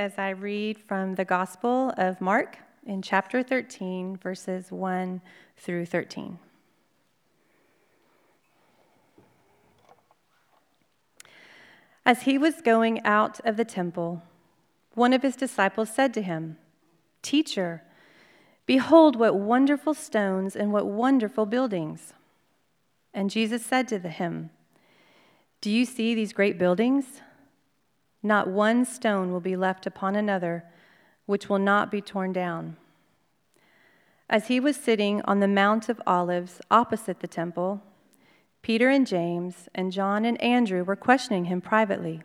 as 0.00 0.18
I 0.18 0.30
read 0.30 0.78
from 0.78 1.16
the 1.16 1.26
Gospel 1.26 1.92
of 1.98 2.22
Mark 2.22 2.56
in 2.86 3.02
chapter 3.02 3.42
13, 3.42 4.16
verses 4.16 4.72
1 4.72 5.20
through 5.58 5.84
13. 5.84 6.38
As 12.06 12.22
he 12.22 12.38
was 12.38 12.62
going 12.62 13.04
out 13.04 13.40
of 13.44 13.58
the 13.58 13.64
temple, 13.66 14.22
one 14.94 15.12
of 15.12 15.20
his 15.20 15.36
disciples 15.36 15.94
said 15.94 16.14
to 16.14 16.22
him, 16.22 16.56
Teacher, 17.20 17.82
behold 18.64 19.16
what 19.16 19.34
wonderful 19.34 19.92
stones 19.92 20.56
and 20.56 20.72
what 20.72 20.86
wonderful 20.86 21.44
buildings. 21.44 22.14
And 23.12 23.28
Jesus 23.28 23.66
said 23.66 23.86
to 23.88 23.98
him, 23.98 24.48
Do 25.60 25.70
you 25.70 25.84
see 25.84 26.14
these 26.14 26.32
great 26.32 26.58
buildings? 26.58 27.20
Not 28.22 28.48
one 28.48 28.84
stone 28.84 29.32
will 29.32 29.40
be 29.40 29.56
left 29.56 29.86
upon 29.86 30.14
another 30.14 30.64
which 31.26 31.48
will 31.48 31.58
not 31.58 31.90
be 31.90 32.00
torn 32.00 32.32
down. 32.32 32.76
As 34.28 34.48
he 34.48 34.60
was 34.60 34.76
sitting 34.76 35.22
on 35.22 35.40
the 35.40 35.48
Mount 35.48 35.88
of 35.88 36.02
Olives 36.06 36.60
opposite 36.70 37.20
the 37.20 37.28
temple, 37.28 37.82
Peter 38.62 38.88
and 38.90 39.06
James 39.06 39.68
and 39.74 39.92
John 39.92 40.24
and 40.24 40.40
Andrew 40.42 40.84
were 40.84 40.96
questioning 40.96 41.46
him 41.46 41.60
privately. 41.60 42.22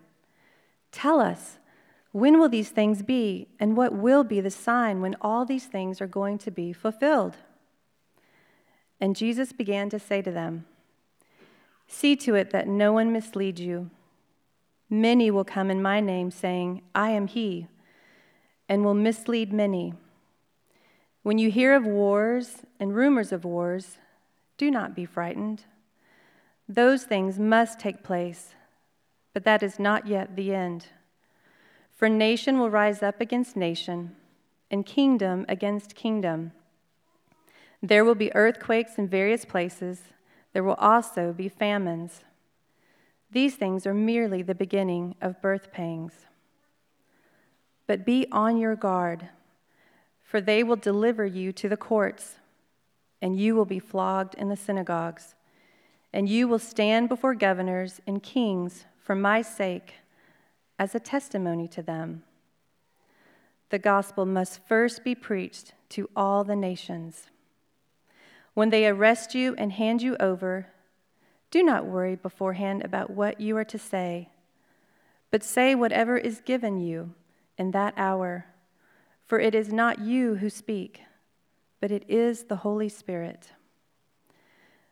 Tell 0.91 1.19
us, 1.19 1.59
when 2.11 2.39
will 2.39 2.49
these 2.49 2.69
things 2.69 3.03
be, 3.03 3.47
and 3.59 3.75
what 3.75 3.93
will 3.93 4.23
be 4.23 4.39
the 4.39 4.51
sign 4.51 5.01
when 5.01 5.15
all 5.21 5.45
these 5.45 5.65
things 5.65 5.99
are 5.99 6.07
going 6.07 6.37
to 6.39 6.51
be 6.51 6.71
fulfilled? 6.71 7.37
And 8.99 9.15
Jesus 9.15 9.51
began 9.51 9.89
to 9.89 9.99
say 9.99 10.21
to 10.21 10.31
them, 10.31 10.65
See 11.87 12.15
to 12.17 12.35
it 12.35 12.51
that 12.51 12.67
no 12.67 12.93
one 12.93 13.11
misleads 13.11 13.61
you. 13.61 13.89
Many 14.89 15.31
will 15.31 15.43
come 15.43 15.71
in 15.71 15.81
my 15.81 15.99
name, 15.99 16.31
saying, 16.31 16.83
I 16.93 17.09
am 17.09 17.27
he, 17.27 17.67
and 18.69 18.83
will 18.83 18.93
mislead 18.93 19.51
many. 19.51 19.93
When 21.23 21.37
you 21.39 21.49
hear 21.49 21.75
of 21.75 21.85
wars 21.85 22.63
and 22.79 22.95
rumors 22.95 23.31
of 23.31 23.45
wars, 23.45 23.97
do 24.57 24.69
not 24.69 24.95
be 24.95 25.05
frightened. 25.05 25.63
Those 26.69 27.03
things 27.03 27.39
must 27.39 27.79
take 27.79 28.03
place, 28.03 28.53
but 29.33 29.43
that 29.43 29.63
is 29.63 29.79
not 29.79 30.07
yet 30.07 30.35
the 30.35 30.53
end. 30.53 30.87
For 31.95 32.09
nation 32.09 32.59
will 32.59 32.69
rise 32.69 33.01
up 33.01 33.21
against 33.21 33.55
nation, 33.55 34.15
and 34.69 34.85
kingdom 34.85 35.45
against 35.49 35.95
kingdom. 35.95 36.51
There 37.81 38.05
will 38.05 38.15
be 38.15 38.35
earthquakes 38.35 38.97
in 38.97 39.07
various 39.07 39.45
places, 39.45 40.01
there 40.53 40.63
will 40.63 40.75
also 40.75 41.33
be 41.33 41.49
famines. 41.49 42.21
These 43.35 43.55
things 43.55 43.85
are 43.85 43.93
merely 43.93 44.43
the 44.43 44.55
beginning 44.55 45.15
of 45.21 45.41
birth 45.41 45.73
pangs. 45.73 46.13
But 47.85 48.05
be 48.05 48.27
on 48.31 48.55
your 48.55 48.77
guard, 48.77 49.27
for 50.23 50.39
they 50.39 50.63
will 50.63 50.77
deliver 50.77 51.25
you 51.25 51.51
to 51.51 51.67
the 51.67 51.75
courts, 51.75 52.35
and 53.21 53.37
you 53.37 53.53
will 53.53 53.65
be 53.65 53.77
flogged 53.77 54.35
in 54.35 54.47
the 54.47 54.55
synagogues, 54.55 55.35
and 56.13 56.29
you 56.29 56.47
will 56.47 56.59
stand 56.59 57.09
before 57.09 57.35
governors 57.35 57.99
and 58.07 58.23
kings 58.23 58.85
for 59.03 59.15
my 59.15 59.41
sake 59.41 59.95
as 60.79 60.95
a 60.95 60.99
testimony 61.01 61.67
to 61.67 61.81
them. 61.81 62.23
The 63.69 63.79
gospel 63.79 64.25
must 64.25 64.65
first 64.65 65.03
be 65.03 65.13
preached 65.13 65.73
to 65.89 66.09
all 66.15 66.45
the 66.45 66.55
nations. 66.55 67.27
When 68.53 68.69
they 68.69 68.87
arrest 68.87 69.35
you 69.35 69.55
and 69.57 69.73
hand 69.73 70.01
you 70.01 70.15
over, 70.21 70.67
do 71.55 71.63
not 71.63 71.85
worry 71.85 72.17
beforehand 72.17 72.83
about 72.83 73.09
what 73.09 73.39
you 73.39 73.55
are 73.55 73.63
to 73.63 73.79
say, 73.79 74.27
but 75.31 75.41
say 75.41 75.73
whatever 75.73 76.17
is 76.17 76.41
given 76.41 76.81
you 76.81 77.13
in 77.57 77.71
that 77.71 77.93
hour, 77.95 78.47
for 79.25 79.39
it 79.39 79.55
is 79.55 79.71
not 79.71 80.01
you 80.01 80.35
who 80.35 80.49
speak, 80.49 81.03
but 81.79 81.93
it 81.93 82.03
is 82.09 82.43
the 82.43 82.57
Holy 82.57 82.89
Spirit. 82.89 83.51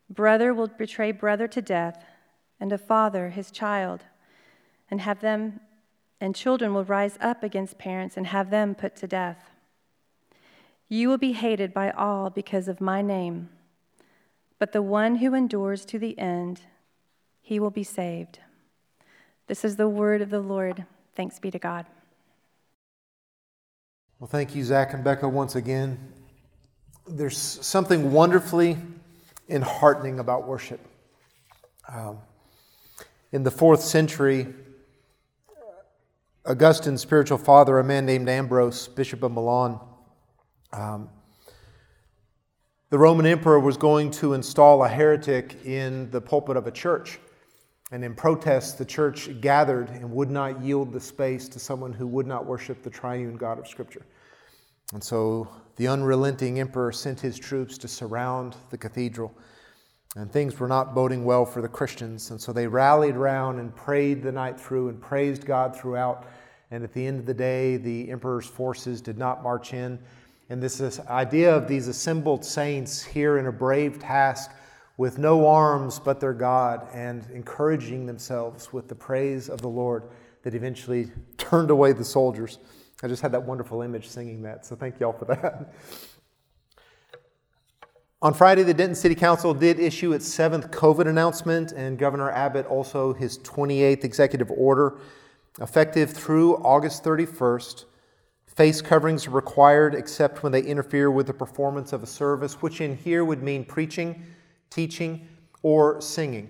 Brother 0.10 0.54
will 0.54 0.70
betray 0.70 1.12
brother 1.12 1.50
to 1.50 1.62
death, 1.62 2.06
and 2.62 2.72
a 2.72 2.78
father 2.78 3.32
his 3.32 3.52
child, 3.52 4.06
and 4.90 5.02
have 5.02 5.20
them 5.20 5.60
and 6.22 6.34
children 6.34 6.74
will 6.74 6.86
rise 6.86 7.18
up 7.20 7.44
against 7.44 7.78
parents 7.78 8.16
and 8.16 8.28
have 8.28 8.52
them 8.52 8.74
put 8.74 8.96
to 8.96 9.06
death. 9.06 9.52
You 10.88 11.10
will 11.10 11.18
be 11.18 11.34
hated 11.34 11.74
by 11.74 11.92
all 11.92 12.30
because 12.30 12.70
of 12.70 12.80
my 12.80 13.02
name. 13.02 13.50
But 14.64 14.72
the 14.72 14.82
one 14.82 15.18
who 15.18 15.34
endures 15.34 15.84
to 15.88 16.00
the 16.00 16.18
end, 16.18 16.62
he 17.42 17.60
will 17.60 17.70
be 17.70 17.84
saved. 17.84 18.40
This 19.48 19.66
is 19.66 19.76
the 19.76 19.90
word 19.90 20.22
of 20.22 20.30
the 20.30 20.40
Lord. 20.40 20.86
Thanks 21.16 21.38
be 21.38 21.52
to 21.52 21.60
God. 21.60 21.86
Well, 24.20 24.30
thank 24.30 24.56
you, 24.56 24.64
Zach 24.64 24.94
and 24.94 25.04
Becca, 25.04 25.28
once 25.28 25.58
again. 25.58 26.00
There's 27.06 27.38
something 27.38 28.14
wonderfully 28.14 28.78
enheartening 29.50 30.20
about 30.20 30.48
worship. 30.48 30.80
Um, 31.90 32.20
in 33.34 33.44
the 33.44 33.52
fourth 33.52 33.82
century, 33.82 34.48
Augustine's 36.46 37.02
spiritual 37.02 37.38
father, 37.38 37.80
a 37.80 37.84
man 37.84 38.06
named 38.06 38.30
Ambrose, 38.30 38.88
Bishop 38.88 39.24
of 39.24 39.34
Milan, 39.34 39.78
um, 40.72 41.10
the 42.94 43.00
Roman 43.00 43.26
emperor 43.26 43.60
was 43.60 43.76
going 43.76 44.12
to 44.12 44.34
install 44.34 44.84
a 44.84 44.88
heretic 44.88 45.66
in 45.66 46.12
the 46.12 46.22
pulpit 46.22 46.56
of 46.56 46.68
a 46.68 46.72
church. 46.72 47.18
And 47.92 48.06
in 48.06 48.14
protest, 48.14 48.78
the 48.78 48.86
church 48.86 49.42
gathered 49.42 49.90
and 49.90 50.12
would 50.12 50.30
not 50.30 50.62
yield 50.62 50.94
the 50.94 51.00
space 51.00 51.50
to 51.50 51.60
someone 51.60 51.92
who 51.92 52.06
would 52.06 52.28
not 52.28 52.46
worship 52.46 52.84
the 52.84 52.92
triune 52.92 53.36
God 53.36 53.58
of 53.58 53.68
Scripture. 53.68 54.06
And 54.94 55.04
so 55.04 55.48
the 55.76 55.88
unrelenting 55.88 56.60
emperor 56.60 56.92
sent 56.92 57.20
his 57.20 57.40
troops 57.40 57.80
to 57.80 57.88
surround 57.88 58.56
the 58.70 58.78
cathedral. 58.78 59.36
And 60.16 60.32
things 60.32 60.60
were 60.60 60.68
not 60.68 60.94
boding 60.94 61.26
well 61.26 61.48
for 61.48 61.64
the 61.64 61.68
Christians. 61.68 62.30
And 62.30 62.40
so 62.40 62.54
they 62.54 62.68
rallied 62.68 63.16
around 63.16 63.58
and 63.58 63.76
prayed 63.76 64.22
the 64.22 64.32
night 64.32 64.60
through 64.60 64.90
and 64.90 65.02
praised 65.02 65.48
God 65.48 65.76
throughout. 65.76 66.28
And 66.70 66.84
at 66.84 66.94
the 66.94 67.08
end 67.08 67.20
of 67.20 67.26
the 67.26 67.34
day, 67.34 67.78
the 67.78 68.12
emperor's 68.12 68.46
forces 68.46 69.02
did 69.02 69.18
not 69.18 69.42
march 69.42 69.74
in. 69.74 69.98
And 70.54 70.62
this, 70.62 71.00
idea 71.10 71.52
of 71.52 71.68
these 71.68 71.88
assembled 71.88 72.46
saints 72.46 73.02
here 73.02 73.40
in 73.40 73.48
a 73.48 73.52
brave 73.52 73.98
task 73.98 74.52
with 74.98 75.18
no 75.18 75.48
arms 75.48 75.98
but 75.98 76.20
their 76.20 76.32
God 76.32 76.88
and 76.94 77.26
encouraging 77.34 78.06
themselves 78.06 78.72
with 78.72 78.88
the 78.88 78.94
praise 78.94 79.50
of 79.50 79.62
the 79.62 79.68
Lord 79.68 80.04
that 80.44 80.54
eventually 80.54 81.10
turned 81.40 81.72
away 81.72 81.92
the 81.92 82.06
soldiers. 82.06 82.60
I 83.02 83.08
just 83.08 83.24
had 83.24 83.32
that 83.32 83.42
wonderful 83.42 83.82
image 83.82 84.08
singing 84.08 84.44
that, 84.44 84.64
so 84.64 84.76
thank 84.76 85.00
y'all 85.00 85.14
for 85.14 85.26
that. 85.26 85.74
On 88.22 88.32
Friday, 88.32 88.62
the 88.62 88.76
Denton 88.76 88.94
City 88.94 89.16
Council 89.16 89.56
did 89.56 89.80
issue 89.80 90.14
its 90.14 90.28
seventh 90.28 90.70
COVID 90.70 91.08
announcement, 91.08 91.72
and 91.72 91.98
Governor 91.98 92.30
Abbott 92.30 92.68
also 92.68 93.12
his 93.12 93.40
28th 93.40 94.04
executive 94.04 94.52
order, 94.52 95.00
effective 95.60 96.12
through 96.12 96.58
August 96.58 97.04
31st. 97.04 97.86
Face 98.56 98.82
coverings 98.82 99.26
are 99.26 99.32
required 99.32 99.96
except 99.96 100.44
when 100.44 100.52
they 100.52 100.62
interfere 100.62 101.10
with 101.10 101.26
the 101.26 101.34
performance 101.34 101.92
of 101.92 102.04
a 102.04 102.08
service, 102.08 102.62
which 102.62 102.82
in 102.82 102.96
here 102.96 103.26
would 103.26 103.42
mean 103.42 103.66
preaching, 103.66 104.24
teaching, 104.70 105.28
or 105.64 106.00
singing. 106.00 106.50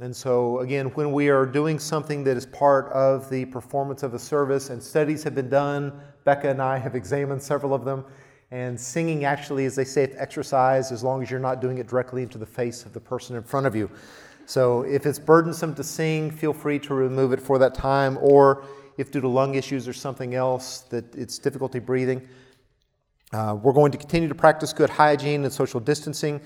And 0.00 0.14
so, 0.14 0.58
again, 0.60 0.88
when 0.88 1.10
we 1.12 1.30
are 1.30 1.46
doing 1.46 1.78
something 1.78 2.22
that 2.24 2.36
is 2.36 2.44
part 2.44 2.92
of 2.92 3.30
the 3.30 3.46
performance 3.46 4.02
of 4.02 4.12
a 4.12 4.18
service, 4.18 4.68
and 4.68 4.82
studies 4.82 5.22
have 5.22 5.34
been 5.34 5.48
done, 5.48 5.92
Becca 6.24 6.50
and 6.50 6.60
I 6.60 6.76
have 6.76 6.94
examined 6.94 7.42
several 7.42 7.72
of 7.72 7.84
them, 7.84 8.04
and 8.50 8.78
singing 8.78 9.24
actually 9.24 9.64
is 9.64 9.78
a 9.78 9.84
safe 9.86 10.10
exercise 10.18 10.92
as 10.92 11.02
long 11.02 11.22
as 11.22 11.30
you're 11.30 11.40
not 11.40 11.62
doing 11.62 11.78
it 11.78 11.86
directly 11.86 12.22
into 12.22 12.36
the 12.36 12.44
face 12.44 12.84
of 12.84 12.92
the 12.92 13.00
person 13.00 13.36
in 13.36 13.42
front 13.42 13.66
of 13.66 13.74
you. 13.74 13.90
So, 14.44 14.82
if 14.82 15.06
it's 15.06 15.18
burdensome 15.18 15.74
to 15.76 15.84
sing, 15.84 16.30
feel 16.30 16.52
free 16.52 16.78
to 16.80 16.94
remove 16.94 17.32
it 17.32 17.40
for 17.40 17.58
that 17.58 17.74
time, 17.74 18.18
or 18.20 18.64
if 18.98 19.10
due 19.10 19.20
to 19.20 19.28
lung 19.28 19.54
issues 19.54 19.88
or 19.88 19.92
something 19.92 20.34
else 20.34 20.80
that 20.90 21.14
it's 21.14 21.38
difficulty 21.38 21.78
breathing. 21.78 22.28
Uh, 23.32 23.56
we're 23.62 23.72
going 23.72 23.90
to 23.92 23.98
continue 23.98 24.28
to 24.28 24.34
practice 24.34 24.72
good 24.72 24.90
hygiene 24.90 25.44
and 25.44 25.52
social 25.52 25.80
distancing. 25.80 26.40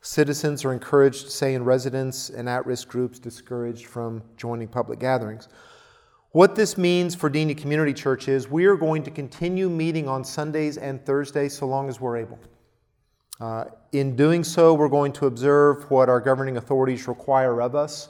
Citizens 0.00 0.64
are 0.64 0.72
encouraged 0.72 1.26
to 1.26 1.30
stay 1.30 1.54
in 1.54 1.64
residence 1.64 2.30
and 2.30 2.48
at 2.48 2.64
risk 2.66 2.88
groups 2.88 3.18
discouraged 3.18 3.86
from 3.86 4.22
joining 4.36 4.66
public 4.66 4.98
gatherings. 4.98 5.48
What 6.30 6.56
this 6.56 6.78
means 6.78 7.14
for 7.14 7.28
Denia 7.28 7.54
Community 7.54 7.92
Church 7.92 8.26
is 8.26 8.48
we 8.48 8.64
are 8.64 8.76
going 8.76 9.02
to 9.02 9.10
continue 9.10 9.68
meeting 9.68 10.08
on 10.08 10.24
Sundays 10.24 10.78
and 10.78 11.04
Thursdays 11.04 11.56
so 11.56 11.66
long 11.66 11.90
as 11.90 12.00
we're 12.00 12.16
able. 12.16 12.38
Uh, 13.38 13.64
in 13.92 14.16
doing 14.16 14.42
so, 14.42 14.72
we're 14.72 14.88
going 14.88 15.12
to 15.12 15.26
observe 15.26 15.90
what 15.90 16.08
our 16.08 16.20
governing 16.20 16.56
authorities 16.56 17.06
require 17.06 17.60
of 17.60 17.74
us. 17.74 18.08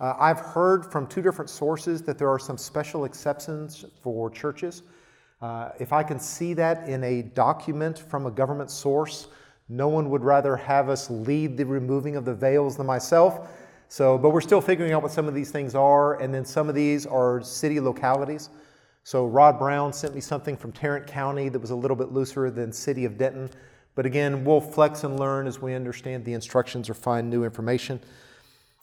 Uh, 0.00 0.14
I've 0.18 0.40
heard 0.40 0.90
from 0.90 1.06
two 1.06 1.22
different 1.22 1.50
sources 1.50 2.02
that 2.02 2.18
there 2.18 2.28
are 2.28 2.38
some 2.38 2.58
special 2.58 3.04
exceptions 3.04 3.84
for 4.02 4.28
churches. 4.28 4.82
Uh, 5.40 5.70
if 5.78 5.92
I 5.92 6.02
can 6.02 6.18
see 6.18 6.54
that 6.54 6.88
in 6.88 7.04
a 7.04 7.22
document 7.22 7.98
from 7.98 8.26
a 8.26 8.30
government 8.30 8.70
source, 8.70 9.28
no 9.68 9.88
one 9.88 10.10
would 10.10 10.22
rather 10.22 10.56
have 10.56 10.88
us 10.88 11.10
lead 11.10 11.56
the 11.56 11.64
removing 11.64 12.16
of 12.16 12.24
the 12.24 12.34
veils 12.34 12.76
than 12.76 12.86
myself. 12.86 13.48
So, 13.88 14.18
but 14.18 14.30
we're 14.30 14.40
still 14.40 14.60
figuring 14.60 14.92
out 14.92 15.02
what 15.02 15.12
some 15.12 15.28
of 15.28 15.34
these 15.34 15.50
things 15.50 15.74
are, 15.74 16.20
and 16.20 16.34
then 16.34 16.44
some 16.44 16.68
of 16.68 16.74
these 16.74 17.06
are 17.06 17.40
city 17.42 17.78
localities. 17.78 18.50
So 19.04 19.26
Rod 19.26 19.58
Brown 19.58 19.92
sent 19.92 20.14
me 20.14 20.20
something 20.20 20.56
from 20.56 20.72
Tarrant 20.72 21.06
County 21.06 21.50
that 21.50 21.58
was 21.58 21.70
a 21.70 21.76
little 21.76 21.96
bit 21.96 22.10
looser 22.10 22.50
than 22.50 22.72
City 22.72 23.04
of 23.04 23.18
Denton. 23.18 23.50
But 23.94 24.06
again, 24.06 24.44
we'll 24.44 24.60
flex 24.60 25.04
and 25.04 25.20
learn 25.20 25.46
as 25.46 25.60
we 25.60 25.74
understand 25.74 26.24
the 26.24 26.32
instructions 26.32 26.90
or 26.90 26.94
find 26.94 27.30
new 27.30 27.44
information. 27.44 28.00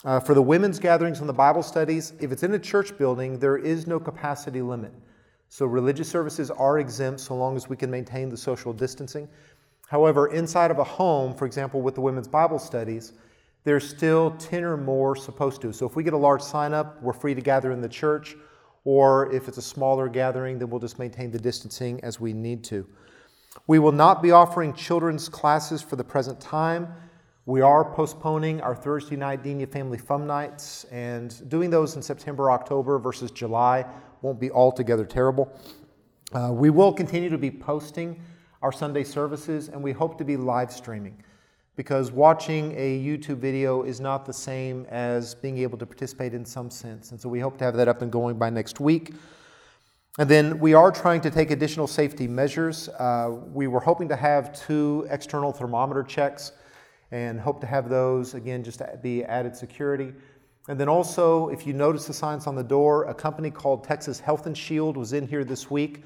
Uh, 0.03 0.19
for 0.19 0.33
the 0.33 0.42
women's 0.42 0.80
gatherings 0.80 1.19
and 1.19 1.30
the 1.30 1.33
Bible 1.33 1.62
studies, 1.62 2.13
if 2.19 2.31
it's 2.31 2.42
in 2.42 2.53
a 2.56 2.59
church 2.59 2.98
building, 2.98 3.38
there 3.38 3.57
is 3.57 3.86
no 3.86 4.00
capacity 4.00 4.62
limit. 4.62 4.92
So 5.50 5.65
religious 5.65 6.09
services 6.09 6.50
are 6.50 6.80
exempt 6.80 7.19
so 7.19 7.36
long 7.36 7.56
as 7.56 7.69
we 7.69 7.75
can 7.75 7.92
maintain 7.92 8.30
the 8.30 8.38
social 8.38 8.74
distancing. 8.74 9.27
However, 9.88 10.27
inside 10.27 10.71
of 10.71 10.80
a 10.80 10.83
home, 10.83 11.36
for 11.36 11.45
example, 11.45 11.81
with 11.81 11.94
the 11.94 12.01
women's 12.01 12.27
Bible 12.27 12.57
studies, 12.57 13.13
there's 13.63 13.88
still 13.88 14.31
10 14.39 14.63
or 14.63 14.77
more 14.77 15.15
supposed 15.15 15.62
to. 15.62 15.71
So 15.71 15.86
if 15.86 15.95
we 15.95 16.03
get 16.03 16.13
a 16.13 16.18
large 16.18 16.42
sign 16.42 16.74
up, 16.74 17.01
we're 17.03 17.13
free 17.13 17.36
to 17.36 17.42
gather 17.42 17.71
in 17.71 17.81
the 17.81 17.89
church, 17.89 18.36
or 18.86 19.31
if 19.31 19.48
it's 19.48 19.57
a 19.57 19.62
smaller 19.62 20.09
gathering, 20.09 20.57
then 20.57 20.69
we'll 20.69 20.80
just 20.80 20.98
maintain 20.98 21.30
the 21.30 21.38
distancing 21.38 22.03
as 22.03 22.19
we 22.19 22.33
need 22.33 22.63
to. 22.63 22.88
We 23.68 23.77
will 23.77 23.92
not 23.92 24.24
be 24.24 24.31
offering 24.31 24.74
children's 24.74 25.30
classes 25.30 25.81
for 25.81 25.95
the 25.95 26.03
present 26.03 26.39
time. 26.39 26.88
We 27.47 27.61
are 27.61 27.83
postponing 27.83 28.61
our 28.61 28.75
Thursday 28.75 29.15
night 29.15 29.41
Denia 29.41 29.65
Family 29.65 29.97
Fun 29.97 30.27
Nights 30.27 30.83
and 30.91 31.49
doing 31.49 31.71
those 31.71 31.95
in 31.95 32.01
September, 32.03 32.51
October 32.51 32.99
versus 32.99 33.31
July 33.31 33.83
won't 34.21 34.39
be 34.39 34.51
altogether 34.51 35.05
terrible. 35.05 35.51
Uh, 36.33 36.51
we 36.53 36.69
will 36.69 36.93
continue 36.93 37.31
to 37.31 37.39
be 37.39 37.49
posting 37.49 38.21
our 38.61 38.71
Sunday 38.71 39.03
services 39.03 39.69
and 39.69 39.81
we 39.81 39.91
hope 39.91 40.19
to 40.19 40.23
be 40.23 40.38
live 40.38 40.71
streaming 40.71 41.17
because 41.75 42.11
watching 42.11 42.75
a 42.77 42.99
YouTube 42.99 43.38
video 43.38 43.81
is 43.81 43.99
not 43.99 44.23
the 44.23 44.33
same 44.33 44.85
as 44.91 45.33
being 45.33 45.57
able 45.57 45.79
to 45.79 45.85
participate 45.88 46.35
in 46.35 46.45
some 46.45 46.69
sense. 46.69 47.09
And 47.09 47.19
so 47.19 47.27
we 47.27 47.39
hope 47.39 47.57
to 47.57 47.63
have 47.63 47.75
that 47.77 47.88
up 47.88 48.03
and 48.03 48.11
going 48.11 48.38
by 48.38 48.51
next 48.51 48.79
week. 48.79 49.15
And 50.19 50.29
then 50.29 50.59
we 50.59 50.75
are 50.75 50.91
trying 50.91 51.21
to 51.21 51.31
take 51.31 51.49
additional 51.49 51.88
safety 51.88 52.27
measures. 52.27 52.88
Uh, 52.88 53.35
we 53.51 53.65
were 53.65 53.79
hoping 53.79 54.07
to 54.09 54.15
have 54.15 54.53
two 54.53 55.07
external 55.09 55.51
thermometer 55.51 56.03
checks 56.03 56.51
and 57.12 57.40
hope 57.40 57.60
to 57.62 57.68
have 57.68 57.90
those, 57.90 58.34
again, 58.34 58.63
just 58.63 58.80
to 58.80 59.00
be 59.02 59.24
added 59.25 59.56
security. 59.56 60.13
And 60.68 60.80
then 60.80 60.88
also, 60.88 61.50
if 61.50 61.66
you 61.66 61.74
notice 61.74 62.06
the 62.06 62.13
signs 62.13 62.48
on 62.48 62.56
the 62.56 62.63
door, 62.63 63.06
a 63.06 63.13
company 63.13 63.50
called 63.50 63.84
Texas 63.84 64.19
Health 64.19 64.46
and 64.46 64.58
Shield 64.58 64.96
was 64.96 65.13
in 65.13 65.28
here 65.28 65.44
this 65.44 65.69
week, 65.69 66.04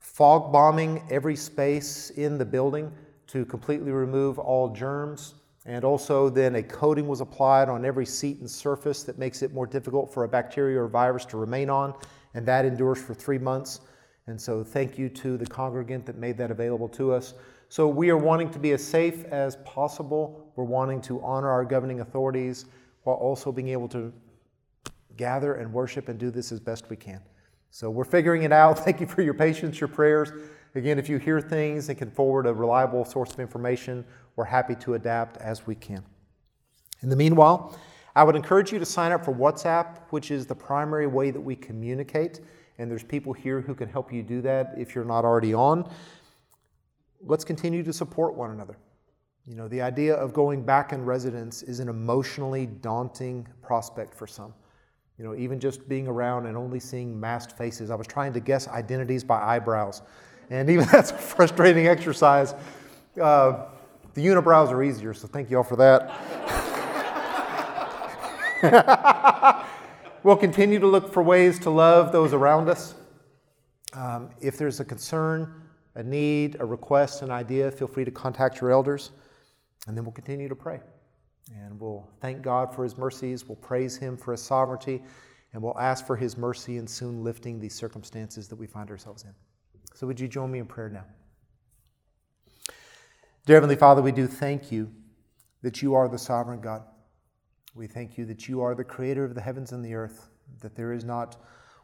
fog 0.00 0.52
bombing 0.52 1.02
every 1.10 1.36
space 1.36 2.10
in 2.10 2.36
the 2.36 2.44
building 2.44 2.92
to 3.28 3.44
completely 3.44 3.92
remove 3.92 4.38
all 4.38 4.70
germs. 4.70 5.34
And 5.64 5.84
also, 5.84 6.28
then 6.28 6.56
a 6.56 6.62
coating 6.62 7.06
was 7.06 7.20
applied 7.20 7.68
on 7.68 7.84
every 7.84 8.06
seat 8.06 8.40
and 8.40 8.50
surface 8.50 9.02
that 9.04 9.18
makes 9.18 9.42
it 9.42 9.52
more 9.52 9.66
difficult 9.66 10.12
for 10.12 10.24
a 10.24 10.28
bacteria 10.28 10.80
or 10.82 10.88
virus 10.88 11.24
to 11.26 11.36
remain 11.36 11.68
on, 11.70 11.94
and 12.34 12.46
that 12.46 12.64
endures 12.64 13.00
for 13.00 13.14
three 13.14 13.38
months. 13.38 13.80
And 14.26 14.40
so, 14.40 14.64
thank 14.64 14.98
you 14.98 15.08
to 15.10 15.36
the 15.36 15.46
congregant 15.46 16.06
that 16.06 16.16
made 16.16 16.38
that 16.38 16.50
available 16.50 16.88
to 16.90 17.12
us. 17.12 17.34
So, 17.70 17.86
we 17.86 18.08
are 18.08 18.16
wanting 18.16 18.50
to 18.50 18.58
be 18.58 18.72
as 18.72 18.82
safe 18.82 19.24
as 19.26 19.56
possible. 19.56 20.50
We're 20.56 20.64
wanting 20.64 21.02
to 21.02 21.22
honor 21.22 21.50
our 21.50 21.64
governing 21.66 22.00
authorities 22.00 22.64
while 23.02 23.16
also 23.16 23.52
being 23.52 23.68
able 23.68 23.88
to 23.88 24.12
gather 25.16 25.54
and 25.54 25.70
worship 25.72 26.08
and 26.08 26.18
do 26.18 26.30
this 26.30 26.50
as 26.50 26.60
best 26.60 26.88
we 26.88 26.96
can. 26.96 27.20
So, 27.70 27.90
we're 27.90 28.04
figuring 28.04 28.44
it 28.44 28.52
out. 28.52 28.78
Thank 28.84 29.00
you 29.00 29.06
for 29.06 29.20
your 29.20 29.34
patience, 29.34 29.80
your 29.80 29.88
prayers. 29.88 30.32
Again, 30.74 30.98
if 30.98 31.08
you 31.08 31.18
hear 31.18 31.40
things 31.40 31.90
and 31.90 31.98
can 31.98 32.10
forward 32.10 32.46
a 32.46 32.54
reliable 32.54 33.04
source 33.04 33.32
of 33.32 33.40
information, 33.40 34.04
we're 34.36 34.44
happy 34.44 34.74
to 34.76 34.94
adapt 34.94 35.36
as 35.38 35.66
we 35.66 35.74
can. 35.74 36.02
In 37.02 37.10
the 37.10 37.16
meanwhile, 37.16 37.76
I 38.16 38.24
would 38.24 38.34
encourage 38.34 38.72
you 38.72 38.78
to 38.78 38.86
sign 38.86 39.12
up 39.12 39.24
for 39.24 39.34
WhatsApp, 39.34 39.98
which 40.10 40.30
is 40.30 40.46
the 40.46 40.54
primary 40.54 41.06
way 41.06 41.30
that 41.30 41.40
we 41.40 41.54
communicate. 41.54 42.40
And 42.78 42.90
there's 42.90 43.02
people 43.02 43.32
here 43.32 43.60
who 43.60 43.74
can 43.74 43.88
help 43.88 44.12
you 44.12 44.22
do 44.22 44.40
that 44.42 44.74
if 44.76 44.94
you're 44.94 45.04
not 45.04 45.24
already 45.24 45.52
on. 45.52 45.90
Let's 47.20 47.44
continue 47.44 47.82
to 47.82 47.92
support 47.92 48.34
one 48.34 48.50
another. 48.50 48.76
You 49.44 49.54
know, 49.54 49.66
the 49.66 49.80
idea 49.80 50.14
of 50.14 50.32
going 50.32 50.62
back 50.62 50.92
in 50.92 51.04
residence 51.04 51.62
is 51.62 51.80
an 51.80 51.88
emotionally 51.88 52.66
daunting 52.66 53.48
prospect 53.62 54.14
for 54.14 54.26
some. 54.26 54.52
You 55.18 55.24
know, 55.24 55.34
even 55.34 55.58
just 55.58 55.88
being 55.88 56.06
around 56.06 56.46
and 56.46 56.56
only 56.56 56.78
seeing 56.78 57.18
masked 57.18 57.56
faces. 57.56 57.90
I 57.90 57.94
was 57.94 58.06
trying 58.06 58.32
to 58.34 58.40
guess 58.40 58.68
identities 58.68 59.24
by 59.24 59.42
eyebrows. 59.42 60.02
And 60.50 60.70
even 60.70 60.86
that's 60.92 61.10
a 61.10 61.14
frustrating 61.14 61.86
exercise. 61.86 62.54
Uh, 63.20 63.64
the 64.14 64.26
unibrows 64.26 64.70
are 64.70 64.82
easier, 64.82 65.14
so 65.14 65.26
thank 65.26 65.50
you 65.50 65.56
all 65.56 65.64
for 65.64 65.76
that. 65.76 66.10
we'll 70.22 70.36
continue 70.36 70.78
to 70.78 70.86
look 70.86 71.12
for 71.12 71.22
ways 71.22 71.58
to 71.60 71.70
love 71.70 72.12
those 72.12 72.32
around 72.32 72.68
us. 72.68 72.94
Um, 73.94 74.30
if 74.40 74.58
there's 74.58 74.80
a 74.80 74.84
concern, 74.84 75.67
a 75.98 76.02
need, 76.02 76.56
a 76.60 76.64
request, 76.64 77.22
an 77.22 77.30
idea, 77.30 77.70
feel 77.72 77.88
free 77.88 78.04
to 78.04 78.10
contact 78.10 78.60
your 78.60 78.70
elders, 78.70 79.10
and 79.88 79.96
then 79.96 80.04
we'll 80.04 80.12
continue 80.12 80.48
to 80.48 80.54
pray. 80.54 80.80
And 81.56 81.78
we'll 81.80 82.08
thank 82.20 82.40
God 82.40 82.72
for 82.72 82.84
His 82.84 82.96
mercies, 82.96 83.46
we'll 83.46 83.56
praise 83.56 83.96
Him 83.96 84.16
for 84.16 84.30
His 84.30 84.40
sovereignty, 84.40 85.02
and 85.52 85.60
we'll 85.60 85.78
ask 85.78 86.06
for 86.06 86.14
His 86.14 86.38
mercy 86.38 86.76
in 86.76 86.86
soon 86.86 87.24
lifting 87.24 87.58
these 87.58 87.74
circumstances 87.74 88.46
that 88.46 88.56
we 88.56 88.66
find 88.66 88.90
ourselves 88.90 89.24
in. 89.24 89.34
So, 89.92 90.06
would 90.06 90.20
you 90.20 90.28
join 90.28 90.52
me 90.52 90.60
in 90.60 90.66
prayer 90.66 90.88
now? 90.88 91.04
Dear 93.44 93.56
Heavenly 93.56 93.76
Father, 93.76 94.00
we 94.00 94.12
do 94.12 94.28
thank 94.28 94.70
you 94.70 94.92
that 95.62 95.82
you 95.82 95.94
are 95.94 96.08
the 96.08 96.18
sovereign 96.18 96.60
God. 96.60 96.84
We 97.74 97.88
thank 97.88 98.16
you 98.16 98.24
that 98.26 98.48
you 98.48 98.60
are 98.60 98.76
the 98.76 98.84
creator 98.84 99.24
of 99.24 99.34
the 99.34 99.40
heavens 99.40 99.72
and 99.72 99.84
the 99.84 99.94
earth, 99.94 100.28
that 100.60 100.76
there 100.76 100.92
is 100.92 101.04
not 101.04 101.38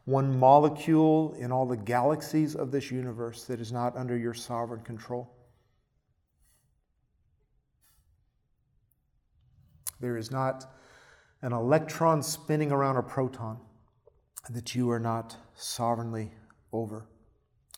one 0.04 0.38
molecule 0.38 1.34
in 1.38 1.50
all 1.50 1.66
the 1.66 1.76
galaxies 1.76 2.54
of 2.54 2.70
this 2.70 2.90
universe 2.90 3.44
that 3.44 3.60
is 3.60 3.72
not 3.72 3.96
under 3.96 4.16
your 4.16 4.34
sovereign 4.34 4.82
control. 4.82 5.30
There 10.00 10.18
is 10.18 10.30
not 10.30 10.66
an 11.40 11.52
electron 11.52 12.22
spinning 12.22 12.70
around 12.70 12.96
a 12.96 13.02
proton 13.02 13.58
that 14.50 14.74
you 14.74 14.90
are 14.90 15.00
not 15.00 15.36
sovereignly 15.54 16.32
over. 16.72 17.06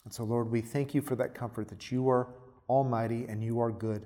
And 0.03 0.13
so, 0.13 0.25
Lord, 0.25 0.51
we 0.51 0.61
thank 0.61 0.93
you 0.93 1.01
for 1.01 1.15
that 1.15 1.33
comfort 1.33 1.69
that 1.69 1.91
you 1.91 2.09
are 2.09 2.33
almighty 2.69 3.25
and 3.29 3.41
you 3.41 3.61
are 3.61 3.71
good, 3.71 4.05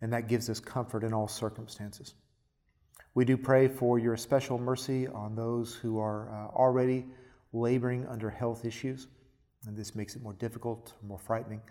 and 0.00 0.12
that 0.12 0.28
gives 0.28 0.50
us 0.50 0.58
comfort 0.58 1.04
in 1.04 1.12
all 1.12 1.28
circumstances. 1.28 2.14
We 3.14 3.24
do 3.24 3.36
pray 3.36 3.68
for 3.68 4.00
your 4.00 4.16
special 4.16 4.58
mercy 4.58 5.06
on 5.06 5.36
those 5.36 5.74
who 5.74 6.00
are 6.00 6.28
uh, 6.30 6.56
already 6.56 7.06
laboring 7.54 8.06
under 8.06 8.28
health 8.28 8.64
issues, 8.64 9.06
and 9.66 9.76
this 9.76 9.94
makes 9.94 10.16
it 10.16 10.22
more 10.22 10.34
difficult, 10.34 10.92
more 11.06 11.18
frightening. 11.18 11.62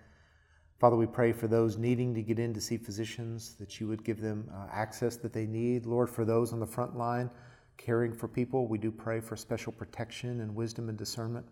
Father, 0.80 0.96
we 0.96 1.06
pray 1.06 1.32
for 1.32 1.48
those 1.48 1.78
needing 1.78 2.14
to 2.16 2.22
get 2.22 2.40
in 2.40 2.54
to 2.54 2.62
see 2.62 2.78
physicians, 2.78 3.56
that 3.60 3.80
you 3.80 3.88
would 3.88 4.04
give 4.04 4.20
them 4.20 4.50
uh, 4.54 4.68
access 4.72 5.18
that 5.18 5.34
they 5.34 5.46
need. 5.46 5.86
Lord, 5.86 6.10
for 6.10 6.26
those 6.26 6.52
on 6.52 6.60
the 6.60 6.66
front 6.66 6.98
line 6.98 7.30
caring 7.78 8.14
for 8.14 8.28
people, 8.28 8.68
we 8.68 8.78
do 8.78 8.92
pray 8.92 9.20
for 9.20 9.36
special 9.36 9.72
protection 9.72 10.42
and 10.42 10.56
wisdom 10.56 10.90
and 10.90 10.98
discernment. 10.98 11.46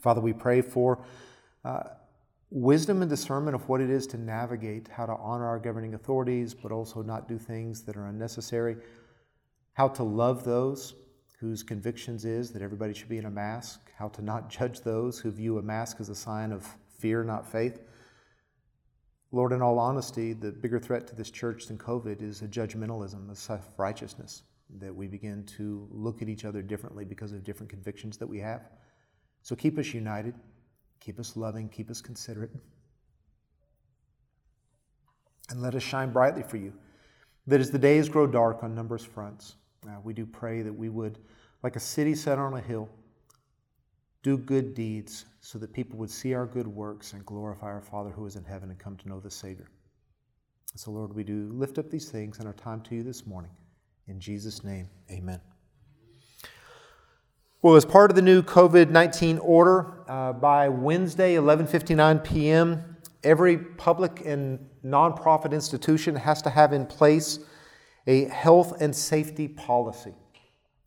Father, 0.00 0.20
we 0.20 0.32
pray 0.32 0.60
for 0.60 1.04
uh, 1.64 1.82
wisdom 2.50 3.02
and 3.02 3.10
discernment 3.10 3.54
of 3.54 3.68
what 3.68 3.80
it 3.80 3.90
is 3.90 4.06
to 4.08 4.16
navigate 4.16 4.88
how 4.88 5.06
to 5.06 5.14
honor 5.14 5.46
our 5.46 5.58
governing 5.58 5.94
authorities, 5.94 6.54
but 6.54 6.72
also 6.72 7.02
not 7.02 7.28
do 7.28 7.38
things 7.38 7.82
that 7.82 7.96
are 7.96 8.06
unnecessary, 8.06 8.76
how 9.74 9.88
to 9.88 10.02
love 10.02 10.44
those 10.44 10.94
whose 11.40 11.62
convictions 11.62 12.24
is 12.24 12.50
that 12.50 12.62
everybody 12.62 12.92
should 12.92 13.08
be 13.08 13.18
in 13.18 13.26
a 13.26 13.30
mask, 13.30 13.92
how 13.96 14.08
to 14.08 14.22
not 14.22 14.50
judge 14.50 14.80
those 14.80 15.20
who 15.20 15.30
view 15.30 15.58
a 15.58 15.62
mask 15.62 15.98
as 16.00 16.08
a 16.08 16.14
sign 16.14 16.50
of 16.50 16.66
fear, 16.98 17.22
not 17.22 17.46
faith. 17.46 17.80
Lord, 19.30 19.52
in 19.52 19.62
all 19.62 19.78
honesty, 19.78 20.32
the 20.32 20.50
bigger 20.50 20.80
threat 20.80 21.06
to 21.08 21.14
this 21.14 21.30
church 21.30 21.66
than 21.66 21.78
COVID 21.78 22.22
is 22.22 22.42
a 22.42 22.48
judgmentalism, 22.48 23.30
a 23.30 23.36
self 23.36 23.68
righteousness, 23.76 24.42
that 24.80 24.94
we 24.94 25.06
begin 25.06 25.44
to 25.56 25.86
look 25.92 26.22
at 26.22 26.28
each 26.28 26.44
other 26.44 26.60
differently 26.60 27.04
because 27.04 27.32
of 27.32 27.44
different 27.44 27.70
convictions 27.70 28.16
that 28.16 28.26
we 28.26 28.40
have. 28.40 28.62
So 29.42 29.54
keep 29.54 29.78
us 29.78 29.94
united, 29.94 30.34
keep 30.98 31.20
us 31.20 31.36
loving, 31.36 31.68
keep 31.68 31.88
us 31.88 32.00
considerate, 32.00 32.50
and 35.50 35.62
let 35.62 35.76
us 35.76 35.82
shine 35.84 36.10
brightly 36.10 36.42
for 36.42 36.56
you. 36.56 36.72
That 37.46 37.60
as 37.60 37.70
the 37.70 37.78
days 37.78 38.08
grow 38.08 38.26
dark 38.26 38.64
on 38.64 38.74
numerous 38.74 39.04
fronts, 39.04 39.54
uh, 39.86 40.00
we 40.02 40.12
do 40.12 40.26
pray 40.26 40.62
that 40.62 40.72
we 40.72 40.88
would, 40.88 41.18
like 41.62 41.76
a 41.76 41.80
city 41.80 42.14
set 42.14 42.38
on 42.38 42.54
a 42.54 42.60
hill, 42.60 42.88
do 44.22 44.36
good 44.36 44.74
deeds 44.74 45.26
so 45.40 45.58
that 45.58 45.72
people 45.72 45.98
would 45.98 46.10
see 46.10 46.34
our 46.34 46.46
good 46.46 46.66
works 46.66 47.12
and 47.12 47.24
glorify 47.24 47.66
our 47.66 47.80
Father 47.80 48.10
who 48.10 48.26
is 48.26 48.36
in 48.36 48.44
heaven 48.44 48.70
and 48.70 48.78
come 48.78 48.96
to 48.96 49.08
know 49.08 49.20
the 49.20 49.30
Savior. 49.30 49.68
So, 50.74 50.90
Lord, 50.90 51.14
we 51.14 51.24
do 51.24 51.48
lift 51.52 51.78
up 51.78 51.90
these 51.90 52.10
things 52.10 52.40
in 52.40 52.46
our 52.46 52.52
time 52.52 52.80
to 52.82 52.94
you 52.94 53.02
this 53.02 53.26
morning. 53.26 53.50
In 54.06 54.20
Jesus' 54.20 54.64
name, 54.64 54.88
amen. 55.10 55.40
Well, 57.62 57.74
as 57.74 57.84
part 57.84 58.10
of 58.10 58.16
the 58.16 58.22
new 58.22 58.42
COVID 58.42 58.90
19 58.90 59.38
order, 59.38 60.04
uh, 60.08 60.32
by 60.32 60.68
Wednesday, 60.68 61.34
11:59 61.34 62.22
p.m., 62.22 62.96
every 63.24 63.58
public 63.58 64.24
and 64.24 64.64
nonprofit 64.84 65.52
institution 65.52 66.14
has 66.14 66.40
to 66.42 66.50
have 66.50 66.72
in 66.72 66.86
place 66.86 67.40
a 68.08 68.24
health 68.24 68.80
and 68.80 68.96
safety 68.96 69.46
policy. 69.46 70.14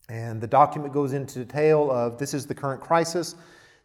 And 0.10 0.42
the 0.42 0.48
document 0.48 0.92
goes 0.92 1.14
into 1.14 1.46
detail 1.46 1.90
of 1.90 2.18
this 2.18 2.34
is 2.34 2.46
the 2.48 2.56
current 2.56 2.82
crisis, 2.82 3.36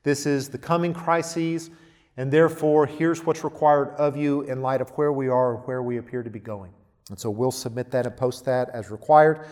this 0.02 0.24
is 0.26 0.48
the 0.48 0.58
coming 0.58 0.94
crises, 0.94 1.70
and 2.16 2.32
therefore 2.32 2.86
here's 2.86 3.24
what's 3.24 3.44
required 3.44 3.90
of 3.90 4.16
you 4.16 4.40
in 4.42 4.62
light 4.62 4.80
of 4.80 4.88
where 4.90 5.12
we 5.12 5.28
are 5.28 5.56
and 5.56 5.66
where 5.66 5.82
we 5.82 5.98
appear 5.98 6.22
to 6.22 6.30
be 6.30 6.38
going. 6.38 6.72
And 7.10 7.18
so 7.18 7.28
we'll 7.28 7.52
submit 7.52 7.90
that 7.90 8.06
and 8.06 8.16
post 8.16 8.44
that 8.46 8.70
as 8.70 8.90
required. 8.90 9.46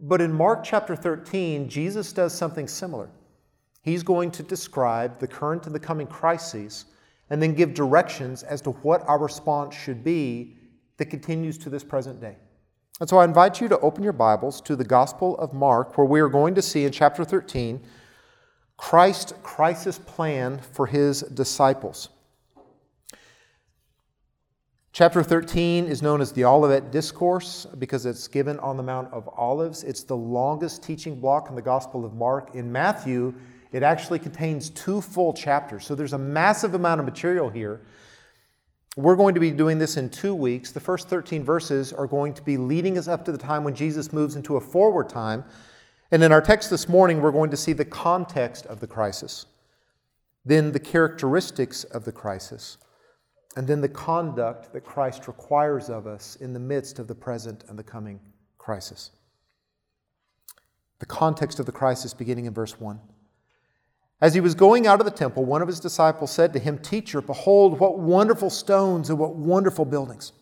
But 0.00 0.20
in 0.20 0.32
Mark 0.32 0.62
chapter 0.62 0.94
13, 0.94 1.68
Jesus 1.68 2.12
does 2.12 2.32
something 2.32 2.68
similar. 2.68 3.10
He's 3.82 4.04
going 4.04 4.30
to 4.30 4.44
describe 4.44 5.18
the 5.18 5.26
current 5.26 5.66
and 5.66 5.74
the 5.74 5.80
coming 5.80 6.06
crises 6.06 6.84
and 7.30 7.42
then 7.42 7.54
give 7.54 7.74
directions 7.74 8.44
as 8.44 8.60
to 8.62 8.70
what 8.70 9.02
our 9.08 9.18
response 9.18 9.74
should 9.74 10.04
be 10.04 10.56
that 10.98 11.06
continues 11.06 11.58
to 11.58 11.68
this 11.68 11.82
present 11.82 12.20
day. 12.20 12.36
And 13.02 13.08
so 13.08 13.18
I 13.18 13.24
invite 13.24 13.60
you 13.60 13.66
to 13.66 13.80
open 13.80 14.04
your 14.04 14.12
Bibles 14.12 14.60
to 14.60 14.76
the 14.76 14.84
Gospel 14.84 15.36
of 15.38 15.52
Mark, 15.52 15.98
where 15.98 16.06
we 16.06 16.20
are 16.20 16.28
going 16.28 16.54
to 16.54 16.62
see 16.62 16.84
in 16.84 16.92
chapter 16.92 17.24
13 17.24 17.80
Christ's 18.76 19.34
crisis 19.42 19.98
plan 19.98 20.60
for 20.60 20.86
his 20.86 21.22
disciples. 21.22 22.10
Chapter 24.92 25.24
13 25.24 25.86
is 25.86 26.00
known 26.00 26.20
as 26.20 26.30
the 26.30 26.44
Olivet 26.44 26.92
Discourse 26.92 27.66
because 27.80 28.06
it's 28.06 28.28
given 28.28 28.60
on 28.60 28.76
the 28.76 28.84
Mount 28.84 29.12
of 29.12 29.28
Olives. 29.36 29.82
It's 29.82 30.04
the 30.04 30.16
longest 30.16 30.84
teaching 30.84 31.18
block 31.18 31.48
in 31.48 31.56
the 31.56 31.60
Gospel 31.60 32.04
of 32.04 32.14
Mark. 32.14 32.54
In 32.54 32.70
Matthew, 32.70 33.34
it 33.72 33.82
actually 33.82 34.20
contains 34.20 34.70
two 34.70 35.00
full 35.00 35.32
chapters. 35.32 35.84
So 35.84 35.96
there's 35.96 36.12
a 36.12 36.18
massive 36.18 36.74
amount 36.74 37.00
of 37.00 37.06
material 37.06 37.50
here. 37.50 37.80
We're 38.96 39.16
going 39.16 39.34
to 39.34 39.40
be 39.40 39.50
doing 39.50 39.78
this 39.78 39.96
in 39.96 40.10
two 40.10 40.34
weeks. 40.34 40.70
The 40.70 40.80
first 40.80 41.08
13 41.08 41.42
verses 41.42 41.92
are 41.92 42.06
going 42.06 42.34
to 42.34 42.42
be 42.42 42.56
leading 42.56 42.98
us 42.98 43.08
up 43.08 43.24
to 43.24 43.32
the 43.32 43.38
time 43.38 43.64
when 43.64 43.74
Jesus 43.74 44.12
moves 44.12 44.36
into 44.36 44.56
a 44.56 44.60
forward 44.60 45.08
time. 45.08 45.44
And 46.10 46.22
in 46.22 46.30
our 46.30 46.42
text 46.42 46.68
this 46.68 46.88
morning, 46.88 47.22
we're 47.22 47.32
going 47.32 47.50
to 47.50 47.56
see 47.56 47.72
the 47.72 47.86
context 47.86 48.66
of 48.66 48.80
the 48.80 48.86
crisis, 48.86 49.46
then 50.44 50.72
the 50.72 50.80
characteristics 50.80 51.84
of 51.84 52.04
the 52.04 52.12
crisis 52.12 52.76
and 53.56 53.66
then 53.66 53.80
the 53.80 53.88
conduct 53.88 54.72
that 54.72 54.84
Christ 54.84 55.28
requires 55.28 55.90
of 55.90 56.06
us 56.06 56.36
in 56.36 56.52
the 56.52 56.60
midst 56.60 56.98
of 56.98 57.06
the 57.06 57.14
present 57.14 57.64
and 57.68 57.78
the 57.78 57.82
coming 57.82 58.20
crisis. 58.58 59.10
The 61.00 61.06
context 61.06 61.58
of 61.60 61.66
the 61.66 61.72
crisis 61.72 62.14
beginning 62.14 62.46
in 62.46 62.54
verse 62.54 62.80
1. 62.80 63.00
As 64.22 64.34
he 64.34 64.40
was 64.40 64.54
going 64.54 64.86
out 64.86 65.00
of 65.00 65.04
the 65.04 65.10
temple, 65.10 65.44
one 65.44 65.62
of 65.62 65.66
his 65.66 65.80
disciples 65.80 66.30
said 66.30 66.52
to 66.52 66.60
him, 66.60 66.78
Teacher, 66.78 67.20
behold, 67.20 67.80
what 67.80 67.98
wonderful 67.98 68.50
stones 68.50 69.10
and 69.10 69.18
what 69.18 69.34
wonderful 69.34 69.84
buildings. 69.84 70.32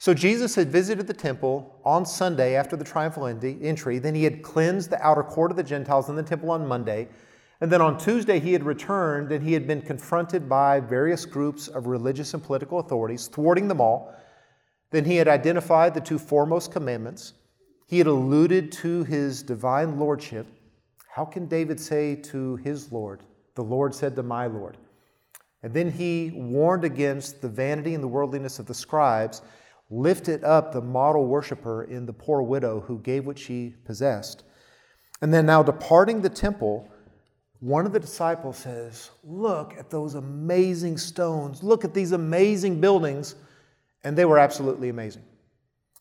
So 0.00 0.12
Jesus 0.12 0.56
had 0.56 0.68
visited 0.68 1.06
the 1.06 1.14
temple 1.14 1.80
on 1.84 2.04
Sunday 2.04 2.56
after 2.56 2.74
the 2.74 2.82
triumphal 2.84 3.26
entry. 3.26 4.00
Then 4.00 4.16
he 4.16 4.24
had 4.24 4.42
cleansed 4.42 4.90
the 4.90 5.00
outer 5.00 5.22
court 5.22 5.52
of 5.52 5.56
the 5.56 5.62
Gentiles 5.62 6.08
in 6.08 6.16
the 6.16 6.22
temple 6.24 6.50
on 6.50 6.66
Monday. 6.66 7.06
And 7.60 7.70
then 7.70 7.80
on 7.80 7.96
Tuesday, 7.96 8.40
he 8.40 8.54
had 8.54 8.64
returned 8.64 9.30
and 9.30 9.44
he 9.44 9.52
had 9.52 9.68
been 9.68 9.80
confronted 9.80 10.48
by 10.48 10.80
various 10.80 11.24
groups 11.24 11.68
of 11.68 11.86
religious 11.86 12.34
and 12.34 12.42
political 12.42 12.80
authorities, 12.80 13.28
thwarting 13.28 13.68
them 13.68 13.80
all. 13.80 14.12
Then 14.90 15.04
he 15.04 15.14
had 15.14 15.28
identified 15.28 15.94
the 15.94 16.00
two 16.00 16.18
foremost 16.18 16.72
commandments. 16.72 17.34
He 17.86 17.98
had 17.98 18.08
alluded 18.08 18.72
to 18.72 19.04
his 19.04 19.44
divine 19.44 20.00
lordship. 20.00 20.48
How 21.18 21.24
can 21.24 21.46
David 21.46 21.80
say 21.80 22.14
to 22.14 22.54
his 22.58 22.92
Lord, 22.92 23.24
The 23.56 23.64
Lord 23.64 23.92
said 23.92 24.14
to 24.14 24.22
my 24.22 24.46
Lord? 24.46 24.76
And 25.64 25.74
then 25.74 25.90
he 25.90 26.30
warned 26.32 26.84
against 26.84 27.42
the 27.42 27.48
vanity 27.48 27.94
and 27.94 28.04
the 28.04 28.06
worldliness 28.06 28.60
of 28.60 28.66
the 28.66 28.74
scribes, 28.74 29.42
lifted 29.90 30.44
up 30.44 30.70
the 30.70 30.80
model 30.80 31.26
worshiper 31.26 31.82
in 31.82 32.06
the 32.06 32.12
poor 32.12 32.40
widow 32.42 32.78
who 32.78 33.00
gave 33.00 33.26
what 33.26 33.36
she 33.36 33.74
possessed. 33.84 34.44
And 35.20 35.34
then 35.34 35.44
now 35.44 35.60
departing 35.60 36.20
the 36.22 36.28
temple, 36.28 36.88
one 37.58 37.84
of 37.84 37.92
the 37.92 37.98
disciples 37.98 38.56
says, 38.56 39.10
Look 39.24 39.74
at 39.76 39.90
those 39.90 40.14
amazing 40.14 40.98
stones. 40.98 41.64
Look 41.64 41.84
at 41.84 41.94
these 41.94 42.12
amazing 42.12 42.80
buildings. 42.80 43.34
And 44.04 44.16
they 44.16 44.24
were 44.24 44.38
absolutely 44.38 44.88
amazing. 44.88 45.24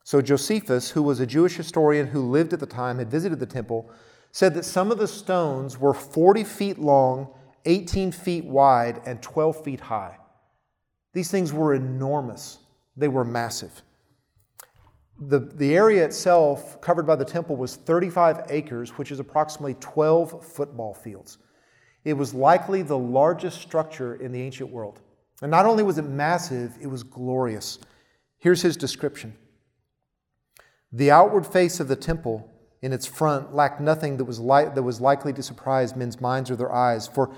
So 0.03 0.21
Josephus, 0.21 0.91
who 0.91 1.01
was 1.01 1.19
a 1.19 1.25
Jewish 1.25 1.55
historian 1.55 2.05
who 2.05 2.21
lived 2.21 2.53
at 2.53 2.59
the 2.59 2.67
time, 2.67 2.99
had 2.99 3.09
visited 3.09 3.39
the 3.39 3.47
temple, 3.47 3.89
said 4.31 4.53
that 4.53 4.65
some 4.65 4.91
of 4.91 4.97
the 4.97 5.07
stones 5.07 5.79
were 5.79 5.93
40 5.93 6.43
feet 6.43 6.79
long, 6.79 7.33
18 7.65 8.11
feet 8.11 8.45
wide, 8.45 9.01
and 9.05 9.21
12 9.21 9.63
feet 9.63 9.79
high. 9.79 10.17
These 11.13 11.31
things 11.31 11.51
were 11.51 11.73
enormous, 11.73 12.59
they 12.95 13.07
were 13.07 13.25
massive. 13.25 13.81
The, 15.19 15.39
the 15.39 15.75
area 15.75 16.05
itself 16.05 16.79
covered 16.79 17.07
by 17.07 17.15
the 17.15 17.25
temple 17.25 17.55
was 17.55 17.75
35 17.75 18.45
acres, 18.49 18.91
which 18.91 19.11
is 19.11 19.19
approximately 19.19 19.73
12 19.79 20.45
football 20.45 20.93
fields. 20.93 21.39
It 22.03 22.13
was 22.13 22.33
likely 22.33 22.83
the 22.83 22.97
largest 22.97 23.59
structure 23.61 24.15
in 24.15 24.31
the 24.31 24.41
ancient 24.41 24.69
world. 24.69 25.01
And 25.41 25.51
not 25.51 25.65
only 25.65 25.83
was 25.83 25.97
it 25.97 26.03
massive, 26.03 26.75
it 26.79 26.87
was 26.87 27.03
glorious. 27.03 27.79
Here's 28.37 28.61
his 28.61 28.77
description 28.77 29.35
The 30.91 31.11
outward 31.11 31.45
face 31.45 31.79
of 31.79 31.87
the 31.87 31.95
temple 31.95 32.49
in 32.81 32.93
its 32.93 33.05
front 33.05 33.55
lacked 33.55 33.81
nothing 33.81 34.17
that 34.17 34.25
was, 34.25 34.39
li- 34.39 34.69
that 34.73 34.83
was 34.83 35.01
likely 35.01 35.33
to 35.33 35.43
surprise 35.43 35.95
men's 35.95 36.21
minds 36.21 36.51
or 36.51 36.55
their 36.55 36.73
eyes, 36.73 37.07
for 37.07 37.33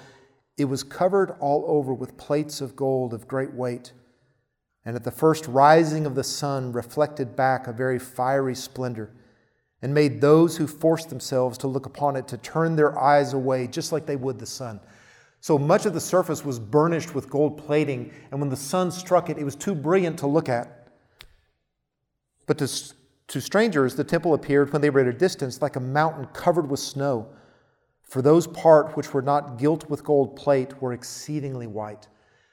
it 0.57 0.65
was 0.65 0.83
covered 0.83 1.31
all 1.39 1.63
over 1.67 1.93
with 1.93 2.17
plates 2.17 2.59
of 2.61 2.75
gold 2.75 3.13
of 3.13 3.27
great 3.27 3.53
weight. 3.53 3.93
And 4.85 4.95
at 4.95 5.03
the 5.03 5.11
first 5.11 5.47
rising 5.47 6.05
of 6.05 6.15
the 6.15 6.23
sun 6.23 6.71
reflected 6.73 7.35
back 7.35 7.67
a 7.67 7.73
very 7.73 7.99
fiery 7.99 8.55
splendor 8.55 9.11
and 9.81 9.93
made 9.93 10.19
those 10.19 10.57
who 10.57 10.67
forced 10.67 11.09
themselves 11.09 11.57
to 11.59 11.67
look 11.67 11.85
upon 11.85 12.15
it 12.15 12.27
to 12.27 12.37
turn 12.37 12.75
their 12.75 12.97
eyes 12.99 13.33
away, 13.33 13.67
just 13.67 13.91
like 13.91 14.05
they 14.05 14.15
would 14.15 14.39
the 14.39 14.45
sun. 14.45 14.79
So 15.41 15.57
much 15.57 15.85
of 15.85 15.93
the 15.93 16.01
surface 16.01 16.43
was 16.43 16.59
burnished 16.59 17.15
with 17.15 17.29
gold 17.29 17.57
plating, 17.57 18.11
and 18.31 18.41
when 18.41 18.49
the 18.49 18.57
sun 18.57 18.91
struck 18.91 19.29
it, 19.29 19.37
it 19.37 19.45
was 19.45 19.55
too 19.55 19.73
brilliant 19.73 20.19
to 20.19 20.27
look 20.27 20.49
at. 20.49 20.89
But 22.45 22.57
to, 22.57 22.93
to 23.29 23.39
strangers, 23.39 23.95
the 23.95 24.03
temple 24.03 24.33
appeared 24.33 24.73
when 24.73 24.81
they 24.81 24.89
were 24.89 25.01
at 25.01 25.07
a 25.07 25.13
distance 25.13 25.61
like 25.61 25.75
a 25.75 25.79
mountain 25.79 26.25
covered 26.33 26.69
with 26.69 26.79
snow. 26.79 27.27
For 28.01 28.23
those 28.23 28.47
parts 28.47 28.95
which 28.95 29.13
were 29.13 29.21
not 29.21 29.59
gilt 29.59 29.87
with 29.87 30.03
gold 30.03 30.35
plate 30.35 30.81
were 30.81 30.93
exceedingly 30.93 31.67
white. 31.67 32.07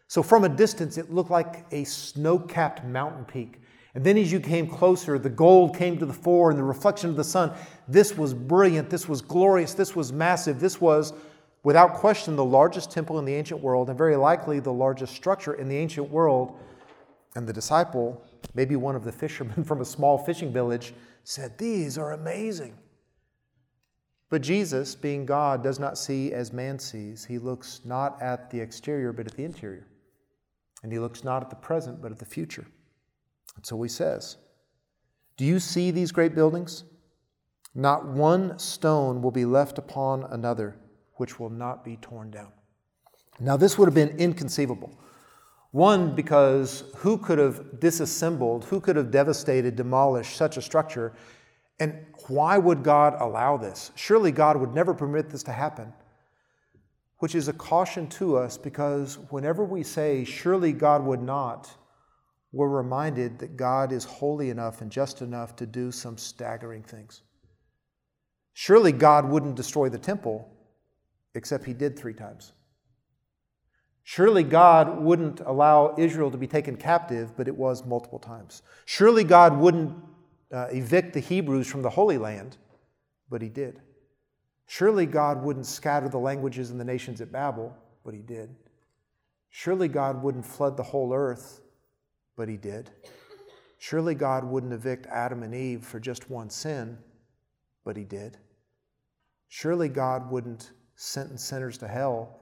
So 0.07 0.23
from 0.23 0.45
a 0.45 0.49
distance, 0.51 0.99
it 0.99 1.11
looked 1.11 1.31
like 1.31 1.65
a 1.73 1.85
snow 1.85 2.39
capped 2.39 2.85
mountain 2.85 3.25
peak. 3.25 3.61
And 3.95 4.05
then 4.05 4.19
as 4.19 4.31
you 4.31 4.39
came 4.39 4.69
closer, 4.69 5.19
the 5.19 5.31
gold 5.31 5.75
came 5.75 5.99
to 5.99 6.05
the 6.05 6.13
fore 6.13 6.51
and 6.51 6.59
the 6.59 6.63
reflection 6.63 7.09
of 7.09 7.17
the 7.17 7.25
sun. 7.25 7.53
This 7.89 8.15
was 8.15 8.35
brilliant. 8.35 8.91
This 8.91 9.09
was 9.09 9.23
glorious. 9.23 9.73
This 9.73 9.97
was 9.97 10.13
massive. 10.13 10.61
This 10.61 10.79
was, 10.79 11.15
without 11.63 11.95
question, 11.95 12.37
the 12.37 12.45
largest 12.45 12.91
temple 12.91 13.19
in 13.19 13.25
the 13.25 13.35
ancient 13.35 13.63
world 13.63 13.89
and 13.89 13.97
very 13.97 14.17
likely 14.17 14.61
the 14.61 14.73
largest 14.73 15.15
structure 15.15 15.55
in 15.55 15.69
the 15.69 15.77
ancient 15.77 16.11
world. 16.11 16.55
And 17.35 17.47
the 17.47 17.55
disciple, 17.55 18.23
maybe 18.57 18.75
one 18.75 18.97
of 18.97 19.05
the 19.05 19.13
fishermen 19.13 19.63
from 19.65 19.81
a 19.81 19.85
small 19.85 20.19
fishing 20.19 20.53
village, 20.53 20.95
said, 21.23 21.57
These 21.59 21.99
are 21.99 22.13
amazing. 22.13 22.77
But 24.29 24.43
Jesus, 24.43 24.97
being 24.97 25.25
God, 25.25 25.63
does 25.63 25.79
not 25.79 25.97
see 25.97 26.33
as 26.33 26.53
man 26.53 26.81
sees. 26.81 27.25
He 27.25 27.39
looks 27.39 27.83
not 27.85 28.21
at 28.21 28.51
the 28.51 28.59
exterior, 28.59 29.13
but 29.13 29.27
at 29.27 29.37
the 29.37 29.45
interior. 29.45 29.87
And 30.83 30.91
he 30.91 30.99
looks 30.99 31.23
not 31.23 31.43
at 31.43 31.51
the 31.51 31.57
present, 31.57 32.03
but 32.03 32.11
at 32.11 32.19
the 32.19 32.25
future. 32.25 32.67
And 33.55 33.65
so 33.65 33.81
he 33.83 33.89
says, 33.89 34.37
Do 35.37 35.45
you 35.45 35.61
see 35.61 35.91
these 35.91 36.11
great 36.11 36.35
buildings? 36.35 36.85
Not 37.75 38.07
one 38.07 38.59
stone 38.59 39.23
will 39.23 39.31
be 39.31 39.45
left 39.45 39.79
upon 39.79 40.25
another 40.25 40.77
which 41.15 41.39
will 41.39 41.51
not 41.51 41.85
be 41.85 41.97
torn 41.97 42.31
down. 42.31 42.53
Now, 43.39 43.57
this 43.57 43.79
would 43.79 43.87
have 43.87 43.95
been 43.95 44.17
inconceivable. 44.19 44.99
One, 45.77 46.15
because 46.15 46.85
who 46.97 47.19
could 47.19 47.37
have 47.37 47.81
disassembled, 47.81 48.65
who 48.65 48.81
could 48.81 48.97
have 48.97 49.11
devastated, 49.11 49.77
demolished 49.77 50.35
such 50.35 50.57
a 50.57 50.63
structure? 50.63 51.13
And 51.79 52.07
why 52.29 52.57
would 52.57 52.83
God 52.83 53.15
allow 53.21 53.59
this? 53.59 53.91
Surely 53.95 54.33
God 54.33 54.57
would 54.57 54.73
never 54.73 54.95
permit 54.95 55.29
this 55.29 55.43
to 55.43 55.53
happen, 55.53 55.93
which 57.19 57.35
is 57.35 57.49
a 57.49 57.53
caution 57.53 58.07
to 58.09 58.39
us 58.39 58.57
because 58.57 59.19
whenever 59.29 59.67
we 59.67 59.83
say, 59.83 60.25
surely 60.25 60.73
God 60.73 61.05
would 61.05 61.21
not, 61.21 61.69
we're 62.53 62.71
reminded 62.71 63.39
that 63.41 63.59
God 63.59 63.93
is 63.93 64.05
holy 64.05 64.49
enough 64.49 64.81
and 64.81 64.91
just 64.91 65.21
enough 65.21 65.57
to 65.57 65.67
do 65.67 65.93
some 65.93 66.17
staggering 66.17 66.85
things. 66.85 67.21
Surely 68.55 68.93
God 68.93 69.29
wouldn't 69.29 69.57
destroy 69.57 69.91
the 69.91 69.99
temple, 69.99 70.49
except 71.35 71.67
he 71.67 71.75
did 71.75 71.99
three 71.99 72.15
times. 72.15 72.55
Surely 74.09 74.45
God 74.45 75.01
wouldn't 75.01 75.41
allow 75.41 75.93
Israel 75.99 76.31
to 76.31 76.39
be 76.39 76.47
taken 76.47 76.77
captive, 76.77 77.37
but 77.37 77.49
it 77.49 77.57
was 77.57 77.85
multiple 77.85 78.21
times. 78.21 78.63
Surely 78.85 79.25
God 79.25 79.59
wouldn't 79.59 79.93
uh, 80.53 80.69
evict 80.71 81.13
the 81.13 81.19
Hebrews 81.19 81.67
from 81.67 81.83
the 81.83 81.91
Holy 81.91 82.17
Land, 82.17 82.57
but 83.29 83.43
he 83.43 83.49
did. 83.49 83.81
Surely 84.69 85.07
God 85.07 85.43
wouldn't 85.43 85.67
scatter 85.67 86.09
the 86.09 86.21
languages 86.21 86.71
and 86.71 86.79
the 86.79 86.85
nations 86.85 87.21
at 87.21 87.33
Babel, 87.33 87.77
but 88.05 88.15
he 88.15 88.21
did. 88.21 88.55
Surely 89.51 89.89
God 89.89 90.23
wouldn't 90.23 90.47
flood 90.47 90.77
the 90.77 90.85
whole 90.85 91.13
earth, 91.13 91.61
but 92.37 92.49
he 92.49 92.57
did. 92.57 92.89
Surely 93.79 94.15
God 94.15 94.45
wouldn't 94.45 94.73
evict 94.73 95.07
Adam 95.07 95.43
and 95.43 95.53
Eve 95.53 95.85
for 95.85 95.99
just 95.99 96.31
one 96.31 96.49
sin, 96.49 96.97
but 97.85 97.97
he 97.97 98.05
did. 98.05 98.39
Surely 99.49 99.89
God 99.89 100.31
wouldn't 100.31 100.71
sentence 100.95 101.43
sinners 101.43 101.77
to 101.79 101.89
hell 101.89 102.39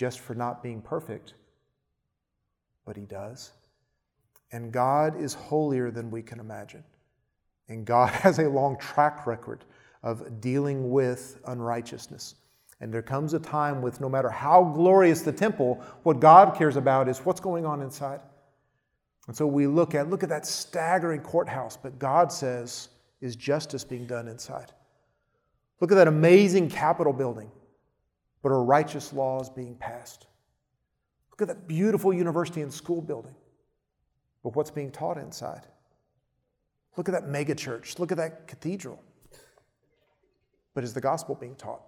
just 0.00 0.20
for 0.20 0.34
not 0.34 0.62
being 0.62 0.80
perfect, 0.80 1.34
but 2.86 2.96
he 2.96 3.04
does. 3.04 3.52
And 4.50 4.72
God 4.72 5.20
is 5.20 5.34
holier 5.34 5.90
than 5.90 6.10
we 6.10 6.22
can 6.22 6.40
imagine. 6.40 6.82
And 7.68 7.84
God 7.84 8.08
has 8.24 8.38
a 8.38 8.48
long 8.48 8.78
track 8.78 9.26
record 9.26 9.66
of 10.02 10.40
dealing 10.40 10.90
with 10.90 11.38
unrighteousness. 11.46 12.36
And 12.80 12.90
there 12.90 13.02
comes 13.02 13.34
a 13.34 13.38
time 13.38 13.82
with 13.82 14.00
no 14.00 14.08
matter 14.08 14.30
how 14.30 14.64
glorious 14.64 15.20
the 15.20 15.32
temple, 15.32 15.84
what 16.02 16.18
God 16.18 16.56
cares 16.56 16.76
about 16.76 17.06
is 17.06 17.18
what's 17.18 17.40
going 17.40 17.66
on 17.66 17.82
inside. 17.82 18.20
And 19.26 19.36
so 19.36 19.46
we 19.46 19.66
look 19.66 19.94
at 19.94 20.08
look 20.08 20.22
at 20.22 20.30
that 20.30 20.46
staggering 20.46 21.20
courthouse, 21.20 21.76
but 21.76 21.98
God 21.98 22.32
says 22.32 22.88
is 23.20 23.36
justice 23.36 23.84
being 23.84 24.06
done 24.06 24.28
inside. 24.28 24.72
Look 25.78 25.92
at 25.92 25.96
that 25.96 26.08
amazing 26.08 26.70
Capitol 26.70 27.12
building, 27.12 27.50
but 28.42 28.50
are 28.50 28.64
righteous 28.64 29.12
laws 29.12 29.50
being 29.50 29.74
passed. 29.76 30.26
Look 31.30 31.42
at 31.42 31.48
that 31.48 31.68
beautiful 31.68 32.12
university 32.12 32.62
and 32.62 32.72
school 32.72 33.00
building, 33.00 33.34
but 34.42 34.56
what's 34.56 34.70
being 34.70 34.90
taught 34.90 35.18
inside. 35.18 35.66
Look 36.96 37.08
at 37.08 37.12
that 37.12 37.24
megachurch. 37.24 37.98
Look 37.98 38.12
at 38.12 38.18
that 38.18 38.46
cathedral. 38.46 39.02
But 40.74 40.84
is 40.84 40.92
the 40.94 41.00
gospel 41.00 41.34
being 41.34 41.54
taught? 41.54 41.82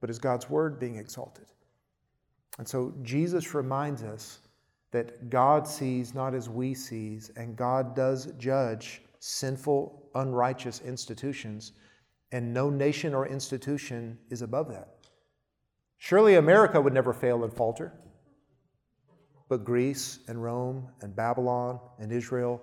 But 0.00 0.10
is 0.10 0.18
God's 0.18 0.48
word 0.48 0.78
being 0.80 0.96
exalted? 0.96 1.46
And 2.58 2.68
so 2.68 2.92
Jesus 3.02 3.54
reminds 3.54 4.02
us 4.02 4.40
that 4.90 5.30
God 5.30 5.66
sees 5.66 6.14
not 6.14 6.34
as 6.34 6.48
we 6.48 6.74
sees, 6.74 7.30
and 7.36 7.56
God 7.56 7.96
does 7.96 8.32
judge 8.38 9.02
sinful, 9.20 10.10
unrighteous 10.14 10.80
institutions, 10.80 11.72
and 12.32 12.52
no 12.52 12.68
nation 12.68 13.14
or 13.14 13.26
institution 13.26 14.18
is 14.30 14.42
above 14.42 14.68
that. 14.68 14.91
Surely 16.04 16.34
America 16.34 16.80
would 16.80 16.92
never 16.92 17.12
fail 17.12 17.44
and 17.44 17.54
falter, 17.54 17.92
but 19.48 19.64
Greece 19.64 20.18
and 20.26 20.42
Rome 20.42 20.88
and 21.00 21.14
Babylon 21.14 21.78
and 22.00 22.10
Israel 22.10 22.60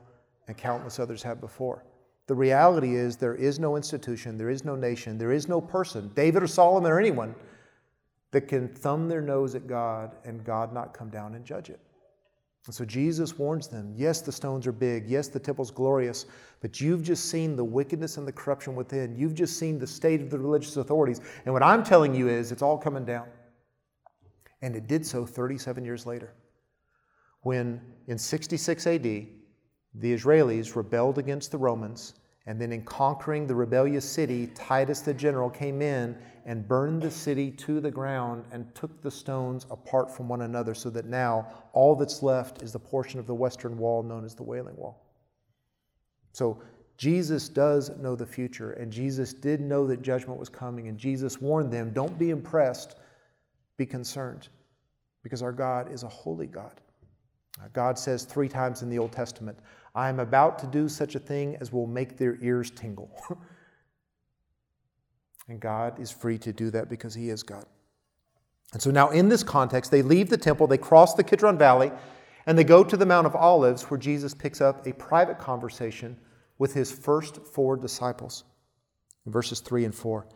and 0.50 0.58
countless 0.58 1.00
others 1.00 1.24
have 1.24 1.40
before. 1.40 1.86
The 2.28 2.36
reality 2.36 2.98
is 2.98 3.16
there 3.16 3.36
is 3.36 3.58
no 3.58 3.78
institution, 3.78 4.38
there 4.38 4.50
is 4.50 4.66
no 4.66 4.76
nation, 4.76 5.18
there 5.18 5.32
is 5.32 5.48
no 5.48 5.62
person, 5.62 6.12
David 6.16 6.44
or 6.44 6.48
Solomon 6.48 6.92
or 6.92 7.00
anyone, 7.00 7.34
that 8.32 8.50
can 8.50 8.68
thumb 8.68 9.08
their 9.08 9.22
nose 9.22 9.56
at 9.56 9.68
God 9.68 10.18
and 10.26 10.44
God 10.44 10.74
not 10.74 10.94
come 10.94 11.10
down 11.10 11.34
and 11.36 11.46
judge 11.46 11.70
it. 11.70 11.80
And 12.66 12.76
so 12.76 12.86
Jesus 12.86 13.38
warns 13.38 13.68
them 13.68 13.94
yes, 13.96 14.22
the 14.22 14.32
stones 14.32 14.68
are 14.68 14.72
big. 14.72 15.08
Yes, 15.08 15.28
the 15.28 15.40
temple's 15.40 15.72
glorious. 15.72 16.26
But 16.62 16.82
you've 16.82 17.04
just 17.04 17.26
seen 17.26 17.56
the 17.56 17.64
wickedness 17.64 18.18
and 18.18 18.28
the 18.28 18.32
corruption 18.32 18.76
within. 18.76 19.16
You've 19.16 19.34
just 19.34 19.58
seen 19.58 19.80
the 19.80 19.88
state 19.88 20.22
of 20.22 20.30
the 20.30 20.38
religious 20.38 20.78
authorities. 20.78 21.22
And 21.46 21.54
what 21.54 21.64
I'm 21.64 21.84
telling 21.84 22.14
you 22.14 22.28
is 22.28 22.52
it's 22.52 22.62
all 22.62 22.78
coming 22.78 23.06
down. 23.06 23.28
And 24.62 24.76
it 24.76 24.88
did 24.88 25.06
so 25.06 25.26
37 25.26 25.86
years 25.86 26.06
later. 26.06 26.34
When 27.42 27.82
in 28.08 28.18
66 28.18 28.86
AD, 28.86 29.04
the 29.04 29.28
Israelis 30.04 30.76
rebelled 30.76 31.18
against 31.18 31.52
the 31.52 31.58
Romans 31.58 32.16
and 32.46 32.60
then, 32.60 32.72
in 32.72 32.84
conquering 32.84 33.46
the 33.46 33.56
rebellious 33.56 34.10
city, 34.10 34.48
Titus 34.56 35.02
the 35.02 35.14
general 35.14 35.50
came 35.50 35.82
in 35.82 36.18
and 36.46 36.68
burned 36.68 37.02
the 37.02 37.12
city 37.12 37.52
to 37.52 37.80
the 37.80 37.92
ground 37.92 38.44
and 38.52 38.74
took 38.74 39.02
the 39.02 39.12
stones 39.12 39.66
apart 39.70 40.10
from 40.10 40.28
one 40.28 40.42
another, 40.42 40.74
so 40.74 40.90
that 40.90 41.06
now 41.06 41.48
all 41.74 41.96
that's 41.96 42.24
left 42.24 42.64
is 42.64 42.74
the 42.74 42.80
portion 42.80 43.20
of 43.20 43.28
the 43.28 43.36
western 43.36 43.78
wall 43.78 44.02
known 44.02 44.26
as 44.26 44.36
the 44.36 44.44
Wailing 44.44 44.76
Wall. 44.78 45.06
So, 46.32 46.62
Jesus 46.98 47.48
does 47.48 47.92
know 47.98 48.16
the 48.16 48.26
future, 48.26 48.72
and 48.74 48.92
Jesus 48.92 49.32
did 49.34 49.62
know 49.62 49.88
that 49.88 50.02
judgment 50.02 50.38
was 50.38 50.50
coming, 50.50 50.90
and 50.90 50.98
Jesus 50.98 51.40
warned 51.40 51.72
them 51.72 51.92
don't 51.92 52.18
be 52.20 52.30
impressed, 52.30 52.96
be 53.78 53.86
concerned, 53.86 54.50
because 55.24 55.42
our 55.42 55.54
God 55.54 55.92
is 55.92 56.04
a 56.04 56.10
holy 56.10 56.48
God. 56.48 56.82
Uh, 57.62 57.68
God 57.74 57.98
says 57.98 58.24
three 58.24 58.50
times 58.50 58.82
in 58.82 58.90
the 58.90 59.00
Old 59.00 59.12
Testament, 59.12 59.60
I 59.96 60.10
am 60.10 60.20
about 60.20 60.60
to 60.60 60.68
do 60.68 60.88
such 60.88 61.16
a 61.16 61.20
thing 61.20 61.58
as 61.60 61.72
will 61.72 61.88
make 61.88 62.18
their 62.18 62.38
ears 62.42 62.72
tingle. 62.72 63.10
and 65.48 65.60
God 65.60 66.00
is 66.00 66.12
free 66.12 66.38
to 66.40 66.54
do 66.54 66.70
that 66.72 66.90
because 66.90 67.14
He 67.14 67.30
is 67.30 67.44
God. 67.44 67.66
And 68.74 68.82
so 68.82 68.92
now, 68.92 69.10
in 69.10 69.30
this 69.30 69.44
context, 69.44 69.90
they 69.90 70.02
leave 70.02 70.30
the 70.30 70.38
temple, 70.38 70.68
they 70.68 70.78
cross 70.78 71.16
the 71.16 71.24
Kidron 71.24 71.58
Valley, 71.58 71.92
and 72.46 72.58
they 72.58 72.64
go 72.64 72.84
to 72.84 72.98
the 72.98 73.06
Mount 73.06 73.28
of 73.28 73.36
Olives 73.36 73.84
where 73.84 73.98
Jesus 73.98 74.34
picks 74.34 74.62
up 74.62 74.86
a 74.86 74.94
private 74.94 75.40
conversation 75.40 76.18
with 76.58 76.74
his 76.74 76.92
first 76.92 77.38
four 77.46 77.76
disciples. 77.76 78.44
Verses 79.26 79.60
3 79.60 79.86
and 79.86 79.96
4. 79.96 80.28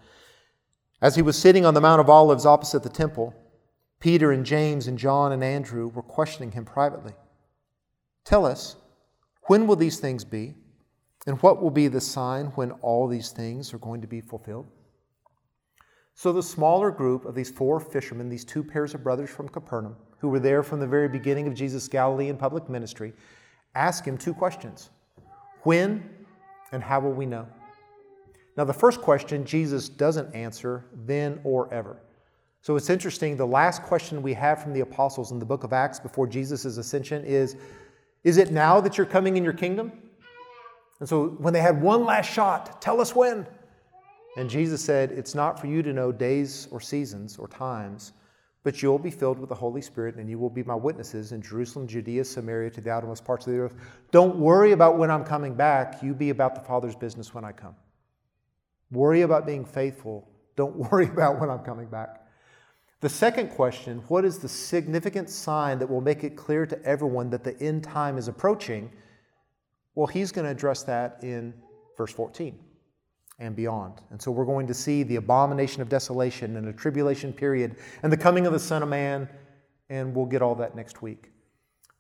As 1.02 1.16
he 1.16 1.22
was 1.22 1.38
sitting 1.38 1.66
on 1.66 1.74
the 1.74 1.82
Mount 1.82 2.02
of 2.02 2.10
Olives 2.10 2.46
opposite 2.46 2.84
the 2.84 2.90
temple, 2.90 3.36
Peter 4.00 4.32
and 4.32 4.46
James 4.46 4.88
and 4.88 4.98
John 4.98 5.32
and 5.32 5.44
Andrew 5.44 5.88
were 5.88 6.02
questioning 6.02 6.52
him 6.52 6.66
privately. 6.66 7.14
Tell 8.26 8.46
us, 8.46 8.76
when 9.48 9.68
will 9.68 9.76
these 9.76 10.00
things 10.00 10.24
be? 10.24 10.56
And 11.26 11.42
what 11.42 11.62
will 11.62 11.72
be 11.72 11.88
the 11.88 12.02
sign 12.02 12.48
when 12.56 12.72
all 12.72 13.08
these 13.08 13.32
things 13.32 13.74
are 13.74 13.78
going 13.78 14.02
to 14.02 14.08
be 14.08 14.22
fulfilled? 14.22 14.68
So 16.16 16.32
the 16.32 16.44
smaller 16.44 16.92
group 16.92 17.26
of 17.26 17.34
these 17.34 17.50
four 17.50 17.80
fishermen, 17.80 18.30
these 18.30 18.46
two 18.46 18.64
pairs 18.64 18.94
of 18.94 19.04
brothers 19.04 19.30
from 19.30 19.50
Capernaum, 19.50 19.96
who 20.20 20.30
were 20.30 20.40
there 20.40 20.64
from 20.64 20.80
the 20.80 20.88
very 20.88 21.08
beginning 21.08 21.48
of 21.48 21.56
Jesus' 21.56 21.88
Galilean 21.88 22.38
public 22.38 22.70
ministry, 22.70 23.14
ask 23.74 24.06
him 24.06 24.18
two 24.18 24.34
questions 24.34 24.90
When 25.64 26.08
and 26.72 26.84
how 26.84 27.00
will 27.00 27.14
we 27.14 27.26
know? 27.26 27.48
Now, 28.58 28.64
the 28.64 28.74
first 28.74 29.02
question 29.02 29.46
Jesus 29.46 29.90
doesn't 29.90 30.34
answer 30.36 30.86
then 31.06 31.40
or 31.44 31.74
ever. 31.74 31.98
So 32.62 32.76
it's 32.76 32.90
interesting. 32.90 33.36
The 33.36 33.46
last 33.46 33.84
question 33.84 34.22
we 34.22 34.34
have 34.34 34.62
from 34.62 34.74
the 34.74 34.82
apostles 34.82 35.32
in 35.32 35.40
the 35.40 35.46
book 35.46 35.64
of 35.64 35.74
Acts 35.74 36.00
before 36.00 36.28
Jesus' 36.28 36.66
ascension 36.78 37.26
is 37.26 37.58
is 38.24 38.38
it 38.38 38.52
now 38.52 38.80
that 38.82 38.98
you're 38.98 39.06
coming 39.06 39.38
in 39.38 39.44
your 39.44 39.54
kingdom? 39.54 39.92
And 41.00 41.10
so 41.10 41.30
when 41.30 41.54
they 41.54 41.60
had 41.60 41.82
one 41.82 42.06
last 42.06 42.32
shot, 42.32 42.82
tell 42.82 43.02
us 43.02 43.16
when. 43.16 43.46
And 44.38 44.50
Jesus 44.50 44.84
said, 44.84 45.12
It's 45.12 45.36
not 45.36 45.60
for 45.60 45.68
you 45.68 45.84
to 45.84 45.94
know 45.94 46.12
days 46.12 46.68
or 46.72 46.80
seasons 46.80 47.38
or 47.38 47.48
times, 47.48 48.14
but 48.64 48.82
you'll 48.82 48.98
be 48.98 49.12
filled 49.12 49.38
with 49.38 49.50
the 49.50 49.56
Holy 49.56 49.82
Spirit 49.82 50.16
and 50.16 50.30
you 50.30 50.40
will 50.40 50.50
be 50.50 50.64
my 50.64 50.76
witnesses 50.76 51.34
in 51.34 51.42
Jerusalem, 51.42 51.88
Judea, 51.88 52.24
Samaria, 52.24 52.70
to 52.72 52.82
the 52.82 52.90
outermost 52.90 53.26
parts 53.26 53.46
of 53.46 53.54
the 53.54 53.60
earth. 53.60 53.76
Don't 54.12 54.38
worry 54.38 54.72
about 54.72 54.98
when 54.98 55.12
I'm 55.12 55.26
coming 55.26 55.54
back. 55.54 56.02
You 56.02 56.14
be 56.14 56.30
about 56.30 56.56
the 56.56 56.62
Father's 56.62 56.96
business 56.96 57.34
when 57.34 57.44
I 57.44 57.52
come. 57.52 57.76
Worry 58.92 59.22
about 59.22 59.46
being 59.46 59.66
faithful. 59.66 60.28
Don't 60.56 60.76
worry 60.92 61.08
about 61.08 61.40
when 61.40 61.50
I'm 61.50 61.60
coming 61.60 61.88
back. 61.88 62.23
The 63.04 63.10
second 63.10 63.50
question 63.50 64.02
what 64.08 64.24
is 64.24 64.40
the 64.40 64.48
significant 64.48 65.30
sign 65.30 65.78
that 65.80 65.90
will 65.90 66.00
make 66.00 66.24
it 66.24 66.38
clear 66.38 66.66
to 66.66 66.82
everyone 66.86 67.30
that 67.32 67.44
the 67.44 67.62
end 67.62 67.84
time 67.84 68.18
is 68.18 68.30
approaching? 68.30 68.90
Well, 69.94 70.08
he's 70.08 70.32
going 70.32 70.46
to 70.46 70.52
address 70.52 70.84
that 70.84 71.20
in 71.22 71.54
verse 71.98 72.14
14 72.14 72.58
and 73.40 73.58
beyond. 73.58 73.96
And 74.10 74.22
so 74.22 74.32
we're 74.32 74.46
going 74.46 74.68
to 74.68 74.74
see 74.74 75.04
the 75.04 75.18
abomination 75.18 75.82
of 75.82 75.90
desolation 75.90 76.56
and 76.56 76.70
a 76.70 76.72
tribulation 76.72 77.34
period 77.34 77.76
and 78.04 78.10
the 78.10 78.16
coming 78.16 78.48
of 78.48 78.54
the 78.54 78.60
Son 78.60 78.82
of 78.82 78.88
Man, 78.88 79.28
and 79.90 80.16
we'll 80.16 80.26
get 80.26 80.42
all 80.42 80.56
that 80.56 80.74
next 80.74 81.02
week. 81.02 81.34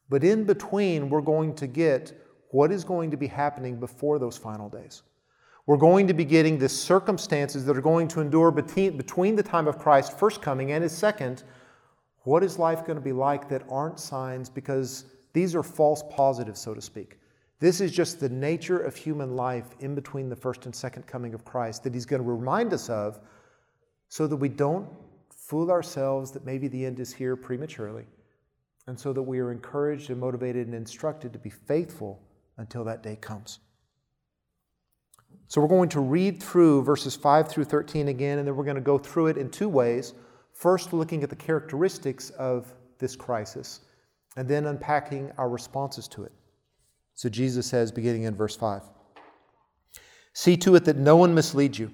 But 0.07 0.23
in 0.23 0.45
between, 0.45 1.09
we're 1.09 1.19
going 1.19 1.53
to 1.55 1.67
get 1.67 2.13
what 2.51 2.71
is 2.71 2.85
going 2.85 3.11
to 3.11 3.17
be 3.17 3.27
happening 3.27 3.77
before 3.77 4.19
those 4.19 4.37
final 4.37 4.69
days. 4.69 5.01
We're 5.65 5.77
going 5.77 6.07
to 6.07 6.13
be 6.13 6.25
getting 6.25 6.57
the 6.57 6.67
circumstances 6.67 7.65
that 7.65 7.77
are 7.77 7.81
going 7.81 8.09
to 8.09 8.19
endure 8.19 8.51
between 8.51 9.35
the 9.35 9.43
time 9.43 9.67
of 9.67 9.79
Christ's 9.79 10.13
first 10.13 10.41
coming 10.41 10.73
and 10.73 10.83
his 10.83 10.91
second. 10.91 11.43
What 12.23 12.43
is 12.43 12.59
life 12.59 12.85
going 12.85 12.97
to 12.97 13.03
be 13.03 13.13
like 13.13 13.47
that 13.49 13.63
aren't 13.69 13.99
signs? 13.99 14.49
Because 14.49 15.05
these 15.31 15.55
are 15.55 15.63
false 15.63 16.03
positives, 16.09 16.59
so 16.59 16.73
to 16.73 16.81
speak. 16.81 17.17
This 17.59 17.79
is 17.79 17.93
just 17.93 18.19
the 18.19 18.27
nature 18.27 18.79
of 18.79 18.93
human 18.93 19.37
life 19.37 19.67
in 19.79 19.95
between 19.95 20.27
the 20.27 20.35
first 20.35 20.65
and 20.65 20.75
second 20.75 21.07
coming 21.07 21.33
of 21.33 21.45
Christ 21.45 21.83
that 21.83 21.93
he's 21.93 22.05
going 22.05 22.21
to 22.21 22.29
remind 22.29 22.73
us 22.73 22.89
of 22.89 23.19
so 24.09 24.27
that 24.27 24.35
we 24.35 24.49
don't 24.49 24.89
fool 25.29 25.71
ourselves 25.71 26.31
that 26.31 26.45
maybe 26.45 26.67
the 26.67 26.85
end 26.85 26.99
is 26.99 27.13
here 27.13 27.37
prematurely, 27.37 28.05
and 28.87 28.99
so 28.99 29.13
that 29.13 29.21
we 29.21 29.39
are 29.39 29.51
encouraged 29.51 30.09
and 30.09 30.19
motivated 30.19 30.67
and 30.67 30.75
instructed 30.75 31.31
to 31.31 31.39
be 31.39 31.49
faithful 31.49 32.21
until 32.57 32.83
that 32.83 33.01
day 33.01 33.15
comes. 33.15 33.59
So 35.53 35.61
we're 35.61 35.67
going 35.67 35.89
to 35.89 35.99
read 35.99 36.41
through 36.41 36.81
verses 36.81 37.15
5 37.15 37.47
through 37.47 37.65
13 37.65 38.07
again, 38.07 38.39
and 38.39 38.47
then 38.47 38.55
we're 38.55 38.63
going 38.63 38.73
to 38.73 38.81
go 38.81 38.97
through 38.97 39.27
it 39.27 39.37
in 39.37 39.51
two 39.51 39.69
ways. 39.69 40.15
First, 40.51 40.93
looking 40.93 41.21
at 41.21 41.29
the 41.29 41.35
characteristics 41.35 42.31
of 42.31 42.73
this 42.97 43.15
crisis, 43.15 43.81
and 44.35 44.49
then 44.49 44.65
unpacking 44.65 45.31
our 45.37 45.49
responses 45.49 46.07
to 46.07 46.23
it. 46.23 46.31
So 47.13 47.29
Jesus 47.29 47.67
says, 47.67 47.91
beginning 47.91 48.23
in 48.23 48.35
verse 48.35 48.55
5 48.55 48.81
See 50.33 50.57
to 50.57 50.73
it 50.73 50.85
that 50.85 50.97
no 50.97 51.17
one 51.17 51.35
misleads 51.35 51.77
you. 51.77 51.91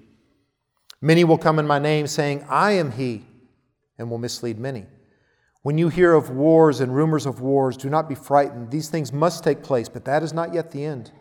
Many 1.01 1.25
will 1.25 1.37
come 1.37 1.59
in 1.59 1.67
my 1.67 1.79
name, 1.79 2.07
saying, 2.07 2.45
I 2.47 2.71
am 2.71 2.93
he, 2.93 3.25
and 3.97 4.09
will 4.09 4.19
mislead 4.19 4.57
many. 4.57 4.85
When 5.63 5.77
you 5.77 5.89
hear 5.89 6.13
of 6.13 6.29
wars 6.29 6.79
and 6.79 6.95
rumors 6.95 7.25
of 7.25 7.41
wars, 7.41 7.75
do 7.75 7.89
not 7.89 8.07
be 8.07 8.15
frightened. 8.15 8.71
These 8.71 8.87
things 8.87 9.11
must 9.11 9.43
take 9.43 9.63
place, 9.63 9.89
but 9.89 10.05
that 10.05 10.23
is 10.23 10.31
not 10.31 10.53
yet 10.53 10.71
the 10.71 10.85
end. 10.85 11.11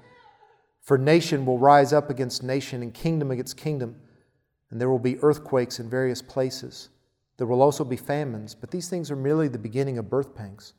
For 0.88 0.96
nation 0.96 1.44
will 1.44 1.58
rise 1.58 1.92
up 1.92 2.08
against 2.08 2.42
nation 2.42 2.82
and 2.82 2.94
kingdom 2.94 3.30
against 3.30 3.58
kingdom, 3.58 3.96
and 4.70 4.80
there 4.80 4.88
will 4.88 4.98
be 4.98 5.18
earthquakes 5.18 5.78
in 5.78 5.90
various 5.90 6.22
places. 6.22 6.88
There 7.36 7.46
will 7.46 7.60
also 7.60 7.84
be 7.84 7.98
famines, 7.98 8.54
but 8.54 8.70
these 8.70 8.88
things 8.88 9.10
are 9.10 9.16
merely 9.16 9.48
the 9.48 9.58
beginning 9.58 9.98
of 9.98 10.08
birth 10.08 10.34
pangs. 10.34 10.72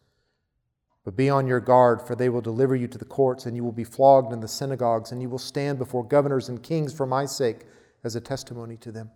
But 1.05 1.15
be 1.15 1.29
on 1.29 1.45
your 1.45 1.59
guard, 1.59 2.01
for 2.01 2.15
they 2.15 2.27
will 2.27 2.41
deliver 2.41 2.75
you 2.75 2.87
to 2.87 2.97
the 2.97 3.05
courts, 3.05 3.45
and 3.45 3.55
you 3.55 3.63
will 3.63 3.71
be 3.71 3.83
flogged 3.83 4.33
in 4.33 4.39
the 4.39 4.47
synagogues, 4.47 5.11
and 5.11 5.21
you 5.21 5.29
will 5.29 5.37
stand 5.37 5.77
before 5.77 6.03
governors 6.03 6.49
and 6.49 6.63
kings 6.63 6.91
for 6.91 7.05
my 7.05 7.25
sake 7.27 7.67
as 8.03 8.15
a 8.15 8.19
testimony 8.19 8.77
to 8.77 8.91
them. 8.91 9.11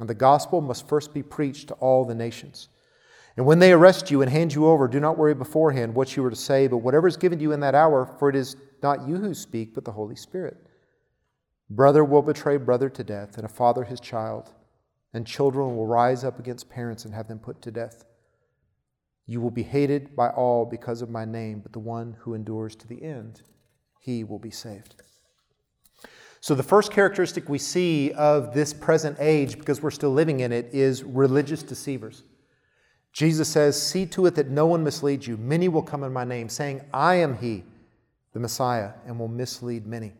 And 0.00 0.06
the 0.06 0.12
gospel 0.12 0.60
must 0.60 0.86
first 0.86 1.14
be 1.14 1.22
preached 1.22 1.68
to 1.68 1.74
all 1.76 2.04
the 2.04 2.14
nations. 2.14 2.68
And 3.38 3.46
when 3.46 3.58
they 3.58 3.72
arrest 3.72 4.10
you 4.10 4.20
and 4.20 4.30
hand 4.30 4.52
you 4.52 4.66
over, 4.66 4.86
do 4.86 5.00
not 5.00 5.16
worry 5.16 5.34
beforehand 5.34 5.94
what 5.94 6.14
you 6.14 6.22
are 6.26 6.30
to 6.30 6.36
say, 6.36 6.66
but 6.66 6.78
whatever 6.78 7.08
is 7.08 7.16
given 7.16 7.38
to 7.38 7.42
you 7.42 7.52
in 7.52 7.60
that 7.60 7.74
hour, 7.74 8.04
for 8.18 8.28
it 8.28 8.36
is 8.36 8.54
not 8.82 9.08
you 9.08 9.16
who 9.16 9.34
speak, 9.34 9.74
but 9.74 9.84
the 9.84 9.92
Holy 9.92 10.16
Spirit. 10.16 10.56
Brother 11.70 12.04
will 12.04 12.22
betray 12.22 12.56
brother 12.56 12.88
to 12.88 13.04
death, 13.04 13.36
and 13.36 13.44
a 13.44 13.48
father 13.48 13.84
his 13.84 14.00
child, 14.00 14.50
and 15.12 15.26
children 15.26 15.76
will 15.76 15.86
rise 15.86 16.24
up 16.24 16.38
against 16.38 16.70
parents 16.70 17.04
and 17.04 17.14
have 17.14 17.28
them 17.28 17.38
put 17.38 17.60
to 17.62 17.70
death. 17.70 18.04
You 19.26 19.40
will 19.40 19.50
be 19.50 19.62
hated 19.62 20.16
by 20.16 20.30
all 20.30 20.64
because 20.64 21.02
of 21.02 21.10
my 21.10 21.26
name, 21.26 21.60
but 21.60 21.72
the 21.72 21.78
one 21.78 22.16
who 22.20 22.32
endures 22.32 22.74
to 22.76 22.88
the 22.88 23.02
end, 23.02 23.42
he 24.00 24.24
will 24.24 24.38
be 24.38 24.50
saved. 24.50 25.02
So, 26.40 26.54
the 26.54 26.62
first 26.62 26.92
characteristic 26.92 27.48
we 27.48 27.58
see 27.58 28.12
of 28.12 28.54
this 28.54 28.72
present 28.72 29.18
age, 29.20 29.58
because 29.58 29.82
we're 29.82 29.90
still 29.90 30.12
living 30.12 30.40
in 30.40 30.52
it, 30.52 30.70
is 30.72 31.02
religious 31.02 31.62
deceivers. 31.62 32.22
Jesus 33.12 33.48
says, 33.48 33.80
See 33.80 34.06
to 34.06 34.26
it 34.26 34.36
that 34.36 34.48
no 34.48 34.66
one 34.66 34.84
misleads 34.84 35.26
you. 35.26 35.36
Many 35.36 35.68
will 35.68 35.82
come 35.82 36.04
in 36.04 36.12
my 36.12 36.24
name, 36.24 36.48
saying, 36.48 36.82
I 36.94 37.16
am 37.16 37.36
he 37.36 37.64
the 38.38 38.42
Messiah, 38.42 38.92
and 39.04 39.18
will 39.18 39.26
mislead 39.26 39.84
many. 39.84 40.12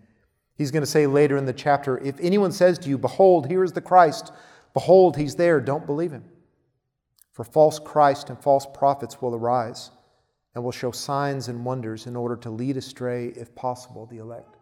He's 0.56 0.72
going 0.72 0.82
to 0.82 0.90
say 0.90 1.06
later 1.06 1.36
in 1.36 1.46
the 1.46 1.52
chapter 1.52 1.98
if 1.98 2.18
anyone 2.18 2.50
says 2.50 2.76
to 2.80 2.88
you, 2.88 2.98
Behold, 2.98 3.46
here 3.46 3.62
is 3.62 3.72
the 3.72 3.80
Christ, 3.80 4.32
behold, 4.74 5.16
he's 5.16 5.36
there, 5.36 5.60
don't 5.60 5.86
believe 5.86 6.10
him. 6.10 6.24
For 7.32 7.44
false 7.44 7.78
Christ 7.78 8.28
and 8.28 8.42
false 8.42 8.66
prophets 8.74 9.22
will 9.22 9.36
arise 9.36 9.92
and 10.56 10.64
will 10.64 10.72
show 10.72 10.90
signs 10.90 11.46
and 11.46 11.64
wonders 11.64 12.08
in 12.08 12.16
order 12.16 12.34
to 12.38 12.50
lead 12.50 12.76
astray, 12.76 13.28
if 13.36 13.54
possible, 13.54 14.06
the 14.06 14.18
elect. 14.18 14.56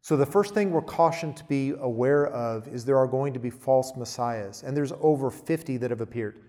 So, 0.00 0.16
the 0.16 0.26
first 0.26 0.52
thing 0.52 0.72
we're 0.72 0.82
cautioned 0.82 1.36
to 1.36 1.44
be 1.44 1.74
aware 1.78 2.26
of 2.26 2.66
is 2.66 2.84
there 2.84 2.98
are 2.98 3.06
going 3.06 3.32
to 3.34 3.38
be 3.38 3.50
false 3.50 3.92
messiahs, 3.96 4.64
and 4.64 4.76
there's 4.76 4.92
over 5.00 5.30
50 5.30 5.76
that 5.76 5.90
have 5.90 6.00
appeared. 6.00 6.40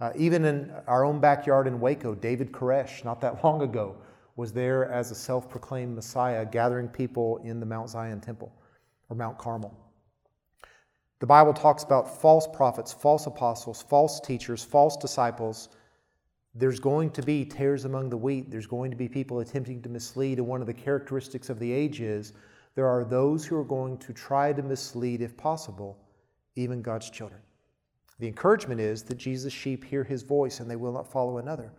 Uh, 0.00 0.12
even 0.14 0.44
in 0.44 0.72
our 0.86 1.04
own 1.04 1.18
backyard 1.18 1.66
in 1.66 1.80
Waco, 1.80 2.14
David 2.14 2.52
Koresh, 2.52 3.04
not 3.04 3.20
that 3.22 3.42
long 3.44 3.62
ago, 3.62 3.96
was 4.38 4.52
there 4.52 4.88
as 4.88 5.10
a 5.10 5.16
self 5.16 5.50
proclaimed 5.50 5.96
Messiah 5.96 6.46
gathering 6.46 6.86
people 6.86 7.38
in 7.38 7.58
the 7.58 7.66
Mount 7.66 7.90
Zion 7.90 8.20
temple 8.20 8.52
or 9.08 9.16
Mount 9.16 9.36
Carmel. 9.36 9.76
The 11.18 11.26
Bible 11.26 11.52
talks 11.52 11.82
about 11.82 12.20
false 12.20 12.46
prophets, 12.46 12.92
false 12.92 13.26
apostles, 13.26 13.82
false 13.82 14.20
teachers, 14.20 14.62
false 14.62 14.96
disciples. 14.96 15.70
There's 16.54 16.78
going 16.78 17.10
to 17.10 17.22
be 17.22 17.44
tares 17.44 17.84
among 17.84 18.10
the 18.10 18.16
wheat. 18.16 18.48
There's 18.48 18.68
going 18.68 18.92
to 18.92 18.96
be 18.96 19.08
people 19.08 19.40
attempting 19.40 19.82
to 19.82 19.88
mislead. 19.88 20.38
And 20.38 20.46
one 20.46 20.60
of 20.60 20.68
the 20.68 20.72
characteristics 20.72 21.50
of 21.50 21.58
the 21.58 21.72
age 21.72 22.00
is 22.00 22.32
there 22.76 22.86
are 22.86 23.02
those 23.02 23.44
who 23.44 23.56
are 23.56 23.64
going 23.64 23.98
to 23.98 24.12
try 24.12 24.52
to 24.52 24.62
mislead, 24.62 25.20
if 25.20 25.36
possible, 25.36 25.98
even 26.54 26.80
God's 26.80 27.10
children. 27.10 27.40
The 28.20 28.28
encouragement 28.28 28.80
is 28.80 29.02
that 29.02 29.16
Jesus' 29.16 29.52
sheep 29.52 29.82
hear 29.82 30.04
his 30.04 30.22
voice 30.22 30.60
and 30.60 30.70
they 30.70 30.76
will 30.76 30.92
not 30.92 31.10
follow 31.10 31.38
another. 31.38 31.72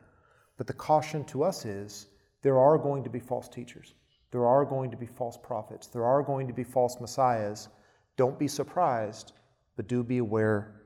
But 0.57 0.67
the 0.67 0.73
caution 0.73 1.23
to 1.25 1.43
us 1.43 1.63
is 1.63 2.07
there 2.41 2.57
are 2.57 2.77
going 2.77 3.03
to 3.03 3.09
be 3.09 3.19
false 3.19 3.49
teachers. 3.49 3.93
There 4.31 4.45
are 4.45 4.63
going 4.63 4.91
to 4.91 4.97
be 4.97 5.07
false 5.07 5.37
prophets. 5.37 5.87
There 5.87 6.05
are 6.05 6.21
going 6.21 6.47
to 6.47 6.53
be 6.53 6.63
false 6.63 6.97
messiahs. 7.01 7.69
Don't 8.15 8.37
be 8.37 8.47
surprised, 8.47 9.33
but 9.75 9.87
do 9.87 10.03
be 10.03 10.19
aware 10.19 10.81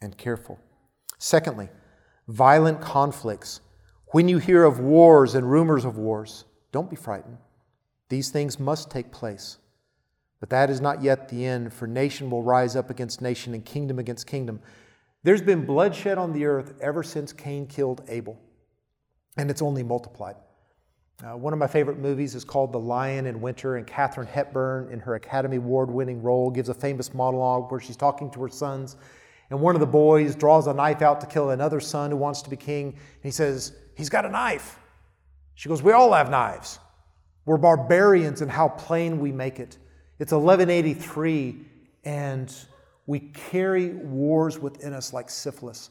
and 0.00 0.16
careful. 0.16 0.58
Secondly, 1.18 1.68
violent 2.28 2.80
conflicts. 2.80 3.60
When 4.06 4.28
you 4.28 4.38
hear 4.38 4.64
of 4.64 4.80
wars 4.80 5.34
and 5.34 5.50
rumors 5.50 5.84
of 5.84 5.96
wars, 5.96 6.44
don't 6.72 6.90
be 6.90 6.96
frightened. 6.96 7.38
These 8.08 8.30
things 8.30 8.60
must 8.60 8.90
take 8.90 9.10
place. 9.12 9.58
But 10.40 10.50
that 10.50 10.70
is 10.70 10.80
not 10.80 11.02
yet 11.02 11.28
the 11.28 11.46
end, 11.46 11.72
for 11.72 11.86
nation 11.86 12.30
will 12.30 12.42
rise 12.42 12.76
up 12.76 12.90
against 12.90 13.22
nation 13.22 13.54
and 13.54 13.64
kingdom 13.64 13.98
against 13.98 14.26
kingdom. 14.26 14.60
There's 15.22 15.42
been 15.42 15.64
bloodshed 15.64 16.18
on 16.18 16.32
the 16.32 16.44
earth 16.44 16.74
ever 16.80 17.02
since 17.02 17.32
Cain 17.32 17.66
killed 17.66 18.04
Abel, 18.08 18.38
and 19.36 19.50
it's 19.50 19.62
only 19.62 19.82
multiplied. 19.82 20.36
Uh, 21.24 21.34
one 21.34 21.54
of 21.54 21.58
my 21.58 21.66
favorite 21.66 21.98
movies 21.98 22.34
is 22.34 22.44
called 22.44 22.72
The 22.72 22.78
Lion 22.78 23.24
in 23.24 23.40
Winter, 23.40 23.76
and 23.76 23.86
Katharine 23.86 24.26
Hepburn, 24.26 24.92
in 24.92 25.00
her 25.00 25.14
Academy 25.14 25.56
Award 25.56 25.90
winning 25.90 26.22
role, 26.22 26.50
gives 26.50 26.68
a 26.68 26.74
famous 26.74 27.14
monologue 27.14 27.70
where 27.70 27.80
she's 27.80 27.96
talking 27.96 28.30
to 28.32 28.42
her 28.42 28.50
sons. 28.50 28.96
And 29.48 29.58
one 29.58 29.74
of 29.74 29.80
the 29.80 29.86
boys 29.86 30.34
draws 30.34 30.66
a 30.66 30.74
knife 30.74 31.00
out 31.00 31.22
to 31.22 31.26
kill 31.26 31.50
another 31.50 31.80
son 31.80 32.10
who 32.10 32.18
wants 32.18 32.42
to 32.42 32.50
be 32.50 32.56
king. 32.56 32.88
And 32.88 33.22
he 33.22 33.30
says, 33.30 33.72
He's 33.94 34.10
got 34.10 34.26
a 34.26 34.28
knife. 34.28 34.78
She 35.54 35.70
goes, 35.70 35.82
We 35.82 35.92
all 35.92 36.12
have 36.12 36.30
knives. 36.30 36.80
We're 37.46 37.56
barbarians 37.56 38.42
in 38.42 38.50
how 38.50 38.68
plain 38.68 39.18
we 39.18 39.32
make 39.32 39.58
it. 39.58 39.78
It's 40.18 40.32
1183, 40.32 41.56
and 42.04 42.54
we 43.06 43.20
carry 43.20 43.90
wars 43.90 44.58
within 44.58 44.92
us 44.92 45.14
like 45.14 45.30
syphilis. 45.30 45.90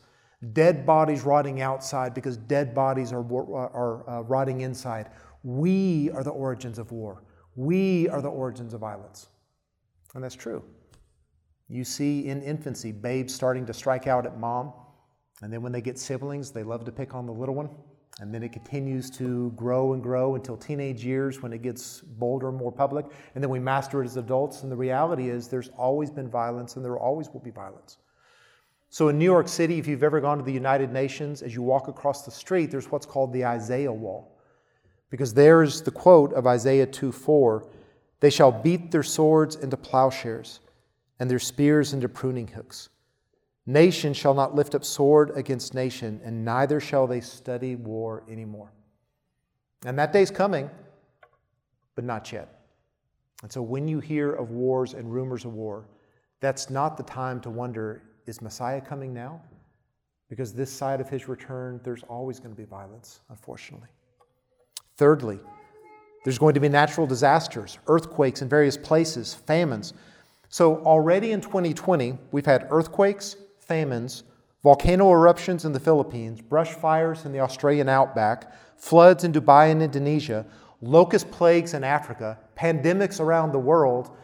Dead 0.54 0.86
bodies 0.86 1.24
rotting 1.24 1.62
outside 1.62 2.14
because 2.14 2.38
dead 2.38 2.74
bodies 2.74 3.12
are, 3.14 3.24
are 3.24 4.10
uh, 4.10 4.22
rotting 4.24 4.62
inside. 4.62 5.10
We 5.44 6.10
are 6.12 6.24
the 6.24 6.32
origins 6.32 6.80
of 6.80 6.92
war. 6.92 7.24
We 7.56 8.10
are 8.10 8.22
the 8.22 8.30
origins 8.30 8.74
of 8.74 8.82
violence. 8.82 9.28
And 10.14 10.24
that's 10.24 10.36
true. 10.36 10.64
You 11.68 11.84
see 11.84 12.28
in 12.28 12.42
infancy 12.42 12.92
babes 12.92 13.34
starting 13.34 13.66
to 13.66 13.74
strike 13.74 14.08
out 14.08 14.26
at 14.26 14.38
mom, 14.38 14.74
and 15.42 15.52
then 15.52 15.62
when 15.62 15.72
they 15.72 15.82
get 15.82 15.98
siblings, 15.98 16.52
they 16.52 16.64
love 16.64 16.86
to 16.86 16.92
pick 16.92 17.14
on 17.14 17.26
the 17.26 17.34
little 17.34 17.56
one. 17.56 17.70
And 18.22 18.34
then 18.34 18.44
it 18.44 18.54
continues 18.54 19.10
to 19.12 19.52
grow 19.58 19.92
and 19.94 20.02
grow 20.02 20.36
until 20.36 20.56
teenage 20.56 21.04
years 21.04 21.42
when 21.42 21.52
it 21.52 21.62
gets 21.62 22.00
bolder 22.00 22.48
and 22.48 22.58
more 22.58 22.72
public. 22.72 23.08
And 23.34 23.44
then 23.44 23.52
we 23.52 23.60
master 23.60 24.02
it 24.02 24.06
as 24.06 24.16
adults. 24.16 24.64
And 24.64 24.72
the 24.72 24.76
reality 24.78 25.30
is 25.30 25.50
there's 25.50 25.68
always 25.78 26.10
been 26.10 26.30
violence 26.30 26.78
and 26.78 26.86
there 26.86 26.98
always 26.98 27.30
will 27.30 27.42
be 27.42 27.52
violence. 27.52 27.98
So 28.90 29.10
in 29.10 29.18
New 29.18 29.26
York 29.26 29.48
City, 29.48 29.78
if 29.78 29.88
you've 29.88 30.04
ever 30.04 30.22
gone 30.22 30.38
to 30.38 30.44
the 30.44 30.54
United 30.54 30.92
Nations, 30.92 31.42
as 31.42 31.54
you 31.54 31.62
walk 31.62 31.88
across 31.88 32.24
the 32.24 32.32
street, 32.32 32.72
there's 32.72 32.92
what's 32.92 33.06
called 33.06 33.34
the 33.34 33.46
Isaiah 33.46 33.92
Wall. 33.92 34.38
Because 35.10 35.34
there's 35.34 35.82
the 35.82 35.92
quote 35.92 36.34
of 36.34 36.48
Isaiah 36.48 36.86
2 36.86 37.12
4 37.12 37.68
They 38.20 38.30
shall 38.30 38.52
beat 38.52 38.92
their 38.92 39.04
swords 39.04 39.56
into 39.56 39.78
plowshares 39.78 40.60
and 41.20 41.30
their 41.30 41.40
spears 41.40 41.94
into 41.94 42.10
pruning 42.10 42.48
hooks. 42.48 42.90
Nation 43.66 44.14
shall 44.14 44.34
not 44.34 44.54
lift 44.54 44.76
up 44.76 44.86
sword 44.86 45.32
against 45.36 45.74
nation, 45.74 46.22
and 46.24 46.46
neither 46.46 46.80
shall 46.80 47.08
they 47.08 47.22
study 47.22 47.76
war 47.76 48.24
anymore. 48.30 48.72
And 49.86 49.98
that 49.98 50.14
day's 50.14 50.30
coming, 50.30 50.70
but 51.96 52.04
not 52.04 52.32
yet. 52.32 52.62
And 53.42 53.52
so 53.52 53.62
when 53.62 53.88
you 53.88 54.00
hear 54.00 54.32
of 54.32 54.52
wars 54.52 54.94
and 54.94 55.12
rumors 55.12 55.46
of 55.46 55.54
war, 55.54 55.88
that's 56.42 56.70
not 56.70 56.98
the 56.98 57.04
time 57.04 57.42
to 57.42 57.50
wonder 57.50 58.04
is 58.26 58.42
Messiah 58.42 58.82
coming 58.82 59.14
now? 59.14 59.42
Because 60.30 60.54
this 60.54 60.72
side 60.72 61.00
of 61.00 61.10
his 61.10 61.28
return, 61.28 61.80
there's 61.84 62.04
always 62.04 62.40
going 62.40 62.50
to 62.50 62.58
be 62.58 62.66
violence, 62.66 63.22
unfortunately. 63.30 63.90
Thirdly, 64.98 65.40
there's 66.24 66.40
going 66.40 66.56
to 66.56 66.60
be 66.60 66.70
natural 66.70 67.06
disasters, 67.06 67.78
earthquakes 67.88 68.42
in 68.42 68.50
various 68.50 68.78
places, 68.78 69.34
famines. 69.34 69.94
So, 70.50 70.78
already 70.78 71.32
in 71.32 71.42
2020, 71.42 72.18
we've 72.32 72.46
had 72.46 72.68
earthquakes, 72.72 73.36
famines, 73.60 74.24
volcano 74.64 75.12
eruptions 75.12 75.66
in 75.66 75.72
the 75.72 75.80
Philippines, 75.80 76.42
brush 76.42 76.72
fires 76.72 77.26
in 77.26 77.32
the 77.32 77.40
Australian 77.40 77.88
outback, 77.88 78.52
floods 78.78 79.24
in 79.24 79.32
Dubai 79.32 79.72
and 79.72 79.84
Indonesia, 79.84 80.46
locust 80.82 81.30
plagues 81.30 81.76
in 81.76 81.84
Africa, 81.84 82.40
pandemics 82.58 83.20
around 83.20 83.52
the 83.52 83.60
world, 83.60 84.16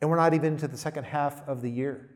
and 0.00 0.10
we're 0.10 0.16
not 0.16 0.34
even 0.34 0.54
into 0.54 0.68
the 0.68 0.76
second 0.76 1.04
half 1.04 1.46
of 1.48 1.62
the 1.62 1.70
year 1.70 2.10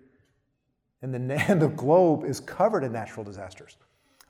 and 1.04 1.30
the, 1.30 1.34
and 1.50 1.60
the 1.62 1.68
globe 1.68 2.24
is 2.24 2.40
covered 2.40 2.82
in 2.82 2.92
natural 2.92 3.24
disasters. 3.24 3.76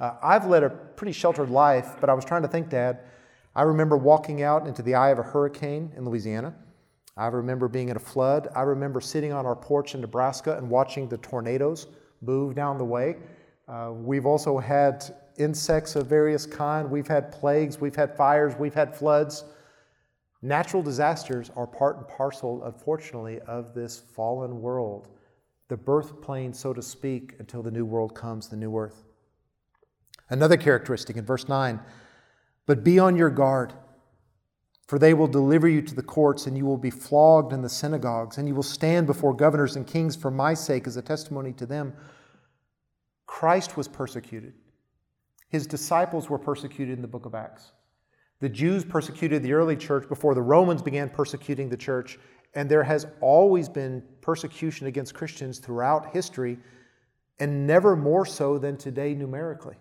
Uh, 0.01 0.15
I've 0.23 0.47
led 0.47 0.65
a 0.65 0.71
pretty 0.71 1.13
sheltered 1.13 1.49
life, 1.49 1.97
but 2.01 2.11
I 2.11 2.15
was 2.15 2.25
trying 2.25 2.43
to 2.43 2.49
think, 2.49 2.69
Dad. 2.69 2.99
I 3.55 3.63
remember 3.63 3.97
walking 3.97 4.43
out 4.43 4.67
into 4.67 4.83
the 4.83 4.97
eye 4.97 5.11
of 5.11 5.21
a 5.21 5.23
hurricane 5.23 5.93
in 5.97 6.05
Louisiana. 6.05 6.53
I 7.17 7.29
remember 7.29 7.69
being 7.69 7.91
in 7.91 7.97
a 7.97 8.01
flood. 8.01 8.49
I 8.57 8.63
remember 8.63 9.01
sitting 9.01 9.33
on 9.33 9.47
our 9.47 9.55
porch 9.55 9.95
in 9.95 10.01
Nebraska 10.01 10.57
and 10.57 10.69
watching 10.69 11.09
the 11.09 11.19
tornadoes 11.19 11.87
move 12.21 12.57
down 12.57 12.77
the 12.77 12.85
way. 12.85 13.19
Uh, 13.69 13.93
we've 13.95 14.27
also 14.27 14.59
had 14.59 15.05
insects 15.39 15.95
of 15.95 16.09
various 16.09 16.45
kind. 16.45 16.91
We've 16.91 17.07
had 17.07 17.31
plagues. 17.31 17.81
We've 17.81 17.95
had 17.95 18.17
fires. 18.17 18.55
We've 18.59 18.75
had 18.75 18.97
floods. 18.97 19.45
Natural 20.43 20.83
disasters 20.83 21.53
are 21.55 21.69
part 21.69 21.99
and 21.99 22.09
parcel, 22.09 22.65
unfortunately, 22.65 23.39
of 23.47 23.75
this 23.75 24.01
fallen 24.01 24.61
world 24.61 25.13
the 25.68 25.77
birth 25.77 26.20
plane, 26.20 26.53
so 26.53 26.72
to 26.72 26.83
speak, 26.83 27.35
until 27.38 27.62
the 27.62 27.70
new 27.70 27.85
world 27.85 28.14
comes, 28.14 28.48
the 28.48 28.57
new 28.57 28.77
earth. 28.77 29.05
Another 30.29 30.57
characteristic 30.57 31.16
in 31.16 31.24
verse 31.24 31.48
9, 31.48 31.81
but 32.66 32.85
be 32.85 32.98
on 32.98 33.16
your 33.16 33.31
guard. 33.31 33.72
For 34.87 34.98
they 34.98 35.14
will 35.14 35.29
deliver 35.29 35.66
you 35.66 35.81
to 35.81 35.94
the 35.94 36.03
courts, 36.03 36.46
and 36.46 36.59
you 36.59 36.66
will 36.66 36.77
be 36.77 36.90
flogged 36.90 37.53
in 37.55 37.62
the 37.62 37.68
synagogues, 37.70 38.37
and 38.37 38.46
you 38.46 38.55
will 38.55 38.62
stand 38.62 39.07
before 39.07 39.35
governors 39.35 39.77
and 39.77 39.87
kings 39.87 40.14
for 40.14 40.31
my 40.31 40.53
sake 40.53 40.87
as 40.87 40.96
a 40.96 41.03
testimony 41.03 41.53
to 41.55 41.64
them. 41.64 41.94
Christ 43.27 43.77
was 43.77 43.88
persecuted. 43.88 44.53
His 45.48 45.66
disciples 45.66 46.29
were 46.29 46.38
persecuted 46.38 46.96
in 46.96 47.03
the 47.03 47.09
book 47.09 47.24
of 47.24 47.35
Acts. 47.35 47.72
The 48.40 48.48
Jews 48.48 48.85
persecuted 48.85 49.42
the 49.42 49.55
early 49.55 49.77
church 49.77 50.07
before 50.09 50.35
the 50.35 50.42
Romans 50.42 50.83
began 50.83 51.09
persecuting 51.09 51.70
the 51.70 51.77
church, 51.77 52.18
and 52.55 52.71
there 52.71 52.85
has 52.85 53.07
always 53.21 53.69
been 53.69 54.03
persecution 54.21 54.87
against 54.87 55.14
Christians 55.14 55.59
throughout 55.59 56.12
history, 56.12 56.59
and 57.40 57.67
never 57.67 57.97
more 57.97 58.25
so 58.25 58.59
than 58.59 58.77
today 58.77 59.14
numerically. 59.14 59.77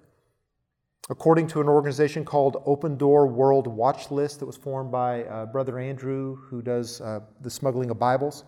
According 1.10 1.48
to 1.48 1.62
an 1.62 1.68
organization 1.68 2.24
called 2.24 2.64
Open 2.66 2.98
Door 2.98 3.28
World 3.28 3.68
Watch 3.68 4.10
List 4.10 4.40
that 4.40 4.46
was 4.46 4.56
formed 4.56 4.92
by 4.92 5.26
uh, 5.26 5.46
Brother 5.46 5.78
Andrew, 5.78 6.38
who 6.50 6.62
does 6.62 7.02
uh, 7.02 7.20
the 7.42 7.50
smuggling 7.50 7.90
of 7.90 8.00
Bibles, 8.00 8.46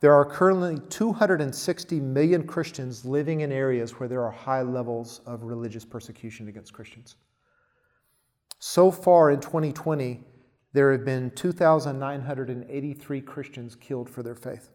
there 0.00 0.14
are 0.14 0.24
currently 0.24 0.78
260 0.88 2.00
million 2.00 2.46
Christians 2.46 3.04
living 3.04 3.40
in 3.40 3.50
areas 3.50 3.98
where 3.98 4.08
there 4.08 4.22
are 4.22 4.30
high 4.30 4.62
levels 4.62 5.20
of 5.26 5.42
religious 5.42 5.84
persecution 5.84 6.46
against 6.46 6.72
Christians. 6.72 7.16
So 8.60 8.92
far 8.92 9.32
in 9.32 9.40
2020, 9.40 10.20
there 10.78 10.92
have 10.92 11.04
been 11.04 11.32
2,983 11.32 13.20
Christians 13.22 13.74
killed 13.74 14.08
for 14.08 14.22
their 14.22 14.36
faith. 14.36 14.70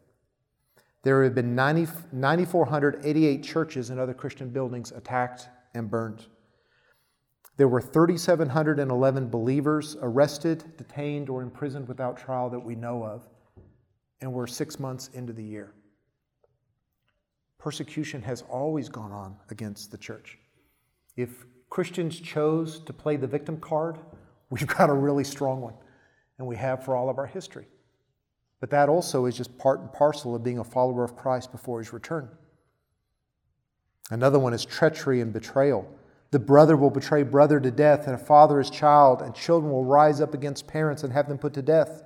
There 1.01 1.23
have 1.23 1.33
been 1.33 1.55
90, 1.55 1.87
9,488 2.11 3.41
churches 3.41 3.89
and 3.89 4.01
other 4.01 4.13
Christian 4.13 4.49
buildings 4.49 4.91
attacked 4.91 5.47
and 5.73 5.89
burned. 5.89 6.25
There 7.55 7.69
were 7.69 7.79
3,711 7.79 9.29
believers 9.29 9.95
arrested, 10.01 10.75
detained, 10.75 11.29
or 11.29 11.41
imprisoned 11.41 11.87
without 11.87 12.17
trial 12.17 12.49
that 12.49 12.59
we 12.59 12.75
know 12.75 13.01
of, 13.05 13.25
and 14.19 14.33
we're 14.33 14.45
six 14.45 14.81
months 14.81 15.09
into 15.13 15.31
the 15.31 15.41
year. 15.41 15.71
Persecution 17.59 18.21
has 18.23 18.41
always 18.49 18.89
gone 18.89 19.13
on 19.13 19.37
against 19.51 19.89
the 19.89 19.97
church. 19.97 20.37
If 21.15 21.45
Christians 21.69 22.19
chose 22.19 22.81
to 22.81 22.91
play 22.91 23.15
the 23.15 23.25
victim 23.25 23.55
card, 23.55 23.99
we've 24.49 24.67
got 24.67 24.89
a 24.89 24.93
really 24.93 25.23
strong 25.23 25.61
one, 25.61 25.75
and 26.37 26.47
we 26.47 26.55
have 26.55 26.83
for 26.83 26.95
all 26.95 27.09
of 27.09 27.17
our 27.17 27.25
history. 27.25 27.67
But 28.59 28.69
that 28.69 28.89
also 28.89 29.25
is 29.25 29.35
just 29.35 29.57
part 29.57 29.81
and 29.81 29.91
parcel 29.91 30.35
of 30.35 30.43
being 30.43 30.59
a 30.59 30.63
follower 30.63 31.03
of 31.03 31.15
Christ 31.15 31.51
before 31.51 31.79
his 31.79 31.91
return. 31.93 32.29
Another 34.09 34.39
one 34.39 34.53
is 34.53 34.65
treachery 34.65 35.21
and 35.21 35.33
betrayal. 35.33 35.87
The 36.31 36.39
brother 36.39 36.75
will 36.75 36.89
betray 36.89 37.23
brother 37.23 37.59
to 37.59 37.71
death, 37.71 38.07
and 38.07 38.15
a 38.15 38.17
father 38.17 38.57
his 38.57 38.69
child, 38.69 39.21
and 39.21 39.35
children 39.35 39.71
will 39.71 39.85
rise 39.85 40.19
up 40.19 40.33
against 40.33 40.65
parents 40.65 41.03
and 41.03 41.13
have 41.13 41.27
them 41.27 41.37
put 41.37 41.53
to 41.53 41.61
death. 41.61 42.03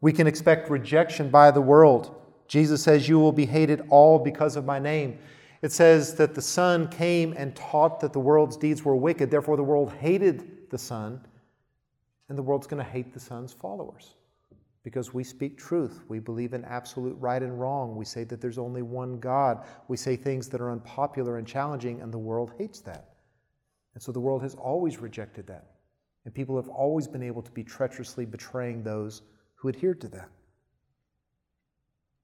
We 0.00 0.12
can 0.12 0.26
expect 0.26 0.70
rejection 0.70 1.30
by 1.30 1.50
the 1.50 1.60
world. 1.60 2.16
Jesus 2.48 2.82
says, 2.82 3.08
You 3.08 3.18
will 3.18 3.32
be 3.32 3.46
hated 3.46 3.82
all 3.88 4.18
because 4.18 4.56
of 4.56 4.64
my 4.64 4.78
name. 4.78 5.18
It 5.62 5.72
says 5.72 6.14
that 6.14 6.34
the 6.34 6.42
Son 6.42 6.88
came 6.88 7.34
and 7.36 7.54
taught 7.54 8.00
that 8.00 8.12
the 8.12 8.18
world's 8.18 8.56
deeds 8.56 8.82
were 8.82 8.96
wicked. 8.96 9.30
Therefore, 9.30 9.56
the 9.56 9.62
world 9.62 9.92
hated 9.92 10.70
the 10.70 10.78
Son, 10.78 11.20
and 12.30 12.38
the 12.38 12.42
world's 12.42 12.68
going 12.68 12.82
to 12.82 12.88
hate 12.88 13.12
the 13.12 13.20
Son's 13.20 13.52
followers 13.52 14.14
because 14.84 15.12
we 15.12 15.24
speak 15.24 15.58
truth. 15.58 16.04
We 16.08 16.20
believe 16.20 16.54
in 16.54 16.64
absolute 16.64 17.16
right 17.18 17.42
and 17.42 17.60
wrong. 17.60 17.96
We 17.96 18.04
say 18.04 18.22
that 18.24 18.40
there's 18.40 18.56
only 18.56 18.82
one 18.82 19.18
God. 19.18 19.66
We 19.88 19.96
say 19.96 20.14
things 20.14 20.48
that 20.48 20.60
are 20.60 20.70
unpopular 20.70 21.38
and 21.38 21.46
challenging, 21.46 22.00
and 22.00 22.12
the 22.12 22.18
world 22.18 22.52
hates 22.56 22.80
that. 22.82 23.16
And 23.94 24.02
so 24.02 24.12
the 24.12 24.20
world 24.20 24.42
has 24.42 24.54
always 24.54 24.98
rejected 24.98 25.48
that. 25.48 25.72
And 26.24 26.32
people 26.32 26.54
have 26.54 26.68
always 26.68 27.08
been 27.08 27.22
able 27.22 27.42
to 27.42 27.50
be 27.50 27.64
treacherously 27.64 28.26
betraying 28.26 28.84
those 28.84 29.22
who 29.56 29.68
adhered 29.68 30.00
to 30.02 30.08
that. 30.08 30.28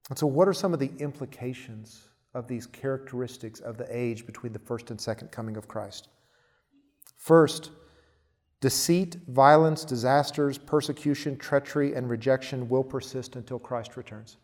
And 0.09 0.17
so, 0.17 0.29
what 0.29 0.47
are 0.47 0.53
some 0.53 0.73
of 0.73 0.79
the 0.79 0.93
implications 0.99 2.11
of 2.33 2.47
these 2.47 2.67
characteristics 2.67 3.59
of 3.59 3.77
the 3.77 3.89
age 3.91 4.25
between 4.25 4.53
the 4.53 4.61
first 4.61 4.93
and 4.93 5.01
second 5.01 5.33
coming 5.33 5.57
of 5.57 5.67
Christ? 5.67 6.09
First, 7.17 7.71
deceit, 8.67 9.15
violence, 9.29 9.85
disasters, 9.85 10.59
persecution, 10.59 11.37
treachery, 11.37 11.95
and 11.95 12.11
rejection 12.11 12.69
will 12.69 12.83
persist 12.83 13.37
until 13.37 13.61
Christ 13.61 13.97
returns. 13.97 14.39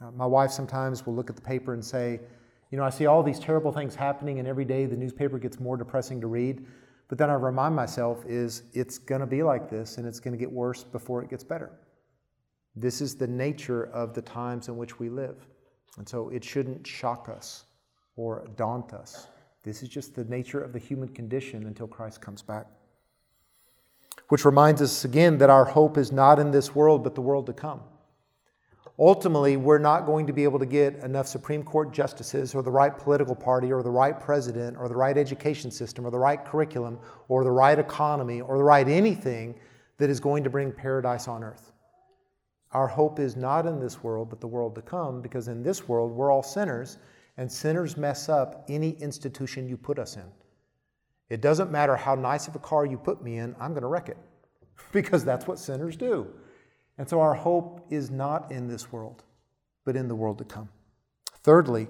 Uh, 0.00 0.10
my 0.10 0.24
wife 0.24 0.50
sometimes 0.50 1.04
will 1.04 1.14
look 1.14 1.28
at 1.28 1.36
the 1.36 1.42
paper 1.42 1.74
and 1.74 1.84
say, 1.84 2.18
you 2.70 2.78
know, 2.78 2.84
I 2.84 2.88
see 2.88 3.04
all 3.04 3.22
these 3.22 3.38
terrible 3.38 3.72
things 3.72 3.94
happening, 3.94 4.38
and 4.38 4.48
every 4.48 4.64
day 4.64 4.86
the 4.86 4.96
newspaper 4.96 5.38
gets 5.38 5.60
more 5.60 5.76
depressing 5.76 6.18
to 6.22 6.26
read. 6.26 6.64
But 7.08 7.18
then 7.18 7.28
I 7.28 7.34
remind 7.34 7.76
myself 7.76 8.24
is 8.26 8.62
it's 8.72 8.96
going 8.96 9.20
to 9.20 9.26
be 9.26 9.42
like 9.42 9.68
this, 9.68 9.98
and 9.98 10.06
it's 10.06 10.18
going 10.18 10.32
to 10.32 10.38
get 10.38 10.50
worse 10.50 10.82
before 10.82 11.22
it 11.22 11.28
gets 11.28 11.44
better. 11.44 11.72
This 12.74 13.02
is 13.02 13.16
the 13.16 13.26
nature 13.26 13.90
of 13.92 14.14
the 14.14 14.22
times 14.22 14.68
in 14.68 14.78
which 14.78 14.98
we 14.98 15.10
live. 15.10 15.46
And 15.98 16.08
so 16.08 16.30
it 16.30 16.42
shouldn't 16.42 16.86
shock 16.86 17.28
us 17.28 17.64
or 18.16 18.48
daunt 18.56 18.94
us. 18.94 19.26
This 19.64 19.82
is 19.82 19.88
just 19.88 20.14
the 20.14 20.24
nature 20.24 20.60
of 20.60 20.72
the 20.72 20.78
human 20.78 21.08
condition 21.08 21.66
until 21.66 21.88
Christ 21.88 22.20
comes 22.20 22.42
back. 22.42 22.66
Which 24.28 24.44
reminds 24.44 24.80
us 24.80 25.04
again 25.04 25.38
that 25.38 25.50
our 25.50 25.64
hope 25.64 25.98
is 25.98 26.12
not 26.12 26.38
in 26.38 26.52
this 26.52 26.74
world, 26.74 27.02
but 27.02 27.14
the 27.14 27.20
world 27.20 27.46
to 27.46 27.52
come 27.52 27.80
ultimately 28.98 29.56
we're 29.56 29.78
not 29.78 30.06
going 30.06 30.26
to 30.26 30.32
be 30.32 30.44
able 30.44 30.58
to 30.58 30.66
get 30.66 30.94
enough 30.96 31.26
Supreme 31.26 31.62
Court 31.62 31.92
justices 31.92 32.54
or 32.54 32.62
the 32.62 32.70
right 32.70 32.96
political 32.96 33.34
party 33.34 33.72
or 33.72 33.82
the 33.82 33.90
right 33.90 34.18
president 34.18 34.76
or 34.78 34.88
the 34.88 34.96
right 34.96 35.16
education 35.16 35.70
system 35.70 36.06
or 36.06 36.10
the 36.10 36.18
right 36.18 36.44
curriculum 36.44 36.98
or 37.28 37.44
the 37.44 37.50
right 37.50 37.78
economy 37.78 38.40
or 38.40 38.56
the 38.56 38.64
right 38.64 38.88
anything 38.88 39.54
that 39.98 40.10
is 40.10 40.20
going 40.20 40.44
to 40.44 40.50
bring 40.50 40.72
paradise 40.72 41.28
on 41.28 41.42
earth. 41.42 41.72
Our 42.72 42.88
hope 42.88 43.20
is 43.20 43.36
not 43.36 43.66
in 43.66 43.78
this 43.78 44.02
world, 44.02 44.30
but 44.30 44.40
the 44.40 44.48
world 44.48 44.74
to 44.74 44.82
come, 44.82 45.22
because 45.22 45.46
in 45.46 45.62
this 45.62 45.88
world 45.88 46.10
we're 46.10 46.32
all 46.32 46.42
sinners, 46.42 46.98
and 47.36 47.50
sinners 47.50 47.96
mess 47.96 48.28
up 48.28 48.64
any 48.68 48.90
institution 49.00 49.68
you 49.68 49.76
put 49.76 49.98
us 49.98 50.16
in. 50.16 50.30
It 51.28 51.40
doesn't 51.40 51.70
matter 51.70 51.96
how 51.96 52.14
nice 52.14 52.48
of 52.48 52.54
a 52.54 52.60
car 52.60 52.86
you 52.86 52.96
put 52.96 53.22
me 53.22 53.38
in, 53.38 53.56
I'm 53.58 53.72
going 53.72 53.82
to 53.82 53.88
wreck 53.88 54.08
it, 54.08 54.18
because 54.92 55.24
that's 55.24 55.46
what 55.46 55.58
sinners 55.58 55.96
do. 55.96 56.28
And 56.98 57.08
so 57.08 57.20
our 57.20 57.34
hope 57.34 57.86
is 57.90 58.10
not 58.10 58.52
in 58.52 58.68
this 58.68 58.92
world, 58.92 59.24
but 59.84 59.96
in 59.96 60.06
the 60.06 60.14
world 60.14 60.38
to 60.38 60.44
come. 60.44 60.68
Thirdly, 61.42 61.88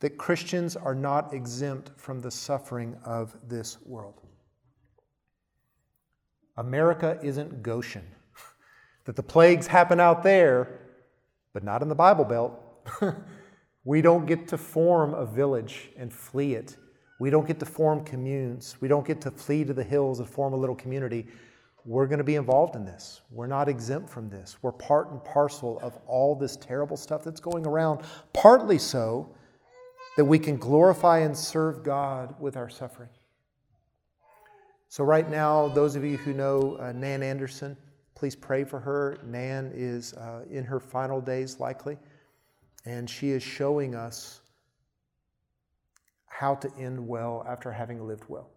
that 0.00 0.18
Christians 0.18 0.76
are 0.76 0.94
not 0.94 1.32
exempt 1.32 1.90
from 1.96 2.20
the 2.20 2.30
suffering 2.30 2.96
of 3.04 3.36
this 3.48 3.78
world. 3.86 4.20
America 6.56 7.18
isn't 7.22 7.62
Goshen. 7.62 8.04
that 9.04 9.16
the 9.16 9.22
plagues 9.22 9.66
happen 9.66 10.00
out 10.00 10.22
there, 10.22 10.80
but 11.52 11.64
not 11.64 11.82
in 11.82 11.88
the 11.88 11.94
Bible 11.94 12.24
Belt. 12.24 12.60
we 13.84 14.00
don't 14.00 14.26
get 14.26 14.48
to 14.48 14.58
form 14.58 15.14
a 15.14 15.26
village 15.26 15.90
and 15.96 16.12
flee 16.12 16.54
it. 16.54 16.76
We 17.20 17.30
don't 17.30 17.46
get 17.46 17.60
to 17.60 17.66
form 17.66 18.04
communes. 18.04 18.76
We 18.80 18.88
don't 18.88 19.06
get 19.06 19.20
to 19.22 19.30
flee 19.30 19.64
to 19.64 19.72
the 19.72 19.84
hills 19.84 20.20
and 20.20 20.28
form 20.28 20.52
a 20.52 20.56
little 20.56 20.76
community 20.76 21.26
we're 21.86 22.06
going 22.06 22.18
to 22.18 22.24
be 22.24 22.36
involved 22.36 22.76
in 22.76 22.84
this. 22.84 23.20
We're 23.30 23.46
not 23.46 23.68
exempt 23.68 24.08
from 24.08 24.30
this. 24.30 24.56
We're 24.62 24.72
part 24.72 25.10
and 25.10 25.22
parcel 25.22 25.78
of 25.82 25.98
all 26.06 26.34
this 26.34 26.56
terrible 26.56 26.96
stuff 26.96 27.22
that's 27.22 27.40
going 27.40 27.66
around, 27.66 28.00
partly 28.32 28.78
so 28.78 29.28
that 30.16 30.24
we 30.24 30.38
can 30.38 30.56
glorify 30.56 31.18
and 31.18 31.36
serve 31.36 31.84
God 31.84 32.34
with 32.40 32.56
our 32.56 32.70
suffering. 32.70 33.10
So, 34.88 35.04
right 35.04 35.28
now, 35.28 35.68
those 35.68 35.96
of 35.96 36.04
you 36.04 36.16
who 36.16 36.32
know 36.32 36.78
uh, 36.80 36.92
Nan 36.92 37.22
Anderson, 37.22 37.76
please 38.14 38.36
pray 38.36 38.64
for 38.64 38.78
her. 38.80 39.18
Nan 39.26 39.72
is 39.74 40.14
uh, 40.14 40.44
in 40.50 40.64
her 40.64 40.78
final 40.80 41.20
days, 41.20 41.58
likely, 41.58 41.98
and 42.86 43.08
she 43.08 43.30
is 43.30 43.42
showing 43.42 43.94
us 43.94 44.40
how 46.26 46.54
to 46.56 46.70
end 46.78 47.06
well 47.06 47.44
after 47.48 47.70
having 47.70 48.06
lived 48.06 48.24
well. 48.28 48.50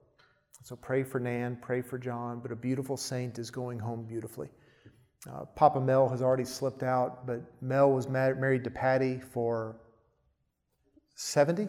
So 0.64 0.76
pray 0.76 1.04
for 1.04 1.20
Nan, 1.20 1.58
pray 1.62 1.82
for 1.82 1.98
John, 1.98 2.40
but 2.40 2.52
a 2.52 2.56
beautiful 2.56 2.98
saint 2.98 3.40
is 3.40 3.50
going 3.52 3.80
home 3.80 4.04
beautifully. 4.04 4.50
Uh, 5.32 5.46
Papa 5.56 5.80
Mel 5.80 6.10
has 6.10 6.22
already 6.22 6.44
slipped 6.44 6.84
out, 6.84 7.26
but 7.26 7.42
Mel 7.62 7.92
was 7.92 8.08
married 8.08 8.64
to 8.64 8.70
Patty 8.70 9.20
for 9.20 9.78
70? 11.16 11.68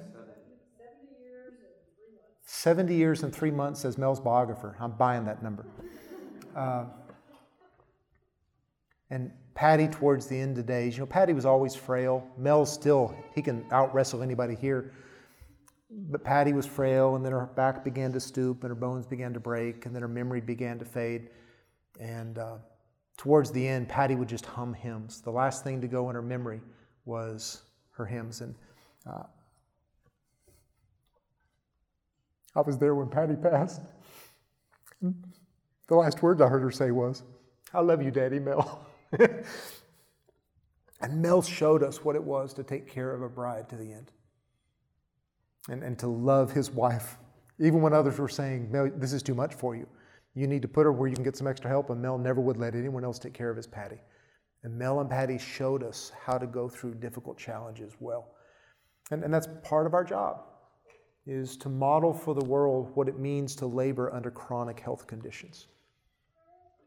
70 2.42 2.94
years 2.94 3.22
and 3.22 3.34
three 3.34 3.50
months, 3.50 3.80
says 3.80 3.98
Mel's 3.98 4.20
biographer. 4.20 4.74
I'm 4.80 4.92
buying 4.92 5.24
that 5.26 5.42
number. 5.42 5.66
Uh, 6.56 6.86
and 9.10 9.30
Patty, 9.58 9.88
towards 9.88 10.28
the 10.28 10.38
end 10.38 10.56
of 10.56 10.66
days, 10.66 10.94
you 10.94 11.00
know, 11.00 11.06
Patty 11.06 11.32
was 11.32 11.44
always 11.44 11.74
frail. 11.74 12.24
Mel's 12.36 12.72
still, 12.72 13.12
he 13.34 13.42
can 13.42 13.66
out 13.72 13.92
wrestle 13.92 14.22
anybody 14.22 14.54
here. 14.54 14.92
But 15.90 16.22
Patty 16.22 16.52
was 16.52 16.64
frail, 16.64 17.16
and 17.16 17.24
then 17.24 17.32
her 17.32 17.46
back 17.46 17.82
began 17.82 18.12
to 18.12 18.20
stoop, 18.20 18.62
and 18.62 18.70
her 18.70 18.76
bones 18.76 19.04
began 19.04 19.34
to 19.34 19.40
break, 19.40 19.84
and 19.84 19.92
then 19.92 20.02
her 20.02 20.06
memory 20.06 20.40
began 20.40 20.78
to 20.78 20.84
fade. 20.84 21.30
And 21.98 22.38
uh, 22.38 22.58
towards 23.16 23.50
the 23.50 23.66
end, 23.66 23.88
Patty 23.88 24.14
would 24.14 24.28
just 24.28 24.46
hum 24.46 24.72
hymns. 24.74 25.22
The 25.22 25.32
last 25.32 25.64
thing 25.64 25.80
to 25.80 25.88
go 25.88 26.08
in 26.08 26.14
her 26.14 26.22
memory 26.22 26.60
was 27.04 27.62
her 27.90 28.06
hymns. 28.06 28.42
And 28.42 28.54
uh, 29.10 29.24
I 32.54 32.60
was 32.60 32.78
there 32.78 32.94
when 32.94 33.08
Patty 33.08 33.34
passed. 33.34 33.82
The 35.02 35.96
last 35.96 36.22
words 36.22 36.40
I 36.40 36.46
heard 36.46 36.62
her 36.62 36.70
say 36.70 36.92
was, 36.92 37.24
I 37.74 37.80
love 37.80 38.04
you, 38.04 38.12
Daddy 38.12 38.38
Mel. 38.38 38.84
and 41.00 41.22
Mel 41.22 41.42
showed 41.42 41.82
us 41.82 42.04
what 42.04 42.16
it 42.16 42.22
was 42.22 42.52
to 42.54 42.62
take 42.62 42.88
care 42.88 43.12
of 43.12 43.22
a 43.22 43.28
bride 43.28 43.68
to 43.70 43.76
the 43.76 43.92
end 43.92 44.12
and, 45.68 45.82
and 45.82 45.98
to 45.98 46.06
love 46.06 46.52
his 46.52 46.70
wife, 46.70 47.18
even 47.58 47.80
when 47.80 47.92
others 47.92 48.18
were 48.18 48.28
saying, 48.28 48.70
Mel, 48.70 48.90
this 48.96 49.12
is 49.12 49.22
too 49.22 49.34
much 49.34 49.54
for 49.54 49.74
you. 49.74 49.86
You 50.34 50.46
need 50.46 50.62
to 50.62 50.68
put 50.68 50.84
her 50.84 50.92
where 50.92 51.08
you 51.08 51.14
can 51.14 51.24
get 51.24 51.36
some 51.36 51.46
extra 51.46 51.68
help. 51.68 51.90
And 51.90 52.00
Mel 52.00 52.18
never 52.18 52.40
would 52.40 52.56
let 52.56 52.74
anyone 52.74 53.04
else 53.04 53.18
take 53.18 53.34
care 53.34 53.50
of 53.50 53.56
his 53.56 53.66
Patty. 53.66 53.98
And 54.62 54.76
Mel 54.76 55.00
and 55.00 55.08
Patty 55.08 55.38
showed 55.38 55.82
us 55.82 56.12
how 56.24 56.38
to 56.38 56.46
go 56.46 56.68
through 56.68 56.94
difficult 56.94 57.38
challenges 57.38 57.94
well. 58.00 58.28
And, 59.10 59.24
and 59.24 59.32
that's 59.32 59.48
part 59.62 59.86
of 59.86 59.94
our 59.94 60.04
job, 60.04 60.44
is 61.26 61.56
to 61.58 61.68
model 61.68 62.12
for 62.12 62.34
the 62.34 62.44
world 62.44 62.90
what 62.94 63.08
it 63.08 63.18
means 63.18 63.54
to 63.56 63.66
labor 63.66 64.12
under 64.12 64.30
chronic 64.30 64.80
health 64.80 65.06
conditions 65.06 65.68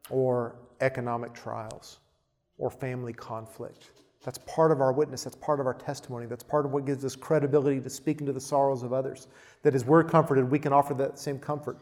or 0.10 0.56
economic 0.82 1.34
trials 1.34 2.00
or 2.62 2.70
family 2.70 3.12
conflict. 3.12 3.90
That's 4.24 4.38
part 4.38 4.72
of 4.72 4.82
our 4.82 4.94
witness. 4.94 5.24
That's 5.24 5.36
part 5.36 5.60
of 5.60 5.66
our 5.66 5.74
testimony. 5.74 6.28
That's 6.28 6.44
part 6.44 6.64
of 6.64 6.72
what 6.72 6.86
gives 6.86 7.04
us 7.04 7.16
credibility 7.16 7.82
to 7.82 7.90
speak 7.90 8.22
into 8.22 8.32
the 8.32 8.40
sorrows 8.40 8.84
of 8.84 8.94
others. 8.94 9.28
That 9.64 9.74
as 9.74 9.84
we're 9.84 10.04
comforted, 10.04 10.50
we 10.50 10.60
can 10.60 10.72
offer 10.72 10.94
that 10.94 11.18
same 11.18 11.40
comfort. 11.40 11.80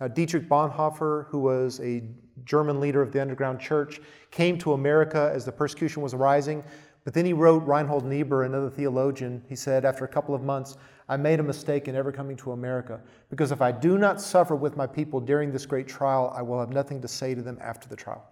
Uh, 0.00 0.08
Dietrich 0.08 0.48
Bonhoeffer, 0.48 1.26
who 1.28 1.38
was 1.38 1.78
a 1.80 2.02
German 2.46 2.80
leader 2.80 3.02
of 3.02 3.12
the 3.12 3.20
underground 3.20 3.60
church, 3.60 4.00
came 4.30 4.58
to 4.58 4.72
America 4.72 5.30
as 5.32 5.44
the 5.44 5.52
persecution 5.52 6.02
was 6.02 6.14
rising. 6.14 6.64
But 7.04 7.12
then 7.12 7.26
he 7.26 7.34
wrote 7.34 7.62
Reinhold 7.66 8.06
Niebuhr, 8.06 8.44
another 8.44 8.70
theologian. 8.70 9.42
He 9.46 9.54
said, 9.54 9.84
after 9.84 10.06
a 10.06 10.08
couple 10.08 10.34
of 10.34 10.42
months, 10.42 10.78
I 11.06 11.18
made 11.18 11.38
a 11.38 11.42
mistake 11.42 11.86
in 11.86 11.94
ever 11.94 12.10
coming 12.10 12.36
to 12.38 12.52
America 12.52 12.98
because 13.28 13.52
if 13.52 13.60
I 13.60 13.70
do 13.72 13.98
not 13.98 14.22
suffer 14.22 14.56
with 14.56 14.74
my 14.74 14.86
people 14.86 15.20
during 15.20 15.52
this 15.52 15.66
great 15.66 15.86
trial, 15.86 16.32
I 16.34 16.40
will 16.40 16.58
have 16.58 16.70
nothing 16.70 17.02
to 17.02 17.08
say 17.08 17.34
to 17.34 17.42
them 17.42 17.58
after 17.60 17.86
the 17.90 17.96
trial. 17.96 18.26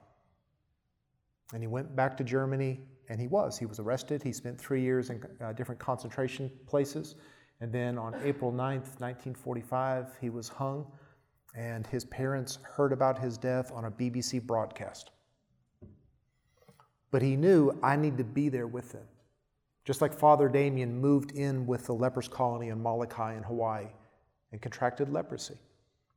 And 1.53 1.63
he 1.63 1.67
went 1.67 1.95
back 1.95 2.17
to 2.17 2.25
Germany, 2.25 2.81
and 3.09 3.21
he 3.21 3.27
was. 3.27 3.59
He 3.59 3.67
was 3.67 3.79
arrested. 3.79 4.23
He 4.23 4.33
spent 4.33 4.61
three 4.61 4.81
years 4.81 5.11
in 5.11 5.23
uh, 5.41 5.53
different 5.53 5.81
concentration 5.81 6.51
places. 6.67 7.15
And 7.61 7.73
then 7.73 7.99
on 7.99 8.15
April 8.25 8.51
9th, 8.51 9.01
1945, 9.01 10.17
he 10.21 10.31
was 10.31 10.49
hung 10.49 10.87
and 11.55 11.87
his 11.87 12.05
parents 12.07 12.59
heard 12.63 12.93
about 12.93 13.19
his 13.19 13.37
death 13.37 13.71
on 13.73 13.85
a 13.85 13.91
BBC 13.91 14.43
broadcast. 14.43 15.11
But 17.11 17.23
he 17.23 17.37
knew 17.37 17.79
I 17.83 17.97
need 17.97 18.17
to 18.19 18.25
be 18.25 18.49
there 18.49 18.67
with 18.67 18.93
them. 18.93 19.07
Just 19.85 20.01
like 20.01 20.15
Father 20.15 20.49
Damien 20.49 20.99
moved 20.99 21.33
in 21.33 21.67
with 21.67 21.87
the 21.87 21.93
lepers 21.93 22.29
colony 22.29 22.69
in 22.69 22.83
Molokai 22.83 23.37
in 23.37 23.43
Hawaii 23.43 23.89
and 24.53 24.63
contracted 24.63 25.11
leprosy. 25.11 25.57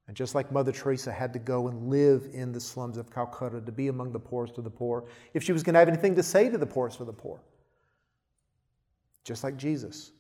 And 0.08 0.16
just 0.16 0.36
like 0.36 0.52
Mother 0.52 0.72
Teresa 0.72 1.12
had 1.12 1.34
to 1.34 1.40
go 1.40 1.68
and 1.68 1.90
live 1.90 2.30
in 2.32 2.52
the 2.52 2.60
slums 2.60 2.98
of 2.98 3.12
Calcutta 3.12 3.62
to 3.62 3.72
be 3.72 3.88
among 3.88 4.12
the 4.12 4.20
poorest 4.20 4.58
of 4.58 4.64
the 4.64 4.70
poor, 4.70 5.06
if 5.34 5.44
she 5.44 5.52
was 5.52 5.64
going 5.64 5.74
to 5.74 5.80
have 5.80 5.88
anything 5.88 6.16
to 6.16 6.24
say 6.24 6.50
to 6.50 6.58
the 6.58 6.66
poorest 6.66 7.00
of 7.00 7.08
the 7.08 7.14
poor. 7.14 7.42
Just 9.24 9.44
like 9.44 9.58
Jesus 9.58 10.12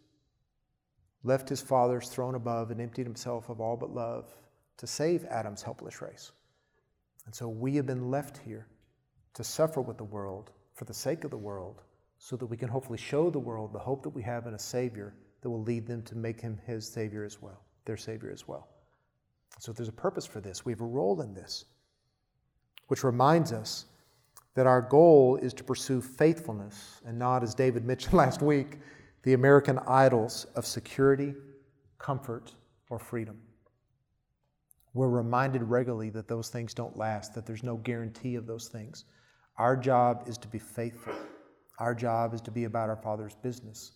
left 1.24 1.50
his 1.50 1.62
Father's 1.62 2.10
throne 2.10 2.36
above 2.36 2.72
and 2.72 2.82
emptied 2.82 3.06
himself 3.06 3.50
of 3.50 3.62
all 3.62 3.78
but 3.78 3.94
love 3.94 4.26
to 4.78 4.88
save 4.88 5.24
Adam's 5.26 5.62
helpless 5.62 6.02
race. 6.02 6.32
And 7.26 7.34
so 7.34 7.48
we 7.48 7.76
have 7.76 7.86
been 7.86 8.10
left 8.10 8.38
here 8.38 8.68
to 9.34 9.44
suffer 9.44 9.82
with 9.82 9.98
the 9.98 10.04
world 10.04 10.52
for 10.74 10.86
the 10.86 10.94
sake 10.94 11.24
of 11.24 11.32
the 11.32 11.38
world 11.38 11.82
so 12.18 12.36
that 12.36 12.46
we 12.46 12.58
can 12.58 12.70
hopefully 12.70 12.98
show 12.98 13.30
the 13.30 13.40
world 13.40 13.74
the 13.74 13.80
hope 13.80 14.04
that 14.04 14.10
we 14.10 14.22
have 14.24 14.48
in 14.48 14.54
a 14.54 14.60
Savior 14.60 15.14
that 15.42 15.50
will 15.50 15.62
lead 15.62 15.86
them 15.86 16.02
to 16.04 16.16
make 16.16 16.42
him 16.42 16.60
his 16.66 16.88
Savior 16.88 17.24
as 17.24 17.42
well, 17.42 17.62
their 17.86 17.98
Savior 17.98 18.32
as 18.32 18.48
well. 18.48 18.68
So 19.60 19.72
there's 19.72 19.90
a 19.90 19.94
purpose 19.94 20.26
for 20.26 20.42
this. 20.42 20.66
We 20.66 20.72
have 20.72 20.82
a 20.82 20.86
role 20.86 21.22
in 21.22 21.34
this, 21.34 21.66
which 22.88 23.04
reminds 23.04 23.52
us 23.52 23.86
that 24.56 24.68
our 24.68 24.82
goal 24.82 25.38
is 25.38 25.54
to 25.54 25.64
pursue 25.64 26.02
faithfulness 26.02 27.02
and 27.06 27.18
not, 27.18 27.44
as 27.44 27.54
David 27.54 27.86
mentioned 27.86 28.14
last 28.26 28.42
week, 28.42 28.80
the 29.24 29.34
American 29.34 29.80
idols 29.88 30.46
of 30.56 30.66
security, 30.66 31.34
comfort, 31.98 32.54
or 32.90 33.00
freedom. 33.00 33.40
We're 34.94 35.10
reminded 35.10 35.64
regularly 35.64 36.10
that 36.12 36.28
those 36.28 36.50
things 36.50 36.74
don't 36.74 36.96
last, 36.96 37.34
that 37.34 37.46
there's 37.46 37.64
no 37.64 37.76
guarantee 37.78 38.36
of 38.36 38.48
those 38.48 38.70
things. 38.70 39.06
Our 39.58 39.76
job 39.76 40.24
is 40.28 40.38
to 40.38 40.48
be 40.48 40.60
faithful. 40.60 41.14
Our 41.80 41.94
job 41.94 42.34
is 42.34 42.42
to 42.42 42.52
be 42.52 42.64
about 42.64 42.90
our 42.90 42.96
Father's 42.96 43.36
business. 43.36 43.94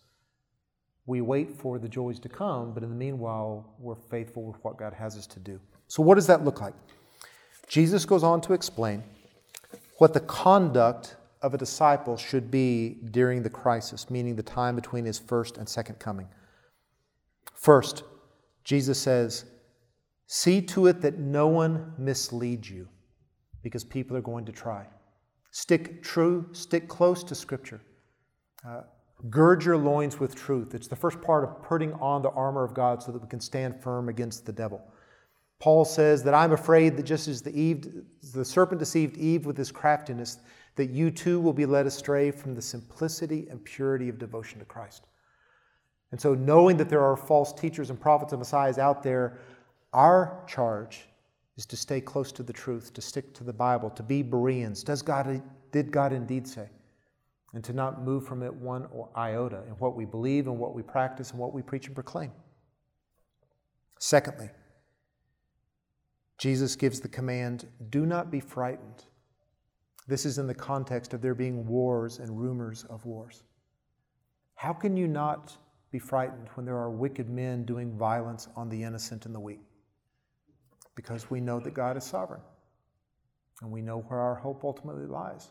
We 1.10 1.22
wait 1.22 1.50
for 1.50 1.80
the 1.80 1.90
joys 1.90 2.20
to 2.20 2.30
come, 2.30 2.72
but 2.72 2.84
in 2.84 2.90
the 2.90 2.96
meanwhile, 2.96 3.74
we're 3.80 3.96
faithful 3.96 4.44
with 4.44 4.64
what 4.64 4.78
God 4.78 4.94
has 4.94 5.18
us 5.18 5.26
to 5.26 5.40
do. 5.40 5.60
So, 5.88 6.04
what 6.04 6.14
does 6.14 6.28
that 6.28 6.46
look 6.46 6.62
like? 6.62 6.76
Jesus 7.68 8.06
goes 8.06 8.22
on 8.22 8.42
to 8.42 8.54
explain 8.54 9.02
what 9.98 10.14
the 10.14 10.20
conduct 10.20 11.16
of 11.42 11.56
a 11.56 11.58
disciple 11.58 12.16
should 12.16 12.52
be 12.52 13.00
during 13.10 13.42
the 13.42 13.50
crisis, 13.50 14.12
meaning 14.12 14.36
the 14.36 14.44
time 14.44 14.76
between 14.76 15.04
his 15.04 15.18
first 15.18 15.58
and 15.58 15.68
second 15.68 15.98
coming. 15.98 16.28
First, 17.56 18.04
Jesus 18.64 19.00
says, 19.00 19.46
See 20.28 20.62
to 20.62 20.86
it 20.86 21.02
that 21.02 21.18
no 21.18 21.48
one 21.48 21.92
misleads 21.98 22.70
you, 22.70 22.88
because 23.64 23.84
people 23.84 24.16
are 24.16 24.22
going 24.22 24.46
to 24.46 24.52
try. 24.52 24.86
Stick 25.50 26.04
true, 26.04 26.48
stick 26.52 26.88
close 26.88 27.24
to 27.24 27.34
Scripture. 27.34 27.82
Uh, 28.64 28.82
gird 29.30 29.64
your 29.64 29.78
loins 29.78 30.20
with 30.20 30.36
truth. 30.36 30.74
It's 30.74 30.88
the 30.88 30.96
first 30.96 31.22
part 31.22 31.44
of 31.44 31.62
putting 31.62 31.94
on 31.94 32.22
the 32.22 32.30
armor 32.32 32.64
of 32.64 32.74
God 32.74 33.04
so 33.04 33.12
that 33.12 33.22
we 33.22 33.28
can 33.28 33.42
stand 33.42 33.82
firm 33.82 34.08
against 34.08 34.46
the 34.46 34.54
devil. 34.54 34.82
Paul 35.60 35.84
says 35.84 36.24
that 36.24 36.34
I'm 36.34 36.54
afraid 36.54 36.96
that 36.96 37.04
just 37.04 37.28
as 37.28 37.42
the, 37.42 37.52
Eve, 37.52 38.04
the 38.34 38.46
serpent 38.46 38.80
deceived 38.80 39.18
Eve 39.18 39.46
with 39.46 39.58
his 39.58 39.72
craftiness, 39.72 40.40
that 40.76 40.90
you 40.90 41.12
too 41.12 41.42
will 41.42 41.52
be 41.52 41.66
led 41.66 41.86
astray 41.86 42.32
from 42.32 42.56
the 42.56 42.62
simplicity 42.62 43.48
and 43.50 43.64
purity 43.66 44.08
of 44.08 44.18
devotion 44.18 44.60
to 44.60 44.66
Christ. 44.66 45.06
And 46.12 46.20
so, 46.20 46.34
knowing 46.34 46.78
that 46.78 46.90
there 46.90 47.04
are 47.04 47.18
false 47.18 47.54
teachers 47.54 47.90
and 47.90 48.00
prophets 48.00 48.32
and 48.32 48.40
messiahs 48.40 48.78
out 48.78 49.04
there, 49.04 49.40
our 49.92 50.44
charge 50.48 51.08
is 51.58 51.66
to 51.68 51.76
stay 51.76 52.00
close 52.00 52.32
to 52.32 52.42
the 52.42 52.54
truth, 52.54 52.94
to 52.94 53.02
stick 53.02 53.34
to 53.34 53.44
the 53.44 53.54
Bible, 53.54 53.90
to 53.92 54.02
be 54.02 54.24
Bereans. 54.24 54.82
Does 54.82 55.02
God, 55.02 55.42
did 55.72 55.92
God 55.92 56.14
indeed 56.14 56.48
say? 56.48 56.70
And 57.54 57.64
to 57.64 57.74
not 57.74 58.04
move 58.04 58.26
from 58.26 58.44
it 58.44 58.54
one 58.54 58.88
iota 59.16 59.64
in 59.68 59.74
what 59.74 59.96
we 59.96 60.06
believe 60.06 60.48
and 60.48 60.60
what 60.60 60.76
we 60.76 60.84
practice 60.84 61.32
and 61.32 61.40
what 61.40 61.54
we 61.54 61.62
preach 61.62 61.88
and 61.88 61.96
proclaim. 61.96 62.32
Secondly, 64.00 64.50
Jesus 66.38 66.76
gives 66.76 67.00
the 67.00 67.08
command 67.08 67.68
do 67.90 68.06
not 68.06 68.32
be 68.32 68.40
frightened. 68.40 69.04
This 70.08 70.26
is 70.26 70.38
in 70.38 70.48
the 70.48 70.54
context 70.54 71.14
of 71.14 71.22
there 71.22 71.36
being 71.36 71.68
wars 71.68 72.20
and 72.20 72.40
rumors 72.40 72.86
of 72.86 73.06
wars. 73.06 73.44
How 74.56 74.74
can 74.74 74.96
you 74.96 75.08
not 75.08 75.58
be 75.92 76.00
frightened 76.00 76.50
when 76.54 76.66
there 76.66 76.78
are 76.78 76.92
wicked 76.92 77.30
men 77.30 77.66
doing 77.66 77.98
violence 77.98 78.48
on 78.56 78.70
the 78.70 78.84
innocent 78.84 79.26
and 79.26 79.34
the 79.34 79.40
weak? 79.40 79.60
because 81.00 81.30
we 81.30 81.40
know 81.40 81.62
that 81.62 81.74
God 81.74 81.96
is 81.96 82.04
sovereign 82.04 82.42
and 83.62 83.72
we 83.72 83.82
know 83.82 84.00
where 84.10 84.20
our 84.20 84.36
hope 84.36 84.66
ultimately 84.66 85.06
lies. 85.06 85.48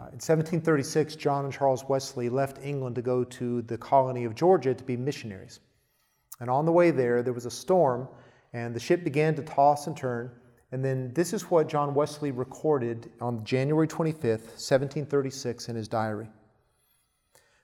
Uh, 0.00 0.04
in 0.04 0.12
1736, 0.12 1.14
John 1.16 1.44
and 1.44 1.52
Charles 1.52 1.84
Wesley 1.86 2.30
left 2.30 2.56
England 2.64 2.94
to 2.94 3.02
go 3.02 3.22
to 3.22 3.60
the 3.60 3.76
colony 3.76 4.24
of 4.24 4.34
Georgia 4.34 4.72
to 4.72 4.82
be 4.82 4.96
missionaries. 4.96 5.60
And 6.40 6.48
on 6.48 6.64
the 6.64 6.72
way 6.72 6.90
there, 6.90 7.22
there 7.22 7.34
was 7.34 7.44
a 7.44 7.50
storm, 7.50 8.08
and 8.54 8.74
the 8.74 8.80
ship 8.80 9.04
began 9.04 9.34
to 9.34 9.42
toss 9.42 9.88
and 9.88 9.94
turn. 9.94 10.30
And 10.72 10.82
then 10.82 11.12
this 11.12 11.34
is 11.34 11.50
what 11.50 11.68
John 11.68 11.92
Wesley 11.92 12.30
recorded 12.30 13.10
on 13.20 13.44
January 13.44 13.86
25th, 13.86 14.56
1736, 14.56 15.68
in 15.68 15.76
his 15.76 15.86
diary. 15.86 16.30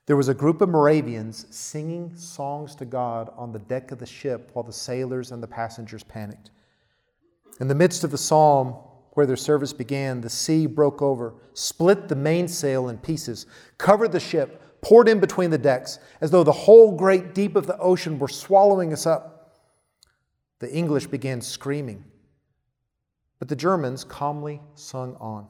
There 0.05 0.17
was 0.17 0.29
a 0.29 0.35
group 0.35 0.61
of 0.61 0.69
Moravians 0.69 1.47
singing 1.49 2.15
songs 2.17 2.75
to 2.75 2.85
God 2.85 3.33
on 3.39 3.51
the 3.51 3.61
deck 3.61 3.93
of 3.93 3.99
the 3.99 4.05
ship 4.05 4.51
while 4.53 4.63
the 4.63 4.75
sailors 4.75 5.33
and 5.33 5.43
the 5.43 5.49
passengers 5.49 6.03
panicked. 6.03 6.51
In 7.61 7.69
the 7.69 7.75
midst 7.75 8.05
of 8.05 8.11
the 8.11 8.19
psalm 8.19 8.77
where 9.17 9.25
their 9.25 9.35
service 9.35 9.73
began, 9.73 10.21
the 10.21 10.29
sea 10.29 10.67
broke 10.67 11.01
over, 11.01 11.33
split 11.55 12.07
the 12.07 12.15
mainsail 12.15 12.91
in 12.91 12.99
pieces, 12.99 13.47
covered 13.79 14.13
the 14.13 14.21
ship, 14.21 14.81
poured 14.83 15.09
in 15.09 15.19
between 15.21 15.49
the 15.49 15.57
decks, 15.57 15.99
as 16.21 16.31
though 16.31 16.45
the 16.45 16.53
whole 16.53 16.95
great 16.95 17.35
deep 17.35 17.57
of 17.57 17.67
the 17.67 17.79
ocean 17.79 18.19
were 18.19 18.29
swallowing 18.29 18.93
us 18.93 19.07
up. 19.07 19.55
The 20.59 20.71
English 20.71 21.07
began 21.07 21.41
screaming, 21.41 22.05
but 23.39 23.49
the 23.49 23.57
Germans 23.57 24.05
calmly 24.05 24.61
sung 24.75 25.17
on. 25.17 25.47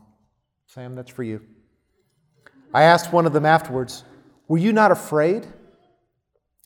Sam, 0.67 0.95
that's 0.95 1.11
for 1.11 1.25
you. 1.25 1.43
I 2.73 2.85
asked 2.85 3.13
one 3.13 3.27
of 3.27 3.33
them 3.33 3.45
afterwards, 3.45 4.05
Were 4.47 4.59
you 4.59 4.73
not 4.73 4.93
afraid? 4.93 5.45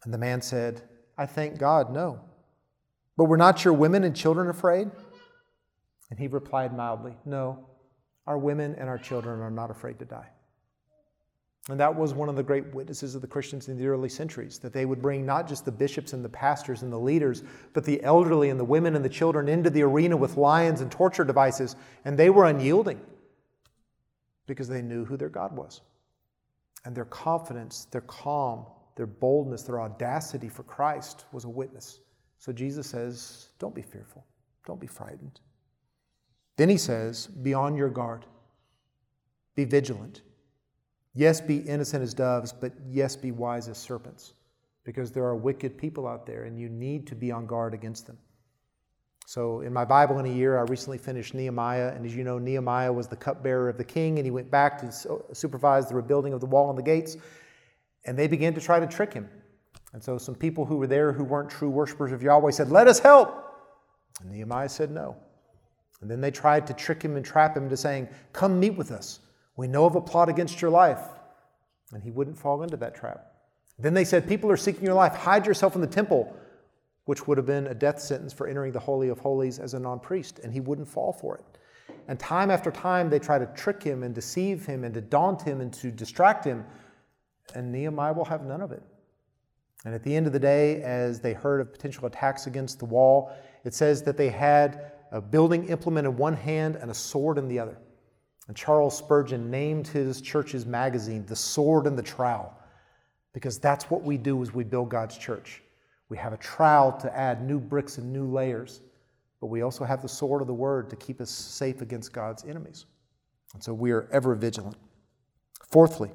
And 0.04 0.12
the 0.12 0.18
man 0.18 0.42
said, 0.42 0.82
I 1.16 1.24
thank 1.24 1.56
God, 1.56 1.94
no. 1.94 2.20
But 3.16 3.24
were 3.24 3.38
not 3.38 3.64
your 3.64 3.72
women 3.72 4.04
and 4.04 4.14
children 4.14 4.50
afraid? 4.50 4.90
And 6.10 6.18
he 6.18 6.26
replied 6.26 6.76
mildly, 6.76 7.14
No, 7.24 7.66
our 8.26 8.38
women 8.38 8.74
and 8.76 8.88
our 8.88 8.98
children 8.98 9.40
are 9.40 9.50
not 9.50 9.70
afraid 9.70 9.98
to 10.00 10.04
die. 10.04 10.28
And 11.68 11.78
that 11.78 11.94
was 11.94 12.14
one 12.14 12.28
of 12.28 12.36
the 12.36 12.42
great 12.42 12.74
witnesses 12.74 13.14
of 13.14 13.20
the 13.20 13.28
Christians 13.28 13.68
in 13.68 13.76
the 13.76 13.86
early 13.86 14.08
centuries, 14.08 14.58
that 14.58 14.72
they 14.72 14.86
would 14.86 15.02
bring 15.02 15.26
not 15.26 15.46
just 15.46 15.64
the 15.64 15.72
bishops 15.72 16.14
and 16.14 16.24
the 16.24 16.28
pastors 16.28 16.82
and 16.82 16.92
the 16.92 16.98
leaders, 16.98 17.44
but 17.74 17.84
the 17.84 18.02
elderly 18.02 18.48
and 18.48 18.58
the 18.58 18.64
women 18.64 18.96
and 18.96 19.04
the 19.04 19.10
children 19.10 19.48
into 19.48 19.68
the 19.68 19.82
arena 19.82 20.16
with 20.16 20.36
lions 20.36 20.80
and 20.80 20.90
torture 20.90 21.24
devices, 21.24 21.76
and 22.04 22.18
they 22.18 22.30
were 22.30 22.46
unyielding 22.46 23.00
because 24.46 24.68
they 24.68 24.82
knew 24.82 25.04
who 25.04 25.16
their 25.16 25.28
God 25.28 25.54
was. 25.54 25.82
And 26.84 26.96
their 26.96 27.04
confidence, 27.04 27.84
their 27.90 28.00
calm, 28.00 28.64
their 28.96 29.06
boldness, 29.06 29.62
their 29.62 29.80
audacity 29.80 30.48
for 30.48 30.62
Christ 30.62 31.26
was 31.30 31.44
a 31.44 31.48
witness. 31.48 32.00
So 32.38 32.52
Jesus 32.52 32.86
says, 32.86 33.50
Don't 33.58 33.74
be 33.74 33.82
fearful, 33.82 34.24
don't 34.66 34.80
be 34.80 34.86
frightened. 34.86 35.40
Then 36.60 36.68
he 36.68 36.76
says, 36.76 37.26
Be 37.26 37.54
on 37.54 37.74
your 37.74 37.88
guard, 37.88 38.26
be 39.54 39.64
vigilant. 39.64 40.20
Yes, 41.14 41.40
be 41.40 41.56
innocent 41.56 42.02
as 42.02 42.12
doves, 42.12 42.52
but 42.52 42.74
yes, 42.86 43.16
be 43.16 43.32
wise 43.32 43.66
as 43.66 43.78
serpents, 43.78 44.34
because 44.84 45.10
there 45.10 45.24
are 45.24 45.34
wicked 45.34 45.78
people 45.78 46.06
out 46.06 46.26
there 46.26 46.44
and 46.44 46.60
you 46.60 46.68
need 46.68 47.06
to 47.06 47.14
be 47.14 47.32
on 47.32 47.46
guard 47.46 47.72
against 47.72 48.06
them. 48.06 48.18
So, 49.24 49.62
in 49.62 49.72
my 49.72 49.86
Bible 49.86 50.18
in 50.18 50.26
a 50.26 50.30
year, 50.30 50.58
I 50.58 50.64
recently 50.64 50.98
finished 50.98 51.32
Nehemiah, 51.32 51.94
and 51.94 52.04
as 52.04 52.14
you 52.14 52.24
know, 52.24 52.38
Nehemiah 52.38 52.92
was 52.92 53.08
the 53.08 53.16
cupbearer 53.16 53.70
of 53.70 53.78
the 53.78 53.84
king, 53.84 54.18
and 54.18 54.26
he 54.26 54.30
went 54.30 54.50
back 54.50 54.78
to 54.82 55.16
supervise 55.32 55.88
the 55.88 55.94
rebuilding 55.94 56.34
of 56.34 56.40
the 56.40 56.46
wall 56.46 56.68
and 56.68 56.78
the 56.78 56.82
gates, 56.82 57.16
and 58.04 58.18
they 58.18 58.28
began 58.28 58.52
to 58.52 58.60
try 58.60 58.78
to 58.78 58.86
trick 58.86 59.14
him. 59.14 59.30
And 59.94 60.04
so, 60.04 60.18
some 60.18 60.34
people 60.34 60.66
who 60.66 60.76
were 60.76 60.86
there 60.86 61.10
who 61.10 61.24
weren't 61.24 61.48
true 61.48 61.70
worshippers 61.70 62.12
of 62.12 62.22
Yahweh 62.22 62.50
said, 62.50 62.70
Let 62.70 62.86
us 62.86 62.98
help. 62.98 63.46
And 64.20 64.30
Nehemiah 64.30 64.68
said 64.68 64.90
no. 64.90 65.16
And 66.00 66.10
then 66.10 66.20
they 66.20 66.30
tried 66.30 66.66
to 66.66 66.72
trick 66.72 67.02
him 67.02 67.16
and 67.16 67.24
trap 67.24 67.56
him 67.56 67.64
into 67.64 67.76
saying, 67.76 68.08
Come 68.32 68.58
meet 68.58 68.76
with 68.76 68.90
us. 68.90 69.20
We 69.56 69.68
know 69.68 69.84
of 69.84 69.94
a 69.94 70.00
plot 70.00 70.28
against 70.28 70.62
your 70.62 70.70
life. 70.70 71.02
And 71.92 72.02
he 72.02 72.10
wouldn't 72.10 72.38
fall 72.38 72.62
into 72.62 72.76
that 72.78 72.94
trap. 72.94 73.26
Then 73.78 73.94
they 73.94 74.04
said, 74.04 74.28
People 74.28 74.50
are 74.50 74.56
seeking 74.56 74.84
your 74.84 74.94
life. 74.94 75.14
Hide 75.14 75.46
yourself 75.46 75.74
in 75.74 75.80
the 75.80 75.86
temple, 75.86 76.34
which 77.04 77.26
would 77.26 77.36
have 77.36 77.46
been 77.46 77.66
a 77.66 77.74
death 77.74 78.00
sentence 78.00 78.32
for 78.32 78.46
entering 78.46 78.72
the 78.72 78.80
Holy 78.80 79.08
of 79.08 79.18
Holies 79.18 79.58
as 79.58 79.74
a 79.74 79.80
non 79.80 80.00
priest. 80.00 80.40
And 80.42 80.52
he 80.52 80.60
wouldn't 80.60 80.88
fall 80.88 81.12
for 81.12 81.36
it. 81.36 81.44
And 82.08 82.18
time 82.18 82.50
after 82.50 82.70
time, 82.70 83.10
they 83.10 83.18
try 83.18 83.38
to 83.38 83.46
trick 83.54 83.82
him 83.82 84.02
and 84.02 84.14
deceive 84.14 84.64
him 84.64 84.84
and 84.84 84.94
to 84.94 85.00
daunt 85.00 85.42
him 85.42 85.60
and 85.60 85.72
to 85.74 85.90
distract 85.90 86.44
him. 86.44 86.64
And 87.54 87.70
Nehemiah 87.70 88.12
will 88.12 88.24
have 88.24 88.42
none 88.44 88.60
of 88.62 88.72
it. 88.72 88.82
And 89.84 89.94
at 89.94 90.02
the 90.02 90.14
end 90.14 90.26
of 90.26 90.32
the 90.32 90.38
day, 90.38 90.82
as 90.82 91.20
they 91.20 91.32
heard 91.32 91.60
of 91.60 91.72
potential 91.72 92.06
attacks 92.06 92.46
against 92.46 92.78
the 92.78 92.84
wall, 92.84 93.32
it 93.64 93.74
says 93.74 94.02
that 94.02 94.16
they 94.16 94.28
had 94.28 94.92
a 95.10 95.20
building 95.20 95.68
implement 95.68 96.06
in 96.06 96.16
one 96.16 96.36
hand 96.36 96.76
and 96.76 96.90
a 96.90 96.94
sword 96.94 97.38
in 97.38 97.48
the 97.48 97.58
other. 97.58 97.78
And 98.48 98.56
Charles 98.56 98.96
Spurgeon 98.96 99.50
named 99.50 99.86
his 99.86 100.20
church's 100.20 100.66
magazine 100.66 101.24
The 101.26 101.36
Sword 101.36 101.86
and 101.86 101.96
the 101.96 102.02
Trowel, 102.02 102.52
because 103.32 103.58
that's 103.58 103.90
what 103.90 104.02
we 104.02 104.16
do 104.16 104.42
as 104.42 104.52
we 104.52 104.64
build 104.64 104.88
God's 104.88 105.16
church. 105.16 105.62
We 106.08 106.16
have 106.16 106.32
a 106.32 106.36
trowel 106.38 106.92
to 107.00 107.16
add 107.16 107.46
new 107.46 107.60
bricks 107.60 107.98
and 107.98 108.12
new 108.12 108.26
layers, 108.26 108.80
but 109.40 109.46
we 109.46 109.62
also 109.62 109.84
have 109.84 110.02
the 110.02 110.08
sword 110.08 110.40
of 110.42 110.48
the 110.48 110.54
word 110.54 110.90
to 110.90 110.96
keep 110.96 111.20
us 111.20 111.30
safe 111.30 111.80
against 111.80 112.12
God's 112.12 112.44
enemies. 112.44 112.86
And 113.54 113.62
so 113.62 113.72
we 113.72 113.92
are 113.92 114.08
ever 114.12 114.34
vigilant. 114.34 114.76
Fourthly, 115.70 116.10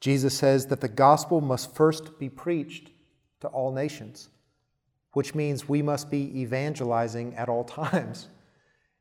Jesus 0.00 0.36
says 0.36 0.66
that 0.66 0.80
the 0.80 0.88
gospel 0.88 1.40
must 1.40 1.74
first 1.74 2.18
be 2.18 2.28
preached 2.28 2.90
to 3.40 3.48
all 3.48 3.72
nations, 3.72 4.30
which 5.12 5.34
means 5.34 5.68
we 5.68 5.82
must 5.82 6.10
be 6.10 6.40
evangelizing 6.40 7.34
at 7.34 7.48
all 7.48 7.64
times. 7.64 8.28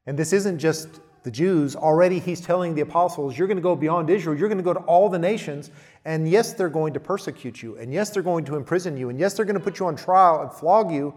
And 0.05 0.17
this 0.17 0.33
isn't 0.33 0.59
just 0.59 0.99
the 1.23 1.31
Jews, 1.31 1.75
already 1.75 2.19
he's 2.19 2.41
telling 2.41 2.73
the 2.73 2.81
apostles, 2.81 3.37
you're 3.37 3.47
going 3.47 3.57
to 3.57 3.61
go 3.61 3.75
beyond 3.75 4.09
Israel, 4.09 4.35
you're 4.35 4.49
going 4.49 4.57
to 4.57 4.63
go 4.63 4.73
to 4.73 4.79
all 4.81 5.07
the 5.07 5.19
nations, 5.19 5.69
and 6.03 6.27
yes, 6.27 6.53
they're 6.53 6.69
going 6.69 6.93
to 6.93 6.99
persecute 6.99 7.61
you, 7.61 7.77
and 7.77 7.93
yes, 7.93 8.09
they're 8.09 8.23
going 8.23 8.43
to 8.45 8.55
imprison 8.55 8.97
you, 8.97 9.09
and 9.09 9.19
yes, 9.19 9.35
they're 9.35 9.45
going 9.45 9.57
to 9.57 9.63
put 9.63 9.77
you 9.79 9.85
on 9.85 9.95
trial 9.95 10.41
and 10.41 10.51
flog 10.51 10.91
you, 10.91 11.13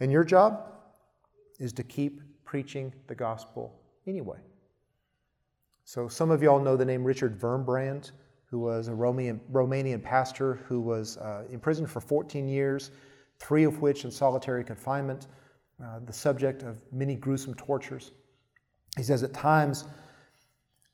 and 0.00 0.10
your 0.10 0.24
job 0.24 0.72
is 1.60 1.72
to 1.74 1.84
keep 1.84 2.20
preaching 2.44 2.92
the 3.06 3.14
gospel 3.14 3.80
anyway. 4.08 4.38
So, 5.84 6.08
some 6.08 6.30
of 6.30 6.42
y'all 6.42 6.60
know 6.60 6.76
the 6.76 6.84
name 6.84 7.04
Richard 7.04 7.38
Wurmbrand, 7.40 8.10
who 8.50 8.58
was 8.58 8.88
a 8.88 8.92
Romanian, 8.92 9.38
Romanian 9.52 10.02
pastor 10.02 10.54
who 10.66 10.80
was 10.80 11.16
uh, 11.18 11.44
imprisoned 11.50 11.90
for 11.90 12.00
14 12.00 12.48
years, 12.48 12.90
three 13.38 13.64
of 13.64 13.80
which 13.80 14.04
in 14.04 14.10
solitary 14.10 14.64
confinement, 14.64 15.26
uh, 15.82 16.00
the 16.04 16.12
subject 16.12 16.62
of 16.62 16.80
many 16.92 17.14
gruesome 17.14 17.54
tortures. 17.54 18.12
He 18.96 19.02
says, 19.02 19.22
At 19.22 19.32
times, 19.32 19.84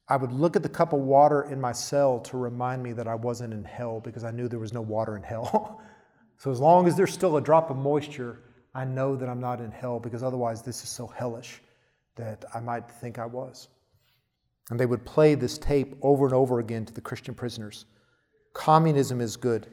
I 0.09 0.17
would 0.17 0.33
look 0.33 0.57
at 0.57 0.63
the 0.63 0.69
cup 0.69 0.93
of 0.93 1.01
water 1.01 1.45
in 1.51 1.61
my 1.61 1.73
cell 1.73 2.21
to 2.21 2.37
remind 2.37 2.83
me 2.83 2.93
that 2.93 3.09
I 3.09 3.15
wasn't 3.15 3.55
in 3.55 3.65
hell 3.65 4.01
because 4.01 4.25
I 4.25 4.31
knew 4.31 4.49
there 4.49 4.59
was 4.59 4.75
no 4.75 4.83
water 4.83 5.17
in 5.17 5.23
hell. 5.23 5.81
so 6.37 6.51
as 6.51 6.61
long 6.61 6.87
as 6.87 6.97
there's 6.97 7.13
still 7.13 7.39
a 7.39 7.41
drop 7.41 7.71
of 7.71 7.77
moisture, 7.77 8.41
I 8.75 8.85
know 8.85 9.17
that 9.17 9.29
I'm 9.29 9.41
not 9.41 9.61
in 9.61 9.71
hell 9.71 9.99
because 9.99 10.23
otherwise 10.23 10.61
this 10.61 10.83
is 10.83 10.91
so 10.91 11.07
hellish 11.07 11.63
that 12.17 12.45
I 12.55 12.61
might 12.61 12.91
think 12.91 13.19
I 13.19 13.27
was. 13.27 13.69
And 14.71 14.79
they 14.79 14.87
would 14.87 15.05
play 15.05 15.35
this 15.35 15.59
tape 15.59 15.97
over 16.03 16.27
and 16.27 16.35
over 16.35 16.59
again 16.59 16.85
to 16.87 16.93
the 16.93 17.01
Christian 17.01 17.35
prisoners. 17.35 17.87
Communism 18.53 19.21
is 19.21 19.37
good. 19.37 19.69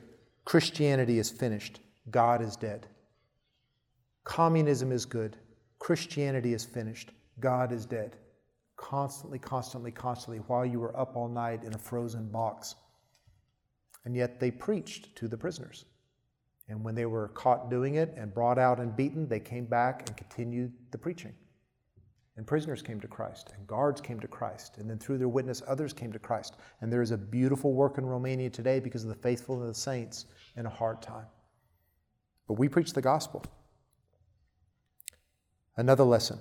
Christianity 0.45 1.19
is 1.19 1.30
finished. 1.30 1.82
God 2.10 2.41
is 2.41 2.56
dead. 2.56 2.88
Communism 4.24 4.91
is 4.91 5.06
good. 5.06 5.38
Christianity 5.80 6.54
is 6.54 6.66
finished. 6.66 7.12
God 7.39 7.72
is 7.72 7.86
dead. 7.86 8.18
Constantly, 8.76 9.39
constantly, 9.39 9.91
constantly, 9.91 10.39
while 10.47 10.66
you 10.66 10.80
were 10.80 10.97
up 10.97 11.16
all 11.16 11.28
night 11.28 11.64
in 11.64 11.74
a 11.74 11.78
frozen 11.78 12.28
box. 12.30 12.76
And 14.06 14.16
yet 14.16 14.39
they 14.39 14.52
preached 14.52 15.16
to 15.18 15.28
the 15.28 15.38
prisoners. 15.38 15.86
And 16.68 16.84
when 16.84 16.95
they 16.95 17.06
were 17.06 17.28
caught 17.30 17.70
doing 17.70 17.95
it 17.95 18.14
and 18.16 18.34
brought 18.34 18.58
out 18.58 18.80
and 18.80 18.95
beaten, 18.95 19.28
they 19.28 19.39
came 19.39 19.66
back 19.66 20.08
and 20.08 20.18
continued 20.18 20.74
the 20.91 20.97
preaching. 20.97 21.34
And 22.38 22.47
prisoners 22.47 22.82
came 22.82 22.99
to 23.02 23.08
Christ, 23.08 23.54
and 23.56 23.68
guards 23.68 23.99
came 23.99 24.20
to 24.22 24.28
Christ, 24.28 24.78
and 24.78 24.89
then 24.89 24.97
through 24.97 25.18
their 25.18 25.28
witness, 25.28 25.62
others 25.68 25.91
came 25.91 26.14
to 26.14 26.20
Christ. 26.20 26.56
And 26.80 26.91
there 26.91 27.02
is 27.02 27.12
a 27.12 27.18
beautiful 27.18 27.74
work 27.74 27.97
in 27.97 28.06
Romania 28.06 28.49
today 28.49 28.80
because 28.80 29.04
of 29.04 29.10
the 29.10 29.16
faithfulness 29.16 29.64
of 29.64 29.68
the 29.68 29.80
saints 29.80 30.26
in 30.56 30.66
a 30.66 30.70
hard 30.70 31.02
time. 31.02 31.26
But 32.52 32.60
we 32.60 32.68
preach 32.68 32.91
the 32.91 33.02
gospel. 33.02 33.45
Another 35.78 36.04
lesson 36.04 36.38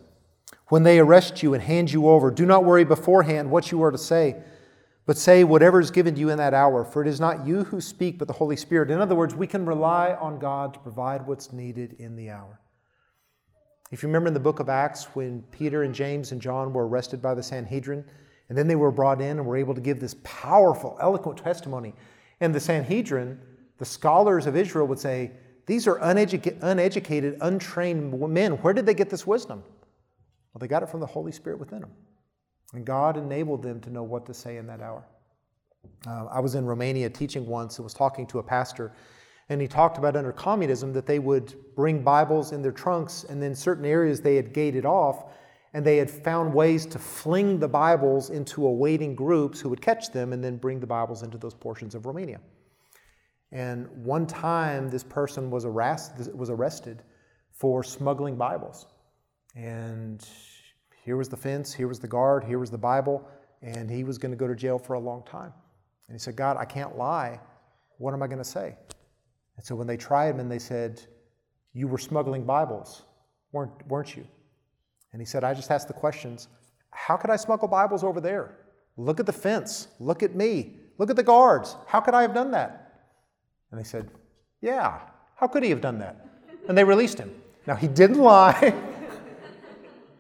when 0.67 0.83
they 0.83 0.99
arrest 0.99 1.41
you 1.41 1.55
and 1.55 1.63
hand 1.63 1.93
you 1.93 2.09
over, 2.09 2.33
do 2.33 2.45
not 2.45 2.65
worry 2.65 2.83
beforehand 2.83 3.49
what 3.49 3.71
you 3.71 3.81
are 3.85 3.93
to 3.93 3.97
say, 3.97 4.43
but 5.07 5.17
say 5.17 5.45
whatever 5.45 5.79
is 5.79 5.93
given 5.93 6.15
to 6.15 6.21
you 6.21 6.31
in 6.31 6.39
that 6.39 6.53
hour, 6.53 6.85
for 6.85 7.01
it 7.01 7.07
is 7.07 7.21
not 7.21 7.47
you 7.47 7.63
who 7.63 7.81
speak, 7.81 8.19
but 8.19 8.27
the 8.27 8.35
Holy 8.35 8.57
Spirit. 8.57 8.91
In 8.91 9.01
other 9.01 9.15
words, 9.15 9.37
we 9.37 9.47
can 9.47 9.65
rely 9.65 10.15
on 10.15 10.41
God 10.41 10.75
to 10.75 10.81
provide 10.81 11.29
what's 11.29 11.53
needed 11.53 11.95
in 12.01 12.17
the 12.17 12.31
hour. 12.31 12.59
If 13.93 14.03
you 14.03 14.09
remember 14.09 14.27
in 14.27 14.35
the 14.35 14.41
book 14.41 14.59
of 14.59 14.69
Acts, 14.69 15.15
when 15.15 15.43
Peter 15.53 15.85
and 15.85 15.95
James 15.95 16.33
and 16.33 16.43
John 16.43 16.73
were 16.73 16.89
arrested 16.89 17.23
by 17.23 17.35
the 17.35 17.43
Sanhedrin, 17.45 18.05
and 18.49 18.59
then 18.59 18.67
they 18.67 18.75
were 18.75 18.91
brought 18.91 19.21
in 19.21 19.39
and 19.39 19.47
were 19.47 19.57
able 19.57 19.77
to 19.77 19.81
give 19.81 20.01
this 20.01 20.17
powerful, 20.25 20.99
eloquent 21.01 21.39
testimony. 21.39 21.95
And 22.41 22.53
the 22.53 22.59
Sanhedrin, 22.59 23.39
the 23.79 23.85
scholars 23.85 24.49
of 24.49 24.57
Israel 24.57 24.89
would 24.89 24.99
say, 24.99 25.31
These 25.71 25.87
are 25.87 25.99
uneducated, 25.99 26.59
uneducated 26.63 27.39
untrained 27.43 28.21
men. 28.29 28.55
Where 28.55 28.75
did 28.75 28.87
they 28.87 28.93
get 28.93 29.09
this 29.09 29.25
wisdom? 29.25 29.63
Well, 30.53 30.59
they 30.59 30.67
got 30.67 30.83
it 30.83 30.89
from 30.89 30.99
the 30.99 31.07
Holy 31.07 31.31
Spirit 31.31 31.61
within 31.61 31.79
them. 31.79 31.93
And 32.73 32.85
God 32.85 33.17
enabled 33.17 33.63
them 33.63 33.81
to 33.83 33.91
know 33.91 34.03
what 34.03 34.27
to 34.27 34.35
say 34.35 34.57
in 34.57 34.67
that 34.67 34.81
hour. 34.81 35.07
Uh, 36.09 36.25
I 36.25 36.41
was 36.41 36.57
in 36.57 36.67
Romania 36.67 37.09
teaching 37.09 37.47
once 37.47 37.79
and 37.79 37.85
was 37.85 37.95
talking 37.95 38.27
to 38.27 38.41
a 38.41 38.43
pastor, 38.43 38.91
and 39.49 39.61
he 39.61 39.69
talked 39.69 39.97
about 39.97 40.17
under 40.17 40.33
communism 40.33 40.93
that 40.93 41.07
they 41.07 41.21
would 41.21 41.55
bring 41.77 42.03
Bibles 42.03 42.51
in 42.51 42.63
their 42.63 42.73
trunks, 42.73 43.23
and 43.23 43.41
then 43.41 43.55
certain 43.55 43.85
areas 43.85 44.21
they 44.21 44.35
had 44.35 44.53
gated 44.53 44.85
off, 44.85 45.27
and 45.73 45.87
they 45.87 45.99
had 45.99 46.11
found 46.11 46.53
ways 46.53 46.85
to 46.87 46.99
fling 46.99 47.61
the 47.61 47.69
Bibles 47.69 48.31
into 48.31 48.67
awaiting 48.67 49.15
groups 49.15 49.61
who 49.61 49.69
would 49.69 49.81
catch 49.81 50.11
them 50.11 50.33
and 50.33 50.43
then 50.43 50.57
bring 50.57 50.81
the 50.81 50.87
Bibles 50.89 51.23
into 51.23 51.39
those 51.39 51.55
portions 51.55 51.95
of 51.95 52.07
Romania. 52.07 52.41
And 53.53 53.89
one 54.05 54.27
time, 54.27 54.91
this 54.91 55.03
person 55.03 55.51
was, 55.51 55.67
was 55.67 56.51
arrested 56.51 57.03
for 57.53 57.83
smuggling 57.83 58.37
Bibles. 58.37 58.87
And 59.57 60.25
here 61.05 61.17
was 61.17 61.29
the 61.29 61.37
fence, 61.37 61.73
here 61.73 61.89
was 61.89 61.99
the 61.99 62.09
guard, 62.09 62.45
here 62.45 62.59
was 62.59 62.71
the 62.71 62.79
Bible, 62.79 63.27
and 63.63 63.91
he 63.91 64.05
was 64.05 64.19
going 64.19 64.31
to 64.31 64.37
go 64.37 64.47
to 64.47 64.55
jail 64.55 64.79
for 64.79 64.95
a 64.95 65.01
long 65.01 65.25
time. 65.25 65.53
And 66.09 66.15
he 66.15 66.19
said, 66.19 66.37
God, 66.37 66.57
I 66.57 66.65
can't 66.65 66.97
lie. 66.97 67.41
What 67.99 68.15
am 68.15 68.23
I 68.23 68.27
going 68.27 68.39
to 68.39 68.45
say? 68.45 68.77
And 69.57 69.65
so 69.67 69.75
when 69.75 69.87
they 69.87 69.97
tried 69.97 70.31
him 70.31 70.41
and 70.41 70.51
they 70.51 70.59
said, 70.59 71.03
You 71.73 71.89
were 71.89 71.99
smuggling 71.99 72.45
Bibles, 72.45 73.03
weren't, 73.53 73.87
weren't 73.89 74.17
you? 74.17 74.27
And 75.13 75.21
he 75.21 75.27
said, 75.27 75.45
I 75.45 75.55
just 75.55 75.71
asked 75.71 75.89
the 75.89 75.95
questions 75.95 76.49
How 76.91 77.17
could 77.17 77.31
I 77.31 77.37
smuggle 77.37 77.69
Bibles 77.69 78.05
over 78.05 78.21
there? 78.21 78.57
Look 78.97 79.21
at 79.21 79.27
the 79.27 79.33
fence. 79.33 79.89
Look 79.99 80.23
at 80.23 80.35
me. 80.35 80.77
Look 80.99 81.11
at 81.11 81.17
the 81.17 81.23
guards. 81.23 81.77
How 81.87 82.01
could 82.01 82.15
I 82.15 82.23
have 82.23 82.35
done 82.35 82.51
that? 82.53 82.90
And 83.71 83.81
they 83.81 83.85
said, 83.85 84.11
Yeah, 84.61 85.01
how 85.37 85.47
could 85.47 85.63
he 85.63 85.71
have 85.71 85.81
done 85.81 85.99
that? 85.99 86.27
And 86.69 86.77
they 86.77 86.85
released 86.85 87.19
him. 87.19 87.35
Now, 87.67 87.75
he 87.75 87.89
didn't 87.89 88.19
lie. 88.23 88.75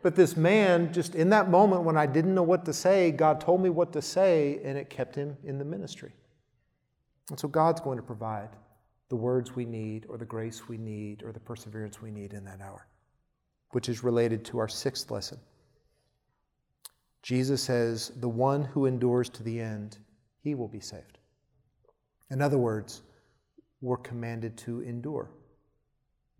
But 0.02 0.16
this 0.16 0.36
man, 0.36 0.92
just 0.92 1.14
in 1.14 1.28
that 1.30 1.50
moment 1.50 1.82
when 1.82 1.96
I 1.96 2.06
didn't 2.06 2.34
know 2.34 2.42
what 2.42 2.64
to 2.64 2.72
say, 2.72 3.10
God 3.10 3.40
told 3.40 3.60
me 3.62 3.68
what 3.68 3.92
to 3.92 4.00
say, 4.00 4.60
and 4.64 4.78
it 4.78 4.88
kept 4.88 5.14
him 5.14 5.36
in 5.44 5.58
the 5.58 5.64
ministry. 5.64 6.12
And 7.28 7.38
so 7.38 7.48
God's 7.48 7.80
going 7.80 7.98
to 7.98 8.02
provide 8.02 8.48
the 9.10 9.16
words 9.16 9.54
we 9.54 9.64
need, 9.64 10.06
or 10.08 10.16
the 10.16 10.24
grace 10.24 10.68
we 10.68 10.78
need, 10.78 11.22
or 11.22 11.32
the 11.32 11.40
perseverance 11.40 12.00
we 12.00 12.10
need 12.10 12.32
in 12.32 12.44
that 12.44 12.60
hour, 12.60 12.86
which 13.72 13.88
is 13.88 14.02
related 14.02 14.44
to 14.46 14.58
our 14.58 14.68
sixth 14.68 15.10
lesson. 15.10 15.38
Jesus 17.22 17.62
says, 17.62 18.12
The 18.16 18.28
one 18.28 18.64
who 18.64 18.86
endures 18.86 19.28
to 19.30 19.42
the 19.42 19.60
end, 19.60 19.98
he 20.42 20.54
will 20.54 20.68
be 20.68 20.80
saved. 20.80 21.18
In 22.30 22.40
other 22.40 22.58
words, 22.58 23.02
we're 23.80 23.96
commanded 23.96 24.56
to 24.58 24.80
endure, 24.80 25.30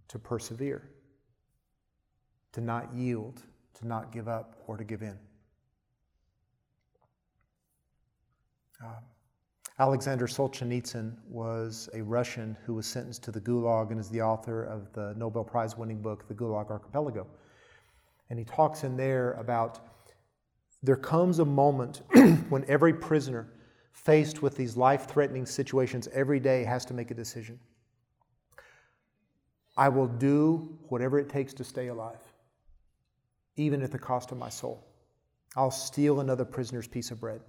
to 0.08 0.18
persevere, 0.18 0.90
to 2.52 2.60
not 2.60 2.92
yield, 2.94 3.42
to 3.74 3.86
not 3.86 4.12
give 4.12 4.28
up, 4.28 4.62
or 4.66 4.76
to 4.76 4.84
give 4.84 5.02
in. 5.02 5.18
Uh, 8.84 8.88
Alexander 9.78 10.26
Solzhenitsyn 10.26 11.16
was 11.26 11.88
a 11.94 12.02
Russian 12.02 12.56
who 12.66 12.74
was 12.74 12.86
sentenced 12.86 13.22
to 13.24 13.30
the 13.30 13.40
Gulag 13.40 13.90
and 13.90 13.98
is 13.98 14.10
the 14.10 14.20
author 14.20 14.64
of 14.64 14.92
the 14.92 15.14
Nobel 15.16 15.42
Prize 15.42 15.76
winning 15.76 16.02
book, 16.02 16.28
The 16.28 16.34
Gulag 16.34 16.70
Archipelago. 16.70 17.26
And 18.28 18.38
he 18.38 18.44
talks 18.44 18.84
in 18.84 18.96
there 18.96 19.32
about 19.32 19.80
there 20.82 20.96
comes 20.96 21.38
a 21.38 21.44
moment 21.44 22.02
when 22.50 22.64
every 22.68 22.92
prisoner 22.92 23.48
faced 23.92 24.42
with 24.42 24.56
these 24.56 24.76
life 24.76 25.06
threatening 25.06 25.46
situations 25.46 26.08
every 26.12 26.40
day 26.40 26.64
has 26.64 26.84
to 26.86 26.94
make 26.94 27.10
a 27.10 27.14
decision. 27.14 27.58
I 29.76 29.88
will 29.88 30.06
do 30.06 30.78
whatever 30.88 31.18
it 31.18 31.28
takes 31.28 31.54
to 31.54 31.64
stay 31.64 31.88
alive, 31.88 32.20
even 33.56 33.82
at 33.82 33.92
the 33.92 33.98
cost 33.98 34.32
of 34.32 34.38
my 34.38 34.48
soul. 34.48 34.86
I'll 35.56 35.70
steal 35.70 36.20
another 36.20 36.44
prisoner's 36.44 36.86
piece 36.86 37.10
of 37.10 37.20
bread. 37.20 37.40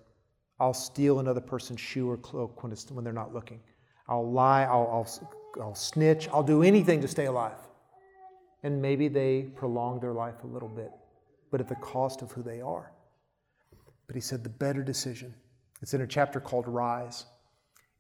I'll 0.60 0.74
steal 0.74 1.20
another 1.20 1.42
person's 1.42 1.80
shoe 1.80 2.10
or 2.10 2.18
cloak 2.18 2.64
when, 2.64 3.04
they're 3.04 3.14
not 3.14 3.34
looking. 3.34 3.60
I'll 4.08 4.30
lie, 4.30 4.64
I'll, 4.64 4.90
I'll, 4.92 5.62
I'll 5.62 5.76
snitch, 5.76 6.28
I'll 6.30 6.44
do 6.44 6.64
anything 6.64 7.02
to 7.02 7.08
stay 7.08 7.26
alive. 7.26 7.58
And 8.64 8.82
maybe 8.82 9.08
they 9.08 9.44
prolong 9.56 10.00
their 10.00 10.14
life 10.14 10.44
a 10.44 10.48
little 10.48 10.70
bit, 10.70 10.92
but 11.50 11.60
at 11.60 11.68
the 11.68 11.76
cost 11.76 12.22
of 12.22 12.32
who 12.32 12.44
they 12.44 12.62
are. 12.62 12.92
But 14.06 14.16
he 14.16 14.22
said 14.22 14.44
the 14.44 14.50
better 14.50 14.84
decision 14.84 15.34
it's 15.82 15.94
in 15.94 16.02
a 16.02 16.08
chapter 16.08 16.40
called 16.40 16.68
Rise, 16.68 17.26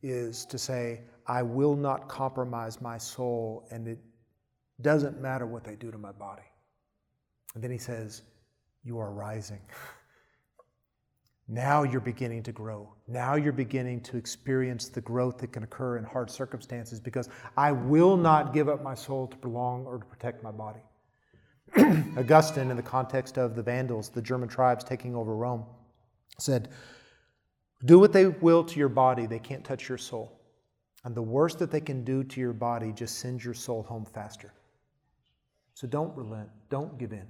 is 0.04 0.46
to 0.46 0.58
say, 0.58 1.02
I 1.28 1.44
will 1.44 1.76
not 1.76 2.08
compromise 2.08 2.82
my 2.82 2.98
soul, 2.98 3.68
and 3.72 3.88
it 3.88 4.00
doesn't 4.82 5.22
matter 5.22 5.46
what 5.46 5.64
they 5.64 5.76
do 5.76 5.92
to 5.92 5.98
my 5.98 6.12
body. 6.12 6.44
And 7.54 7.64
then 7.64 7.72
he 7.72 7.78
says, 7.78 8.24
You 8.84 9.00
are 9.00 9.12
rising. 9.12 9.62
now 11.48 11.84
you're 11.84 12.02
beginning 12.02 12.44
to 12.44 12.52
grow. 12.52 12.94
Now 13.08 13.36
you're 13.36 13.52
beginning 13.52 14.02
to 14.02 14.18
experience 14.18 14.88
the 14.90 15.02
growth 15.02 15.38
that 15.40 15.52
can 15.52 15.64
occur 15.64 15.98
in 15.98 16.04
hard 16.04 16.32
circumstances 16.32 17.00
because 17.00 17.30
I 17.58 17.72
will 17.72 18.18
not 18.18 18.54
give 18.54 18.70
up 18.70 18.82
my 18.82 18.96
soul 18.96 19.28
to 19.28 19.38
prolong 19.38 19.86
or 19.86 20.00
to 20.00 20.06
protect 20.06 20.44
my 20.44 20.52
body. 20.52 20.80
Augustine, 22.18 22.70
in 22.70 22.78
the 22.78 22.84
context 22.84 23.38
of 23.38 23.56
the 23.56 23.64
Vandals, 23.64 24.10
the 24.10 24.22
German 24.22 24.50
tribes 24.50 24.84
taking 24.84 25.16
over 25.16 25.36
Rome, 25.36 25.66
said, 26.38 26.70
do 27.86 28.00
what 28.00 28.14
they 28.14 28.28
will 28.28 28.64
to 28.64 28.80
your 28.80 28.90
body, 28.90 29.26
they 29.26 29.40
can't 29.40 29.64
touch 29.64 29.90
your 29.90 29.98
soul. 29.98 30.40
And 31.04 31.16
the 31.16 31.22
worst 31.22 31.60
that 31.60 31.72
they 31.72 31.82
can 31.82 32.04
do 32.04 32.24
to 32.24 32.40
your 32.40 32.54
body 32.54 32.92
just 32.92 33.20
sends 33.20 33.44
your 33.44 33.56
soul 33.56 33.84
home 33.84 34.06
faster. 34.06 34.54
So 35.74 35.88
don't 35.88 36.16
relent, 36.16 36.50
don't 36.70 36.98
give 36.98 37.12
in. 37.12 37.26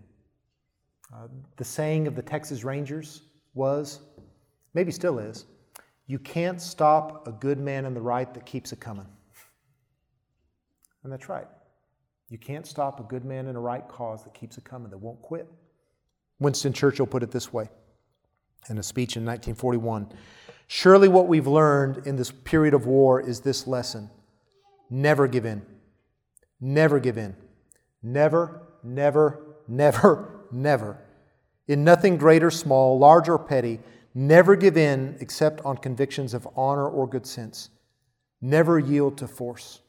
Uh, 1.14 1.28
the 1.58 1.64
saying 1.64 2.08
of 2.08 2.16
the 2.16 2.22
Texas 2.22 2.64
Rangers 2.64 3.24
was, 3.54 4.00
maybe 4.74 4.92
still 4.92 5.20
is, 5.20 5.46
you 6.08 6.20
can't 6.20 6.62
stop 6.62 7.28
a 7.28 7.32
good 7.32 7.60
man 7.60 7.86
in 7.86 7.94
the 7.94 8.02
right 8.02 8.34
that 8.34 8.46
keeps 8.46 8.74
it 8.74 8.80
coming. 8.80 9.08
And 11.04 11.12
that's 11.12 11.30
right. 11.30 11.48
You 12.30 12.38
can't 12.38 12.66
stop 12.66 13.00
a 13.00 13.04
good 13.04 13.26
man 13.26 13.48
in 13.48 13.56
a 13.56 13.60
right 13.60 13.88
cause 13.88 14.24
that 14.24 14.34
keeps 14.34 14.58
it 14.58 14.64
coming, 14.64 14.90
that 14.90 14.98
won't 14.98 15.22
quit. 15.22 15.48
Winston 16.40 16.74
Churchill 16.74 17.06
put 17.06 17.24
it 17.24 17.32
this 17.32 17.54
way 17.54 17.70
in 18.70 18.78
a 18.78 18.84
speech 18.84 19.18
in 19.18 19.26
1941 19.26 20.08
Surely, 20.74 21.10
what 21.10 21.28
we've 21.28 21.48
learned 21.48 22.08
in 22.08 22.16
this 22.16 22.32
period 22.32 22.74
of 22.74 22.86
war 22.86 23.20
is 23.20 23.42
this 23.42 23.68
lesson 23.68 24.10
never 24.90 25.28
give 25.28 25.46
in. 25.46 25.62
Never 26.62 26.98
give 26.98 27.18
in. 27.18 27.36
Never, 28.02 28.62
never, 28.82 29.58
never, 29.68 30.46
never. 30.52 30.98
In 31.68 31.84
nothing 31.84 32.16
great 32.16 32.42
or 32.42 32.50
small, 32.50 32.98
large 32.98 33.28
or 33.28 33.38
petty, 33.38 33.82
never 34.16 34.56
give 34.56 34.78
in 34.78 35.18
except 35.20 35.60
on 35.66 35.76
convictions 35.76 36.34
of 36.34 36.48
honor 36.56 36.88
or 36.88 37.06
good 37.06 37.26
sense. 37.26 37.70
Never 38.40 38.80
yield 38.80 39.18
to 39.18 39.28
force. 39.28 39.82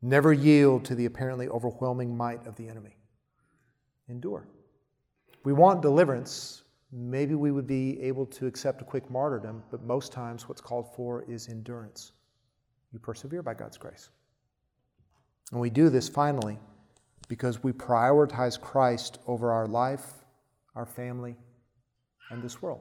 Never 0.00 0.32
yield 0.32 0.82
to 0.86 0.94
the 0.94 1.04
apparently 1.04 1.46
overwhelming 1.48 2.16
might 2.16 2.46
of 2.46 2.56
the 2.56 2.70
enemy. 2.70 2.96
Endure. 4.08 4.48
We 5.44 5.52
want 5.52 5.82
deliverance, 5.82 6.62
maybe 6.92 7.34
we 7.34 7.50
would 7.52 7.66
be 7.66 8.00
able 8.02 8.26
to 8.26 8.46
accept 8.46 8.82
a 8.82 8.84
quick 8.84 9.10
martyrdom, 9.10 9.62
but 9.70 9.82
most 9.82 10.12
times 10.12 10.48
what's 10.48 10.60
called 10.60 10.94
for 10.94 11.24
is 11.28 11.48
endurance. 11.48 12.12
You 12.92 12.98
persevere 12.98 13.42
by 13.42 13.54
God's 13.54 13.78
grace. 13.78 14.10
And 15.52 15.60
we 15.60 15.70
do 15.70 15.88
this 15.88 16.08
finally 16.08 16.58
because 17.28 17.62
we 17.62 17.72
prioritize 17.72 18.60
Christ 18.60 19.18
over 19.26 19.52
our 19.52 19.66
life, 19.66 20.24
our 20.74 20.86
family, 20.86 21.36
and 22.30 22.42
this 22.42 22.60
world. 22.60 22.80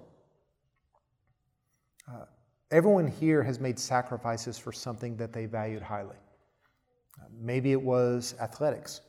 Uh, 2.07 2.25
everyone 2.71 3.07
here 3.07 3.43
has 3.43 3.59
made 3.59 3.77
sacrifices 3.77 4.57
for 4.57 4.71
something 4.71 5.15
that 5.17 5.33
they 5.33 5.45
valued 5.45 5.81
highly. 5.81 6.15
Uh, 7.19 7.25
maybe 7.39 7.71
it 7.71 7.81
was 7.81 8.33
athletics, 8.41 9.01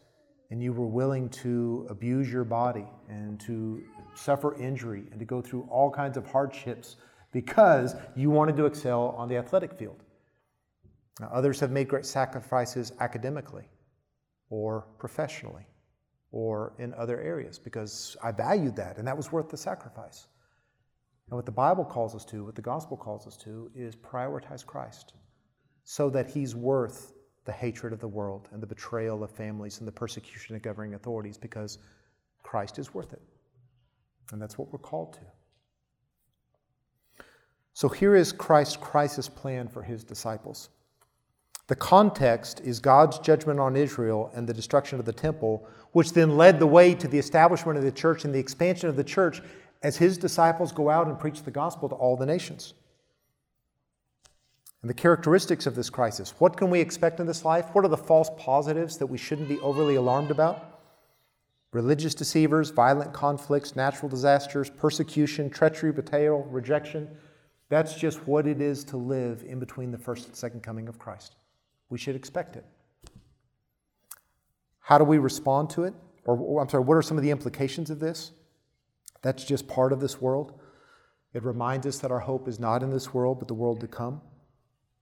and 0.51 0.63
you 0.63 0.73
were 0.73 0.87
willing 0.87 1.29
to 1.29 1.87
abuse 1.89 2.31
your 2.31 2.45
body 2.45 2.87
and 3.09 3.39
to 3.41 3.83
suffer 4.15 4.61
injury 4.61 5.05
and 5.11 5.21
to 5.21 5.25
go 5.25 5.41
through 5.41 5.67
all 5.71 5.91
kinds 5.91 6.17
of 6.17 6.27
hardships 6.27 6.97
because 7.33 7.95
you 8.17 8.31
wanted 8.31 8.57
to 8.57 8.67
excel 8.67 9.15
on 9.17 9.29
the 9.29 9.37
athletic 9.37 9.73
field. 9.79 10.03
Now, 11.21 11.29
others 11.33 11.61
have 11.61 11.71
made 11.71 11.89
great 11.89 12.07
sacrifices 12.07 12.93
academically 12.99 13.69
or 14.49 14.87
professionally 14.99 15.67
or 16.33 16.73
in 16.79 16.95
other 16.95 17.21
areas 17.21 17.59
because 17.59 18.17
I 18.23 18.33
valued 18.33 18.75
that 18.77 18.99
and 18.99 19.07
that 19.07 19.17
was 19.17 19.31
worth 19.31 19.49
the 19.49 19.57
sacrifice. 19.57 20.27
And 21.29 21.37
what 21.37 21.47
the 21.47 21.53
Bible 21.53 21.85
calls 21.85 22.17
us 22.17 22.25
to, 22.27 22.45
what 22.45 22.57
the 22.57 22.63
gospel 22.63 22.97
calls 22.97 23.27
us 23.27 23.37
to, 23.39 23.71
is 23.75 23.95
prioritize 23.95 24.67
Christ 24.67 25.13
so 25.85 26.11
that 26.11 26.29
he's 26.29 26.57
worth 26.57 27.13
the 27.45 27.53
hatred 27.53 27.93
of 27.93 28.01
the 28.01 28.09
world 28.09 28.49
and 28.53 28.63
the 28.63 28.67
betrayal 28.67 29.25
of 29.25 29.31
families 29.31 29.79
and 29.79 29.89
the 29.89 29.93
persecution 29.93 30.55
of 30.55 30.63
governing 30.63 30.95
authorities 30.95 31.39
because 31.39 31.79
Christ 32.43 32.79
is 32.79 32.95
worth 32.95 33.13
it. 33.13 33.23
And 34.33 34.41
that's 34.41 34.59
what 34.59 34.73
we're 34.73 34.79
called 34.79 35.15
to. 35.15 35.21
So 37.73 37.89
here 37.89 38.15
is 38.15 38.33
Christ's 38.33 38.77
crisis 38.77 39.29
plan 39.29 39.69
for 39.69 39.83
his 39.83 40.05
disciples. 40.05 40.69
The 41.67 41.77
context 41.77 42.61
is 42.65 42.81
God's 42.81 43.19
judgment 43.21 43.61
on 43.61 43.77
Israel 43.77 44.31
and 44.35 44.47
the 44.47 44.53
destruction 44.53 44.99
of 44.99 45.05
the 45.05 45.13
temple, 45.13 45.67
which 45.93 46.13
then 46.13 46.37
led 46.37 46.59
the 46.59 46.67
way 46.67 46.95
to 46.95 47.07
the 47.07 47.19
establishment 47.19 47.79
of 47.79 47.85
the 47.85 47.93
church 47.93 48.25
and 48.25 48.35
the 48.35 48.39
expansion 48.39 48.89
of 48.89 48.97
the 48.97 49.05
church 49.05 49.41
as 49.83 49.97
his 49.97 50.19
disciples 50.19 50.73
go 50.73 50.91
out 50.91 51.07
and 51.07 51.19
preach 51.19 51.43
the 51.43 51.51
gospel 51.51 51.89
to 51.89 51.95
all 51.95 52.17
the 52.17 52.27
nations. 52.27 52.75
And 54.83 54.89
the 54.89 54.95
characteristics 54.95 55.67
of 55.67 55.75
this 55.75 55.91
crisis. 55.91 56.35
What 56.39 56.57
can 56.57 56.71
we 56.71 56.81
expect 56.81 57.21
in 57.21 57.27
this 57.27 57.45
life? 57.45 57.67
What 57.75 57.85
are 57.85 57.89
the 57.89 57.97
false 57.97 58.31
positives 58.39 58.97
that 58.99 59.07
we 59.07 59.19
shouldn't 59.19 59.49
be 59.49 59.61
overly 59.61 59.97
alarmed 59.97 60.31
about? 60.31 60.71
religious 61.73 62.15
deceivers, 62.15 62.71
violent 62.71 63.13
conflicts, 63.13 63.77
natural 63.77 64.09
disasters, 64.09 64.71
persecution, 64.71 65.51
treachery, 65.51 65.93
betrayal, 65.93 66.43
rejection. 66.51 67.09
That's 67.69 67.95
just 67.95 68.27
what 68.27 68.47
it 68.47 68.61
is 68.61 68.83
to 68.85 68.97
live 68.97 69.45
in 69.47 69.61
between 69.61 69.93
the 69.93 69.99
first 69.99 70.27
and 70.27 70.35
second 70.35 70.63
coming 70.63 70.89
of 70.89 70.99
Christ. 70.99 71.37
We 71.89 71.99
should 71.99 72.17
expect 72.17 72.57
it. 72.57 72.65
How 74.81 74.99
do 74.99 75.05
we 75.05 75.19
respond 75.19 75.71
to 75.71 75.85
it? 75.85 75.95
Or, 76.25 76.61
I'm 76.61 76.69
sorry, 76.69 76.85
what 76.85 76.97
are 76.97 77.03
some 77.03 77.17
of 77.17 77.23
the 77.23 77.31
implications 77.31 77.91
of 77.91 78.01
this? 78.01 78.33
That's 79.23 79.45
just 79.45 79.69
part 79.69 79.93
of 79.93 80.01
this 80.01 80.21
world. 80.21 80.59
It 81.33 81.45
reminds 81.45 81.87
us 81.87 81.99
that 81.99 82.11
our 82.11 82.21
hope 82.21 82.49
is 82.49 82.59
not 82.59 82.83
in 82.83 82.91
this 82.91 83.15
world, 83.15 83.39
but 83.39 83.47
the 83.47 83.55
world 83.55 83.81
to 83.81 83.87
come. 83.87 84.21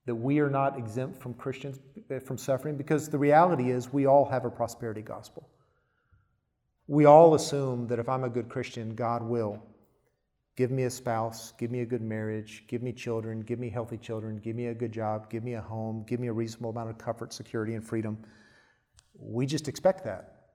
That 0.09 0.17
we 0.17 0.41
are 0.41 0.51
not 0.51 0.77
exempt 0.77 1.21
from 1.23 1.35
Christians 1.35 1.79
eh, 2.11 2.19
from 2.19 2.37
suffering, 2.37 2.77
because 2.77 3.09
the 3.09 3.19
reality 3.19 3.71
is 3.71 3.93
we 3.93 4.07
all 4.07 4.25
have 4.25 4.45
a 4.45 4.51
prosperity 4.51 5.03
gospel 5.03 5.49
we 6.89 7.05
all 7.05 7.35
assume 7.35 7.87
that 7.89 7.99
if 7.99 8.09
I'm 8.09 8.25
a 8.25 8.31
good 8.31 8.49
Christian, 8.49 8.95
God 8.95 9.23
will 9.23 9.63
give 10.57 10.71
me 10.71 10.85
a 10.85 10.91
spouse, 10.91 11.53
give 11.59 11.71
me 11.71 11.83
a 11.83 11.87
good 11.87 12.01
marriage, 12.01 12.65
give 12.67 12.83
me 12.83 12.93
children, 12.93 13.43
give 13.43 13.59
me 13.59 13.69
healthy 13.69 13.99
children, 13.99 14.39
give 14.39 14.57
me 14.57 14.67
a 14.69 14.75
good 14.75 14.91
job, 14.91 15.31
give 15.31 15.45
me 15.45 15.55
a 15.55 15.61
home, 15.61 16.05
give 16.09 16.19
me 16.19 16.29
a 16.29 16.33
reasonable 16.33 16.71
amount 16.71 16.89
of 16.89 16.99
comfort, 16.99 17.33
security, 17.33 17.75
and 17.75 17.87
freedom. 17.87 18.19
We 19.21 19.45
just 19.47 19.69
expect 19.69 20.03
that. 20.05 20.47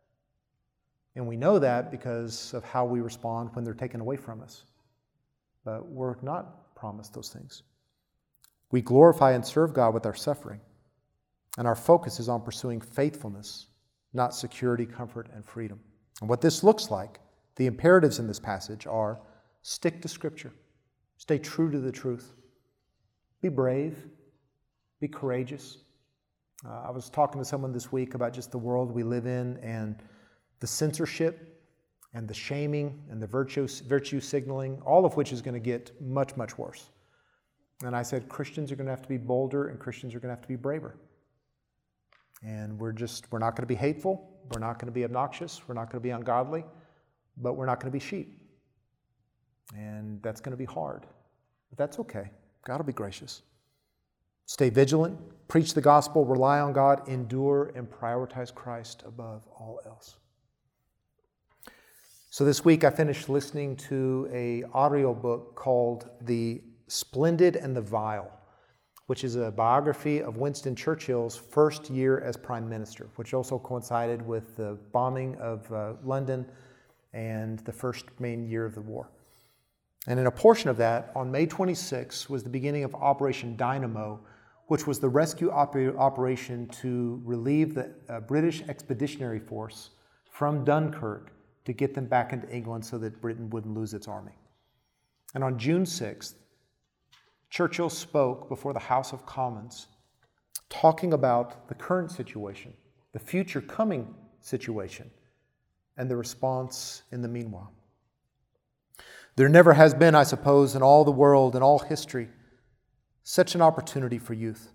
And 1.16 1.28
we 1.28 1.38
know 1.38 1.60
that 1.60 1.92
because 1.92 2.54
of 2.56 2.64
how 2.66 2.84
we 2.84 3.00
respond 3.00 3.52
when 3.54 3.64
they're 3.64 3.76
taken 3.76 4.02
away 4.02 4.18
from 4.18 4.42
us. 4.42 4.64
But 5.64 5.88
we're 5.88 6.16
not 6.24 6.76
promised 6.76 7.14
those 7.14 7.30
things. 7.30 7.62
We 8.74 8.82
glorify 8.82 9.34
and 9.34 9.46
serve 9.46 9.72
God 9.72 9.94
with 9.94 10.08
our 10.08 10.16
suffering. 10.16 10.60
And 11.60 11.68
our 11.68 11.76
focus 11.76 12.20
is 12.20 12.28
on 12.28 12.42
pursuing 12.42 12.82
faithfulness, 12.82 13.68
not 14.14 14.34
security, 14.34 14.84
comfort, 14.84 15.30
and 15.32 15.46
freedom. 15.46 15.80
And 16.22 16.28
what 16.28 16.42
this 16.42 16.64
looks 16.64 16.90
like, 16.90 17.20
the 17.56 17.68
imperatives 17.68 18.18
in 18.18 18.26
this 18.26 18.40
passage 18.40 18.88
are 18.88 19.20
stick 19.62 20.02
to 20.02 20.08
Scripture, 20.08 20.52
stay 21.18 21.38
true 21.38 21.70
to 21.70 21.78
the 21.78 21.92
truth, 21.92 22.34
be 23.44 23.50
brave, 23.50 24.08
be 25.00 25.08
courageous. 25.08 25.78
Uh, 26.68 26.86
I 26.88 26.90
was 26.90 27.12
talking 27.12 27.40
to 27.40 27.46
someone 27.46 27.74
this 27.74 27.92
week 27.92 28.16
about 28.16 28.34
just 28.34 28.50
the 28.50 28.58
world 28.58 28.90
we 28.90 29.04
live 29.04 29.28
in 29.28 29.58
and 29.58 30.02
the 30.62 30.68
censorship 30.68 31.64
and 32.16 32.28
the 32.28 32.34
shaming 32.34 33.04
and 33.12 33.22
the 33.22 33.28
virtue, 33.28 33.68
virtue 33.88 34.20
signaling, 34.20 34.82
all 34.84 35.06
of 35.06 35.16
which 35.16 35.32
is 35.32 35.44
going 35.44 35.54
to 35.54 35.60
get 35.60 35.92
much, 36.02 36.36
much 36.36 36.58
worse. 36.58 36.90
And 37.86 37.96
I 37.96 38.02
said, 38.02 38.30
Christians 38.30 38.72
are 38.72 38.76
going 38.76 38.86
to 38.86 38.92
have 38.92 39.02
to 39.02 39.10
be 39.10 39.18
bolder 39.18 39.68
and 39.68 39.80
Christians 39.80 40.16
are 40.16 40.20
going 40.20 40.30
to 40.30 40.36
have 40.36 40.42
to 40.42 40.48
be 40.48 40.56
braver. 40.56 40.96
And 42.42 42.80
we're 42.80 42.92
just, 42.92 43.32
we're 43.32 43.40
not 43.40 43.56
going 43.56 43.64
to 43.64 43.68
be 43.68 43.76
hateful. 43.76 44.30
We're 44.52 44.60
not 44.60 44.80
going 44.80 44.88
to 44.88 44.94
be 44.94 45.04
obnoxious. 45.04 45.62
We're 45.68 45.76
not 45.76 45.92
going 45.92 46.02
to 46.02 46.04
be 46.04 46.10
ungodly. 46.10 46.66
But 47.38 47.54
we're 47.54 47.66
not 47.66 47.80
going 47.80 47.92
to 47.92 47.98
be 47.98 48.04
sheep. 48.04 48.40
And 49.76 50.22
that's 50.22 50.42
going 50.42 50.52
to 50.52 50.58
be 50.58 50.66
hard. 50.66 51.06
But 51.70 51.78
that's 51.78 52.00
okay. 52.00 52.30
God 52.66 52.78
will 52.78 52.86
be 52.86 52.94
gracious. 52.94 53.42
Stay 54.46 54.70
vigilant, 54.70 55.18
preach 55.48 55.74
the 55.74 55.82
gospel, 55.82 56.26
rely 56.26 56.60
on 56.60 56.74
God, 56.74 57.08
endure, 57.08 57.72
and 57.76 57.90
prioritize 57.90 58.54
Christ 58.54 59.04
above 59.06 59.48
all 59.58 59.80
else. 59.86 60.18
So 62.30 62.44
this 62.44 62.66
week 62.66 62.84
I 62.84 62.90
finished 62.90 63.30
listening 63.30 63.76
to 63.78 64.28
a 64.34 64.64
audio 64.74 65.14
book 65.14 65.56
called 65.56 66.10
The 66.22 66.62
Splendid 66.94 67.56
and 67.56 67.76
the 67.76 67.82
Vile 67.82 68.32
which 69.08 69.24
is 69.24 69.36
a 69.36 69.52
biography 69.52 70.22
of 70.22 70.38
Winston 70.38 70.76
Churchill's 70.76 71.36
first 71.36 71.90
year 71.90 72.22
as 72.22 72.38
prime 72.38 72.70
minister, 72.70 73.10
which 73.16 73.34
also 73.34 73.60
coincided 73.60 74.26
with 74.26 74.56
the 74.56 74.78
bombing 74.92 75.36
of 75.36 75.70
uh, 75.72 75.94
London 76.04 76.46
and 77.14 77.60
the 77.60 77.72
first 77.72 78.06
main 78.20 78.48
year 78.48 78.66
of 78.66 78.76
the 78.76 78.82
war. 78.82 79.10
And 80.08 80.20
in 80.20 80.28
a 80.28 80.32
portion 80.32 80.70
of 80.70 80.78
that, 80.78 81.12
on 81.16 81.32
May 81.32 81.46
26 81.46 82.30
was 82.30 82.44
the 82.44 82.50
beginning 82.50 82.84
of 82.84 82.96
Operation 82.96 83.56
Dynamo, 83.56 84.20
which 84.68 84.88
was 84.88 85.00
the 85.00 85.10
rescue 85.10 85.52
op- 85.52 85.76
operation 85.76 86.68
to 86.82 87.22
relieve 87.26 87.76
the 87.76 87.94
uh, 88.10 88.22
British 88.22 88.64
Expeditionary 88.68 89.40
Force 89.40 89.92
from 90.32 90.64
Dunkirk 90.64 91.34
to 91.66 91.74
get 91.74 91.94
them 91.94 92.06
back 92.06 92.34
into 92.34 92.50
England 92.50 92.86
so 92.86 92.98
that 92.98 93.22
Britain 93.22 93.50
wouldn't 93.50 93.74
lose 93.74 93.94
its 93.94 94.08
army. 94.08 94.34
And 95.36 95.44
on 95.44 95.58
June 95.58 95.84
6th, 95.84 96.36
Churchill 97.54 97.92
spoke 97.92 98.50
before 98.50 98.74
the 98.74 98.80
House 98.80 99.14
of 99.14 99.28
Commons 99.28 99.86
talking 100.70 101.14
about 101.14 101.68
the 101.68 101.76
current 101.76 102.10
situation, 102.10 102.74
the 103.12 103.20
future 103.20 103.62
coming 103.62 104.12
situation, 104.40 105.12
and 105.96 106.10
the 106.10 106.16
response 106.16 107.04
in 107.12 107.22
the 107.22 107.28
meanwhile. 107.28 107.72
There 109.36 109.50
never 109.50 109.74
has 109.74 109.94
been, 109.94 110.16
I 110.16 110.24
suppose, 110.24 110.74
in 110.74 110.82
all 110.82 111.06
the 111.06 111.12
world, 111.12 111.56
in 111.56 111.62
all 111.62 111.78
history, 111.78 112.28
such 113.22 113.54
an 113.54 113.62
opportunity 113.62 114.18
for 114.18 114.34
youth. 114.34 114.72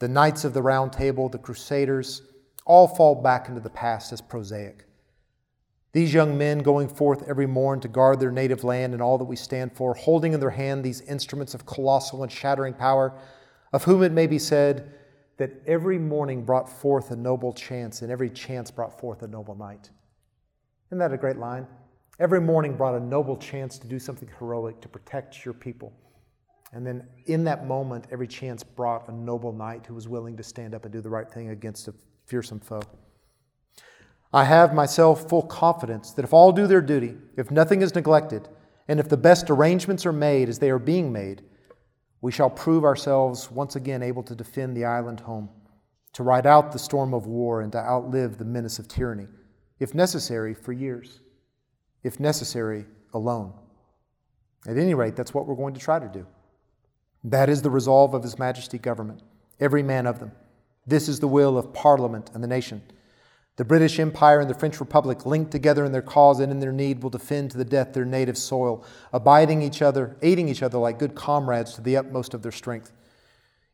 The 0.00 0.08
Knights 0.08 0.44
of 0.44 0.54
the 0.54 0.62
Round 0.62 0.92
Table, 0.92 1.28
the 1.28 1.38
Crusaders, 1.38 2.22
all 2.66 2.88
fall 2.88 3.22
back 3.22 3.48
into 3.48 3.60
the 3.60 3.70
past 3.70 4.12
as 4.12 4.20
prosaic. 4.20 4.87
These 5.92 6.12
young 6.12 6.36
men 6.36 6.58
going 6.58 6.88
forth 6.88 7.26
every 7.28 7.46
morn 7.46 7.80
to 7.80 7.88
guard 7.88 8.20
their 8.20 8.30
native 8.30 8.62
land 8.62 8.92
and 8.92 9.02
all 9.02 9.16
that 9.18 9.24
we 9.24 9.36
stand 9.36 9.72
for, 9.74 9.94
holding 9.94 10.34
in 10.34 10.40
their 10.40 10.50
hand 10.50 10.84
these 10.84 11.00
instruments 11.02 11.54
of 11.54 11.64
colossal 11.64 12.22
and 12.22 12.30
shattering 12.30 12.74
power, 12.74 13.18
of 13.72 13.84
whom 13.84 14.02
it 14.02 14.12
may 14.12 14.26
be 14.26 14.38
said 14.38 14.92
that 15.38 15.50
every 15.66 15.98
morning 15.98 16.44
brought 16.44 16.68
forth 16.68 17.10
a 17.10 17.16
noble 17.16 17.52
chance, 17.52 18.02
and 18.02 18.10
every 18.10 18.28
chance 18.28 18.70
brought 18.70 19.00
forth 19.00 19.22
a 19.22 19.28
noble 19.28 19.54
knight. 19.54 19.90
Isn't 20.88 20.98
that 20.98 21.12
a 21.12 21.16
great 21.16 21.38
line? 21.38 21.66
Every 22.18 22.40
morning 22.40 22.76
brought 22.76 22.96
a 22.96 23.00
noble 23.00 23.36
chance 23.36 23.78
to 23.78 23.86
do 23.86 23.98
something 23.98 24.28
heroic 24.38 24.80
to 24.80 24.88
protect 24.88 25.44
your 25.44 25.54
people. 25.54 25.92
And 26.72 26.86
then 26.86 27.06
in 27.26 27.44
that 27.44 27.66
moment, 27.66 28.06
every 28.10 28.26
chance 28.26 28.62
brought 28.62 29.08
a 29.08 29.12
noble 29.12 29.52
knight 29.52 29.86
who 29.86 29.94
was 29.94 30.08
willing 30.08 30.36
to 30.36 30.42
stand 30.42 30.74
up 30.74 30.84
and 30.84 30.92
do 30.92 31.00
the 31.00 31.08
right 31.08 31.30
thing 31.30 31.50
against 31.50 31.88
a 31.88 31.94
fearsome 32.26 32.60
foe. 32.60 32.82
I 34.32 34.44
have 34.44 34.74
myself 34.74 35.28
full 35.28 35.42
confidence 35.42 36.12
that 36.12 36.24
if 36.24 36.32
all 36.32 36.52
do 36.52 36.66
their 36.66 36.82
duty, 36.82 37.16
if 37.36 37.50
nothing 37.50 37.80
is 37.80 37.94
neglected, 37.94 38.48
and 38.86 39.00
if 39.00 39.08
the 39.08 39.16
best 39.16 39.50
arrangements 39.50 40.04
are 40.04 40.12
made 40.12 40.48
as 40.48 40.58
they 40.58 40.70
are 40.70 40.78
being 40.78 41.12
made, 41.12 41.42
we 42.20 42.32
shall 42.32 42.50
prove 42.50 42.84
ourselves 42.84 43.50
once 43.50 43.76
again 43.76 44.02
able 44.02 44.22
to 44.24 44.34
defend 44.34 44.76
the 44.76 44.84
island 44.84 45.20
home, 45.20 45.48
to 46.12 46.22
ride 46.22 46.46
out 46.46 46.72
the 46.72 46.78
storm 46.78 47.14
of 47.14 47.26
war, 47.26 47.62
and 47.62 47.72
to 47.72 47.78
outlive 47.78 48.38
the 48.38 48.44
menace 48.44 48.78
of 48.78 48.88
tyranny, 48.88 49.26
if 49.78 49.94
necessary, 49.94 50.52
for 50.52 50.72
years, 50.72 51.20
if 52.02 52.18
necessary, 52.20 52.84
alone. 53.14 53.52
At 54.66 54.76
any 54.76 54.94
rate, 54.94 55.16
that's 55.16 55.32
what 55.32 55.46
we're 55.46 55.54
going 55.54 55.74
to 55.74 55.80
try 55.80 55.98
to 55.98 56.08
do. 56.08 56.26
That 57.24 57.48
is 57.48 57.62
the 57.62 57.70
resolve 57.70 58.14
of 58.14 58.22
His 58.22 58.38
Majesty 58.38 58.78
government, 58.78 59.22
every 59.60 59.82
man 59.82 60.06
of 60.06 60.18
them. 60.18 60.32
This 60.86 61.08
is 61.08 61.20
the 61.20 61.28
will 61.28 61.56
of 61.56 61.72
Parliament 61.72 62.30
and 62.34 62.42
the 62.42 62.48
nation. 62.48 62.82
The 63.58 63.64
British 63.64 63.98
Empire 63.98 64.38
and 64.38 64.48
the 64.48 64.54
French 64.54 64.78
Republic, 64.78 65.26
linked 65.26 65.50
together 65.50 65.84
in 65.84 65.90
their 65.90 66.00
cause 66.00 66.38
and 66.38 66.52
in 66.52 66.60
their 66.60 66.70
need, 66.70 67.02
will 67.02 67.10
defend 67.10 67.50
to 67.50 67.58
the 67.58 67.64
death 67.64 67.92
their 67.92 68.04
native 68.04 68.38
soil, 68.38 68.84
abiding 69.12 69.62
each 69.62 69.82
other, 69.82 70.16
aiding 70.22 70.48
each 70.48 70.62
other 70.62 70.78
like 70.78 71.00
good 71.00 71.16
comrades 71.16 71.74
to 71.74 71.80
the 71.80 71.96
utmost 71.96 72.34
of 72.34 72.42
their 72.42 72.52
strength. 72.52 72.92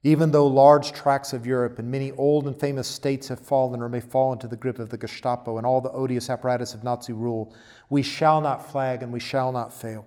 Even 0.03 0.31
though 0.31 0.47
large 0.47 0.93
tracts 0.93 1.35
of 1.35 1.45
Europe 1.45 1.79
and 1.79 1.91
many 1.91 2.13
old 2.13 2.47
and 2.47 2.59
famous 2.59 2.89
states 2.89 3.29
have 3.29 3.39
fallen 3.39 3.83
or 3.83 3.91
may 3.91 4.01
fall 4.01 4.33
into 4.33 4.49
the 4.49 4.57
grip 4.57 4.79
of 4.79 4.89
the 4.89 4.97
Gestapo 4.97 5.59
and 5.59 5.67
all 5.67 5.83
the 5.83 5.93
odious 5.93 6.31
apparatus 6.31 6.73
of 6.73 6.83
Nazi 6.83 7.13
rule, 7.13 7.55
we 7.91 8.03
shall 8.03 8.41
not 8.41 8.71
flag 8.71 9.03
and 9.03 9.13
we 9.13 9.21
shall 9.21 9.53
not 9.53 9.71
fail. 9.71 10.07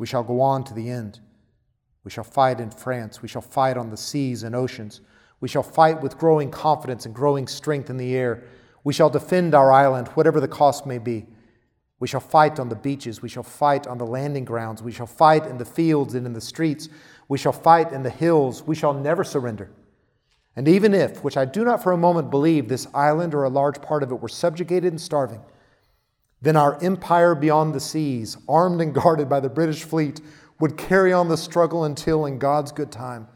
We 0.00 0.06
shall 0.08 0.24
go 0.24 0.40
on 0.40 0.64
to 0.64 0.74
the 0.74 0.90
end. 0.90 1.20
We 2.02 2.10
shall 2.10 2.24
fight 2.24 2.58
in 2.58 2.72
France. 2.72 3.22
We 3.22 3.28
shall 3.28 3.40
fight 3.40 3.76
on 3.76 3.90
the 3.90 3.96
seas 3.96 4.42
and 4.42 4.56
oceans. 4.56 5.00
We 5.42 5.48
shall 5.48 5.64
fight 5.64 6.00
with 6.00 6.18
growing 6.18 6.52
confidence 6.52 7.04
and 7.04 7.12
growing 7.12 7.48
strength 7.48 7.90
in 7.90 7.96
the 7.96 8.14
air. 8.14 8.44
We 8.84 8.92
shall 8.92 9.10
defend 9.10 9.56
our 9.56 9.72
island, 9.72 10.06
whatever 10.08 10.40
the 10.40 10.46
cost 10.46 10.86
may 10.86 10.98
be. 10.98 11.26
We 11.98 12.06
shall 12.06 12.20
fight 12.20 12.60
on 12.60 12.68
the 12.68 12.76
beaches. 12.76 13.22
We 13.22 13.28
shall 13.28 13.42
fight 13.42 13.88
on 13.88 13.98
the 13.98 14.06
landing 14.06 14.44
grounds. 14.44 14.84
We 14.84 14.92
shall 14.92 15.06
fight 15.06 15.44
in 15.46 15.58
the 15.58 15.64
fields 15.64 16.14
and 16.14 16.26
in 16.26 16.32
the 16.32 16.40
streets. 16.40 16.88
We 17.28 17.38
shall 17.38 17.52
fight 17.52 17.90
in 17.92 18.04
the 18.04 18.10
hills. 18.10 18.62
We 18.62 18.76
shall 18.76 18.94
never 18.94 19.24
surrender. 19.24 19.72
And 20.54 20.68
even 20.68 20.94
if, 20.94 21.24
which 21.24 21.36
I 21.36 21.44
do 21.44 21.64
not 21.64 21.82
for 21.82 21.90
a 21.90 21.96
moment 21.96 22.30
believe, 22.30 22.68
this 22.68 22.86
island 22.94 23.34
or 23.34 23.42
a 23.42 23.48
large 23.48 23.82
part 23.82 24.04
of 24.04 24.12
it 24.12 24.20
were 24.20 24.28
subjugated 24.28 24.92
and 24.92 25.00
starving, 25.00 25.40
then 26.40 26.54
our 26.54 26.80
empire 26.84 27.34
beyond 27.34 27.74
the 27.74 27.80
seas, 27.80 28.36
armed 28.48 28.80
and 28.80 28.94
guarded 28.94 29.28
by 29.28 29.40
the 29.40 29.48
British 29.48 29.82
fleet, 29.82 30.20
would 30.60 30.76
carry 30.76 31.12
on 31.12 31.28
the 31.28 31.36
struggle 31.36 31.82
until, 31.82 32.26
in 32.26 32.38
God's 32.38 32.70
good 32.70 32.92
time, 32.92 33.26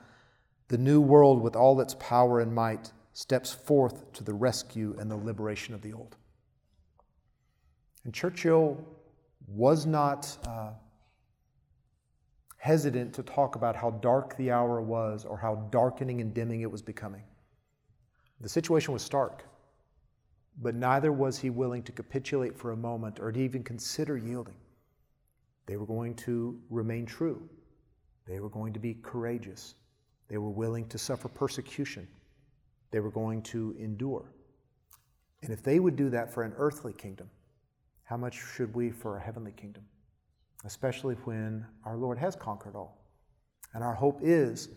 the 0.68 0.78
new 0.78 1.00
world, 1.00 1.40
with 1.40 1.56
all 1.56 1.80
its 1.80 1.94
power 1.94 2.40
and 2.40 2.54
might, 2.54 2.92
steps 3.12 3.52
forth 3.52 4.12
to 4.12 4.24
the 4.24 4.34
rescue 4.34 4.96
and 4.98 5.10
the 5.10 5.16
liberation 5.16 5.74
of 5.74 5.82
the 5.82 5.92
old. 5.92 6.16
And 8.04 8.12
Churchill 8.12 8.84
was 9.46 9.86
not 9.86 10.36
uh, 10.46 10.70
hesitant 12.58 13.14
to 13.14 13.22
talk 13.22 13.54
about 13.54 13.76
how 13.76 13.90
dark 13.90 14.36
the 14.36 14.50
hour 14.50 14.80
was 14.80 15.24
or 15.24 15.36
how 15.36 15.54
darkening 15.70 16.20
and 16.20 16.34
dimming 16.34 16.62
it 16.62 16.70
was 16.70 16.82
becoming. 16.82 17.22
The 18.40 18.48
situation 18.48 18.92
was 18.92 19.02
stark, 19.02 19.44
but 20.60 20.74
neither 20.74 21.12
was 21.12 21.38
he 21.38 21.48
willing 21.48 21.82
to 21.84 21.92
capitulate 21.92 22.56
for 22.56 22.72
a 22.72 22.76
moment 22.76 23.18
or 23.20 23.32
to 23.32 23.40
even 23.40 23.62
consider 23.62 24.16
yielding. 24.18 24.56
They 25.66 25.76
were 25.76 25.86
going 25.86 26.14
to 26.16 26.60
remain 26.70 27.06
true, 27.06 27.48
they 28.26 28.40
were 28.40 28.50
going 28.50 28.72
to 28.72 28.80
be 28.80 28.94
courageous. 28.94 29.74
They 30.28 30.38
were 30.38 30.50
willing 30.50 30.88
to 30.88 30.98
suffer 30.98 31.28
persecution. 31.28 32.08
They 32.90 33.00
were 33.00 33.10
going 33.10 33.42
to 33.42 33.74
endure. 33.78 34.32
And 35.42 35.52
if 35.52 35.62
they 35.62 35.78
would 35.78 35.96
do 35.96 36.10
that 36.10 36.32
for 36.32 36.42
an 36.42 36.54
earthly 36.56 36.92
kingdom, 36.92 37.30
how 38.04 38.16
much 38.16 38.40
should 38.54 38.74
we 38.74 38.90
for 38.90 39.16
a 39.16 39.20
heavenly 39.20 39.52
kingdom? 39.52 39.84
Especially 40.64 41.14
when 41.24 41.66
our 41.84 41.96
Lord 41.96 42.18
has 42.18 42.34
conquered 42.34 42.74
all. 42.74 42.98
And 43.74 43.84
our 43.84 43.94
hope 43.94 44.20
is 44.22 44.68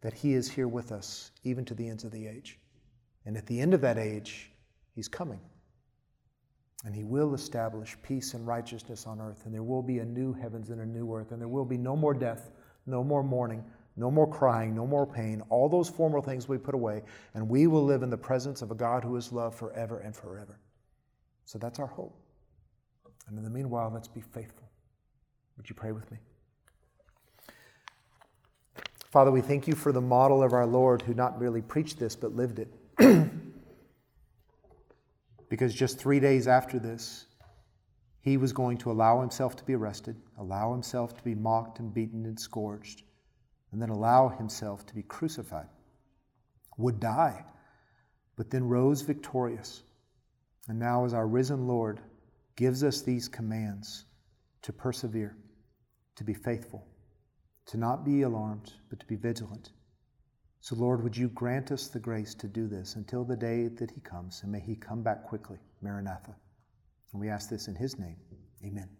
that 0.00 0.12
He 0.12 0.34
is 0.34 0.50
here 0.50 0.68
with 0.68 0.92
us, 0.92 1.30
even 1.44 1.64
to 1.66 1.74
the 1.74 1.88
ends 1.88 2.04
of 2.04 2.10
the 2.10 2.26
age. 2.26 2.58
And 3.24 3.36
at 3.36 3.46
the 3.46 3.60
end 3.60 3.74
of 3.74 3.80
that 3.82 3.98
age, 3.98 4.50
He's 4.94 5.08
coming. 5.08 5.40
And 6.84 6.94
He 6.94 7.04
will 7.04 7.34
establish 7.34 7.96
peace 8.02 8.34
and 8.34 8.46
righteousness 8.46 9.06
on 9.06 9.20
earth. 9.20 9.42
And 9.44 9.54
there 9.54 9.62
will 9.62 9.82
be 9.82 9.98
a 9.98 10.04
new 10.04 10.32
heavens 10.32 10.70
and 10.70 10.80
a 10.80 10.86
new 10.86 11.12
earth. 11.14 11.32
And 11.32 11.40
there 11.40 11.48
will 11.48 11.64
be 11.64 11.78
no 11.78 11.94
more 11.96 12.14
death, 12.14 12.50
no 12.86 13.04
more 13.04 13.22
mourning, 13.22 13.64
no 13.98 14.10
more 14.10 14.28
crying, 14.28 14.74
no 14.74 14.86
more 14.86 15.06
pain, 15.06 15.42
all 15.50 15.68
those 15.68 15.88
former 15.88 16.20
things 16.20 16.48
we 16.48 16.56
put 16.56 16.74
away, 16.74 17.02
and 17.34 17.48
we 17.48 17.66
will 17.66 17.84
live 17.84 18.02
in 18.02 18.10
the 18.10 18.16
presence 18.16 18.62
of 18.62 18.70
a 18.70 18.74
God 18.74 19.02
who 19.02 19.16
is 19.16 19.32
love 19.32 19.54
forever 19.54 19.98
and 19.98 20.14
forever. 20.14 20.60
So 21.44 21.58
that's 21.58 21.78
our 21.78 21.86
hope. 21.86 22.16
And 23.28 23.36
in 23.36 23.44
the 23.44 23.50
meanwhile, 23.50 23.90
let's 23.92 24.08
be 24.08 24.20
faithful. 24.20 24.70
Would 25.56 25.68
you 25.68 25.74
pray 25.74 25.92
with 25.92 26.10
me? 26.10 26.18
Father, 29.10 29.30
we 29.30 29.40
thank 29.40 29.66
you 29.66 29.74
for 29.74 29.90
the 29.90 30.00
model 30.00 30.42
of 30.42 30.52
our 30.52 30.66
Lord 30.66 31.02
who 31.02 31.14
not 31.14 31.40
merely 31.40 31.62
preached 31.62 31.98
this, 31.98 32.14
but 32.14 32.36
lived 32.36 32.60
it. 32.60 32.72
because 35.48 35.74
just 35.74 35.98
three 35.98 36.20
days 36.20 36.46
after 36.46 36.78
this, 36.78 37.26
he 38.20 38.36
was 38.36 38.52
going 38.52 38.76
to 38.78 38.90
allow 38.90 39.20
himself 39.20 39.56
to 39.56 39.64
be 39.64 39.74
arrested, 39.74 40.14
allow 40.38 40.72
himself 40.72 41.16
to 41.16 41.24
be 41.24 41.34
mocked 41.34 41.78
and 41.78 41.92
beaten 41.92 42.26
and 42.26 42.38
scourged, 42.38 43.02
and 43.72 43.80
then 43.80 43.90
allow 43.90 44.28
himself 44.28 44.86
to 44.86 44.94
be 44.94 45.02
crucified, 45.02 45.68
would 46.76 47.00
die, 47.00 47.44
but 48.36 48.50
then 48.50 48.64
rose 48.64 49.02
victorious. 49.02 49.82
And 50.68 50.78
now, 50.78 51.04
as 51.04 51.14
our 51.14 51.26
risen 51.26 51.66
Lord 51.66 52.00
gives 52.56 52.84
us 52.84 53.02
these 53.02 53.28
commands 53.28 54.04
to 54.62 54.72
persevere, 54.72 55.36
to 56.16 56.24
be 56.24 56.34
faithful, 56.34 56.86
to 57.66 57.76
not 57.76 58.04
be 58.04 58.22
alarmed, 58.22 58.72
but 58.90 59.00
to 59.00 59.06
be 59.06 59.16
vigilant. 59.16 59.70
So, 60.60 60.76
Lord, 60.76 61.02
would 61.02 61.16
you 61.16 61.28
grant 61.28 61.70
us 61.70 61.88
the 61.88 62.00
grace 62.00 62.34
to 62.34 62.48
do 62.48 62.66
this 62.66 62.96
until 62.96 63.24
the 63.24 63.36
day 63.36 63.68
that 63.68 63.90
he 63.90 64.00
comes, 64.00 64.42
and 64.42 64.52
may 64.52 64.60
he 64.60 64.74
come 64.74 65.02
back 65.02 65.24
quickly. 65.24 65.58
Maranatha. 65.80 66.34
And 67.12 67.20
we 67.20 67.28
ask 67.28 67.48
this 67.48 67.68
in 67.68 67.74
his 67.74 67.98
name. 67.98 68.16
Amen. 68.64 68.97